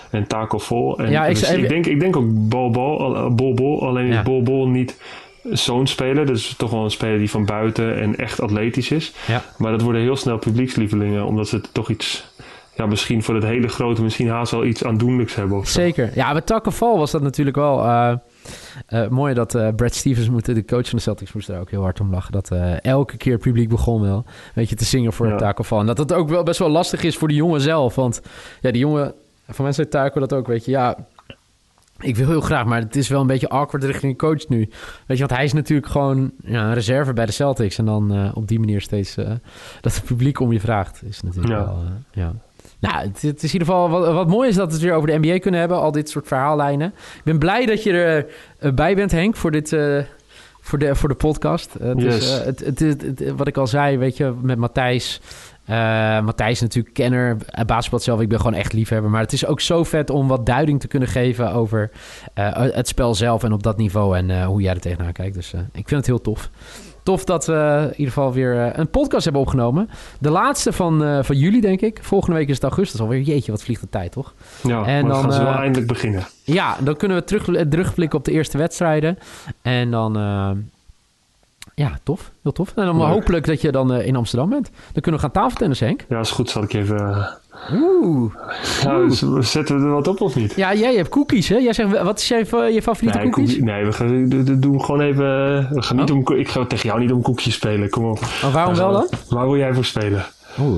en 0.10 0.28
Taco 0.28 0.58
Vol. 0.58 1.00
En 1.00 1.12
ja, 1.12 1.26
ik, 1.26 1.40
dus 1.40 1.52
ik, 1.52 1.70
denk, 1.70 1.86
ik 1.86 2.00
denk 2.00 2.16
ook 2.16 2.26
Bol 2.50 2.72
Bol. 2.72 3.30
Bol, 3.36 3.54
Bol 3.54 3.88
alleen 3.88 4.08
is 4.08 4.22
Bol 4.22 4.44
Bol 4.44 4.68
niet 4.68 4.98
zo'n 5.44 5.88
speler. 5.88 6.26
Dus 6.26 6.54
toch 6.58 6.72
wel 6.72 6.84
een 6.84 6.92
speler 6.92 7.18
die 7.18 7.30
van 7.30 7.46
buiten 7.46 8.00
en 8.00 8.18
echt 8.18 8.42
atletisch 8.42 8.92
is. 8.92 9.14
Ja. 9.28 9.44
Maar 9.58 9.72
dat 9.72 9.82
worden 9.82 10.02
heel 10.02 10.16
snel 10.16 10.38
publiekslievelingen. 10.38 11.26
Omdat 11.26 11.48
ze 11.48 11.62
toch 11.72 11.90
iets... 11.90 12.32
Ja, 12.76 12.86
misschien 12.86 13.24
voor 13.24 13.36
het 13.36 13.44
hele 13.44 13.68
grote, 13.68 14.02
misschien 14.02 14.30
haast 14.30 14.52
wel 14.52 14.66
iets 14.66 14.84
aandoenlijks 14.84 15.36
hebben. 15.36 15.66
Zeker. 15.66 16.12
Ja, 16.16 16.34
met 16.34 16.46
Takkenval 16.46 16.98
was 16.98 17.12
dat 17.12 17.22
natuurlijk 17.22 17.56
wel... 17.56 17.86
Uh, 17.86 18.14
uh, 18.89 19.08
mooi 19.08 19.34
dat 19.34 19.56
uh, 19.56 19.68
Brad 19.76 19.94
Stevens, 19.94 20.30
moet, 20.30 20.46
de 20.46 20.66
coach 20.66 20.89
van 20.89 20.98
de 20.98 21.04
Celtics, 21.04 21.34
moest 21.34 21.50
er 21.50 21.60
ook 21.60 21.70
heel 21.70 21.82
hard 21.82 22.00
om 22.00 22.12
lachen. 22.12 22.32
Dat 22.32 22.52
elke 22.82 23.18
keer 23.18 23.34
het 23.34 23.41
publiek 23.41 23.70
begon 23.70 24.02
wel 24.02 24.26
weet 24.56 24.70
je, 24.70 24.76
te 24.76 24.86
zingen 24.86 25.14
voor 25.14 25.28
ja. 25.28 25.36
Takkenval. 25.36 25.80
En 25.80 25.86
dat 25.86 25.98
dat 25.98 26.14
ook 26.14 26.30
wel 26.30 26.44
best 26.44 26.60
wel 26.60 26.70
lastig 26.70 27.04
is 27.04 27.18
voor 27.18 27.28
de 27.28 27.34
jongen 27.34 27.62
zelf. 27.62 27.96
Want 27.96 28.22
ja, 28.62 28.72
die 28.72 28.82
jongen... 28.82 29.14
Van 29.48 29.66
mensen 29.66 29.89
Taco 29.89 30.20
dat 30.20 30.34
ook, 30.34 30.48
weet 30.48 30.66
je. 30.66 30.72
Ja, 30.72 30.98
ik 32.00 32.16
wil 32.16 32.28
heel 32.28 32.41
graag, 32.41 32.66
maar 32.66 32.80
het 32.80 32.96
is 32.96 33.08
wel 33.08 33.22
een 33.22 33.28
beetje 33.28 33.50
awkward 33.50 33.84
richting 33.84 34.12
een 34.12 34.18
coach 34.18 34.48
nu. 34.48 34.58
Weet 35.06 35.18
je, 35.18 35.26
want 35.26 35.32
hij 35.32 35.44
is 35.44 35.54
natuurlijk 35.54 35.88
gewoon 35.88 36.32
ja, 36.44 36.68
een 36.68 36.74
reserve 36.74 37.14
bij 37.14 37.26
de 37.26 37.32
Celtics. 37.32 37.78
En 37.78 37.86
dan 37.86 38.34
op 38.34 38.48
die 38.48 38.60
manier 38.60 38.82
steeds 38.82 39.16
dat 39.82 39.96
het 39.96 40.04
publiek 40.06 40.39
om 40.39 40.52
je 40.52 40.60
vraagt. 40.60 41.04
Is 41.04 41.22
natuurlijk 41.22 41.54
ja. 41.54 41.66
wel, 41.66 41.84
ja. 42.12 42.34
Nou, 42.90 43.08
het, 43.08 43.22
het, 43.22 43.44
is 43.44 43.54
in 43.54 43.60
ieder 43.60 43.68
geval 43.68 43.90
wat, 43.90 44.14
wat 44.14 44.28
mooi 44.28 44.50
is 44.50 44.56
dat 44.56 44.68
we 44.68 44.74
het 44.74 44.82
weer 44.82 44.94
over 44.94 45.08
de 45.08 45.18
NBA 45.18 45.40
kunnen 45.40 45.60
hebben. 45.60 45.80
Al 45.80 45.92
dit 45.92 46.10
soort 46.10 46.28
verhaallijnen. 46.28 46.88
Ik 46.88 47.24
ben 47.24 47.40
blij 47.40 47.66
dat 47.66 47.84
je 47.84 48.26
erbij 48.60 48.96
bent, 48.96 49.12
Henk, 49.12 49.36
voor 49.36 49.52
dit... 49.52 49.70
voor 50.62 50.80
de, 50.80 50.96
voor 50.96 51.10
de 51.10 51.16
podcast. 51.16 51.76
Uh, 51.82 51.92
yes. 51.96 52.04
dus, 52.04 52.40
uh, 52.40 52.46
het, 52.46 52.60
het, 52.60 52.80
het, 52.80 53.32
wat 53.36 53.48
ik 53.48 53.58
al 53.58 53.68
zei, 53.68 53.98
weet 53.98 54.18
je, 54.18 54.34
met 54.42 54.58
Matthijs. 54.58 55.22
Uh, 55.70 55.76
Matthijs 56.22 56.52
is 56.52 56.62
natuurlijk 56.62 56.94
kenner, 56.94 57.38
basketbal 57.66 58.00
zelf. 58.00 58.22
Ik 58.22 58.30
ben 58.30 58.40
gewoon 58.40 58.54
echt 58.54 58.74
liefhebber. 58.74 59.10
Maar 59.10 59.22
het 59.22 59.34
is 59.34 59.46
ook 59.46 59.62
zo 59.62 59.84
vet 59.84 60.10
om 60.10 60.28
wat 60.28 60.46
duiding 60.46 60.80
te 60.80 60.88
kunnen 60.88 61.10
geven 61.10 61.52
over 61.52 61.92
het 62.34 62.88
spel 62.88 63.16
zelf 63.16 63.44
en 63.44 63.54
op 63.54 63.64
dat 63.64 63.78
niveau 63.78 64.18
en 64.18 64.44
hoe 64.44 64.62
jij 64.62 64.74
er 64.74 64.80
tegenaan 64.80 65.12
kijkt. 65.12 65.36
Dus 65.36 65.54
ik 65.54 65.88
vind 65.88 65.90
het 65.90 66.06
heel 66.06 66.22
tof. 66.22 66.50
Tof 67.04 67.24
dat 67.24 67.45
we 67.45 67.80
in 67.84 67.89
ieder 67.89 68.14
geval 68.14 68.34
weer 68.34 68.80
een 68.80 68.89
podcast 68.89 69.24
hebben 69.24 69.41
opgenomen. 69.41 69.89
De 70.20 70.30
laatste 70.30 70.74
van, 70.74 71.24
van 71.24 71.36
jullie, 71.36 71.62
denk 71.62 71.82
ik. 71.82 71.99
Volgende 72.01 72.36
week 72.36 72.47
is 72.47 72.56
het 72.56 72.64
augustus 72.64 72.99
alweer. 72.99 73.22
Jeetje, 73.22 73.51
wat 73.51 73.64
vliegt 73.64 73.82
de 73.82 73.89
tijd, 73.89 74.12
toch? 74.12 74.34
Ja, 74.64 74.86
en 74.86 75.08
dan 75.08 75.22
gaan 75.22 75.34
ze 75.34 75.43
wel 75.43 75.54
eindelijk 75.54 75.88
beginnen. 75.88 76.24
Ja, 76.43 76.78
dan 76.80 76.95
kunnen 76.95 77.18
we 77.18 77.24
terug, 77.24 77.68
terugblikken 77.70 78.20
op 78.20 78.26
de 78.26 78.32
eerste 78.32 78.58
wedstrijden. 78.58 79.20
En 79.62 79.91
dan 79.91 80.14
ja, 81.76 81.99
tof. 82.04 82.32
Heel 82.41 82.51
tof. 82.51 82.74
En 82.76 82.86
dan 82.86 82.97
Leuk. 82.97 83.08
hopelijk 83.08 83.45
dat 83.45 83.62
je 83.62 83.72
dan 83.72 83.93
in 83.93 84.16
Amsterdam 84.16 84.49
bent. 84.49 84.70
Dan 84.91 85.01
kunnen 85.01 85.22
we 85.22 85.28
gaan 85.28 85.32
tafeltennissen, 85.36 85.88
Henk. 85.88 86.06
Ja, 86.10 86.20
is 86.20 86.32
goed. 86.32 86.49
Zal 86.49 86.64
ik 86.64 86.74
even... 86.74 87.30
Oeh. 87.72 88.34
Oeh. 88.88 89.09
Dus 89.09 89.51
zetten 89.51 89.80
we 89.80 89.86
er 89.86 89.91
wat 89.91 90.07
op 90.07 90.22
of 90.22 90.36
niet? 90.36 90.55
Ja, 90.55 90.74
jij 90.74 90.95
hebt 90.95 91.09
cookies, 91.09 91.49
hè? 91.49 91.57
Jij 91.57 91.74
zegt, 91.74 92.01
wat 92.01 92.20
is 92.20 92.28
je, 92.28 92.36
je 92.74 92.82
favoriete 92.82 93.18
nee, 93.18 93.30
cookies? 93.30 93.49
Cookie, 93.49 93.64
nee, 93.64 93.86
we 93.86 93.91
gaan, 93.91 94.30
we 94.30 94.59
doen 94.59 94.82
gewoon 94.82 95.01
even... 95.01 95.26
We 95.70 95.82
gaan 95.82 95.97
niet 95.97 96.11
oh. 96.11 96.18
om, 96.18 96.36
ik 96.36 96.47
ga 96.47 96.66
tegen 96.66 96.89
jou 96.89 96.99
niet 96.99 97.11
om 97.11 97.22
koekjes 97.22 97.53
spelen, 97.53 97.89
kom 97.89 98.05
op. 98.05 98.20
Maar 98.41 98.51
waarom 98.51 98.76
wel 98.76 98.91
dan? 98.91 99.07
Waar 99.30 99.45
wil 99.45 99.57
jij 99.57 99.74
voor 99.74 99.86
spelen? 99.86 100.26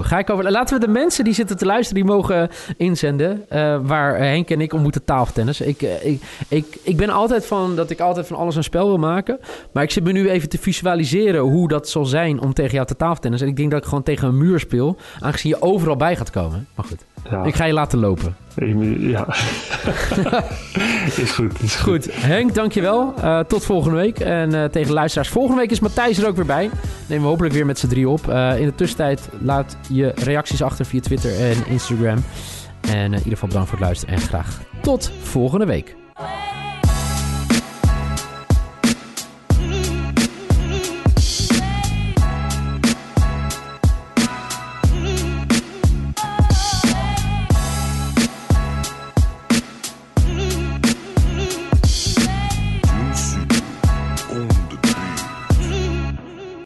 Ga 0.02 0.20
ik 0.20 0.30
over. 0.30 0.52
Laten 0.52 0.80
we 0.80 0.86
de 0.86 0.92
mensen 0.92 1.24
die 1.24 1.34
zitten 1.34 1.58
te 1.58 1.66
luisteren, 1.66 2.04
die 2.04 2.12
mogen 2.14 2.50
inzenden. 2.78 3.46
Uh, 3.54 3.80
waar 3.84 4.18
Henk 4.18 4.50
en 4.50 4.62
ik 4.62 4.74
om 4.74 4.82
moeten 4.82 5.04
tafeltennis. 5.04 5.62
Ik, 5.62 5.82
uh, 5.82 6.06
ik, 6.06 6.22
ik, 6.48 6.78
ik 6.84 6.98
ben 6.98 7.10
altijd 7.10 7.46
van 7.46 7.76
dat 7.76 7.90
ik 7.90 8.00
altijd 8.00 8.28
van 8.28 8.38
alles 8.38 8.56
een 8.56 8.64
spel 8.64 8.88
wil 8.88 8.98
maken. 8.98 9.40
Maar 9.72 9.84
ik 9.84 9.92
zit 9.92 10.04
me 10.04 10.12
nu 10.12 10.30
even 10.30 10.50
te 10.50 10.58
visualiseren 10.58 11.42
hoe 11.42 11.68
dat 11.68 11.90
zal 11.90 12.06
zijn 12.06 12.42
om 12.42 12.54
tegen 12.54 12.74
jou 12.74 12.88
te 12.88 12.96
tafeltennis. 12.96 13.42
En 13.42 13.48
ik 13.48 13.56
denk 13.56 13.72
dat 13.72 13.80
ik 13.80 13.88
gewoon 13.88 14.04
tegen 14.04 14.28
een 14.28 14.38
muur 14.38 14.60
speel. 14.60 14.98
Aangezien 15.20 15.52
je 15.52 15.62
overal 15.62 15.96
bij 15.96 16.16
gaat 16.16 16.30
komen. 16.30 16.68
Maar 16.76 16.86
goed. 16.86 17.15
Ja. 17.30 17.44
Ik 17.44 17.56
ga 17.56 17.66
je 17.66 17.74
laten 17.74 18.00
lopen. 18.00 18.36
Ja. 19.00 19.28
is 21.24 21.32
goed. 21.32 21.62
Is 21.62 21.76
goed. 21.76 22.06
goed. 22.06 22.22
Henk, 22.22 22.54
dankjewel. 22.54 23.14
Uh, 23.18 23.40
tot 23.40 23.66
volgende 23.66 23.98
week. 23.98 24.20
En 24.20 24.54
uh, 24.54 24.64
tegen 24.64 24.88
de 24.88 24.94
luisteraars. 24.94 25.30
Volgende 25.30 25.62
week 25.62 25.72
is 25.72 25.80
Matthijs 25.80 26.18
er 26.18 26.28
ook 26.28 26.36
weer 26.36 26.46
bij. 26.46 26.70
Nemen 27.08 27.24
we 27.24 27.30
hopelijk 27.30 27.54
weer 27.54 27.66
met 27.66 27.80
z'n 27.80 27.88
drie 27.88 28.10
op. 28.10 28.28
Uh, 28.30 28.60
in 28.60 28.66
de 28.66 28.76
tussentijd 28.76 29.30
laat 29.42 29.78
je 29.90 30.12
reacties 30.16 30.62
achter 30.62 30.86
via 30.86 31.00
Twitter 31.00 31.40
en 31.40 31.68
Instagram. 31.68 32.24
En 32.82 33.06
in 33.06 33.14
ieder 33.14 33.32
geval 33.32 33.48
bedankt 33.48 33.70
voor 33.70 33.78
het 33.78 33.88
luisteren. 33.88 34.16
En 34.16 34.22
graag 34.22 34.62
tot 34.82 35.12
volgende 35.22 35.66
week. 35.66 35.96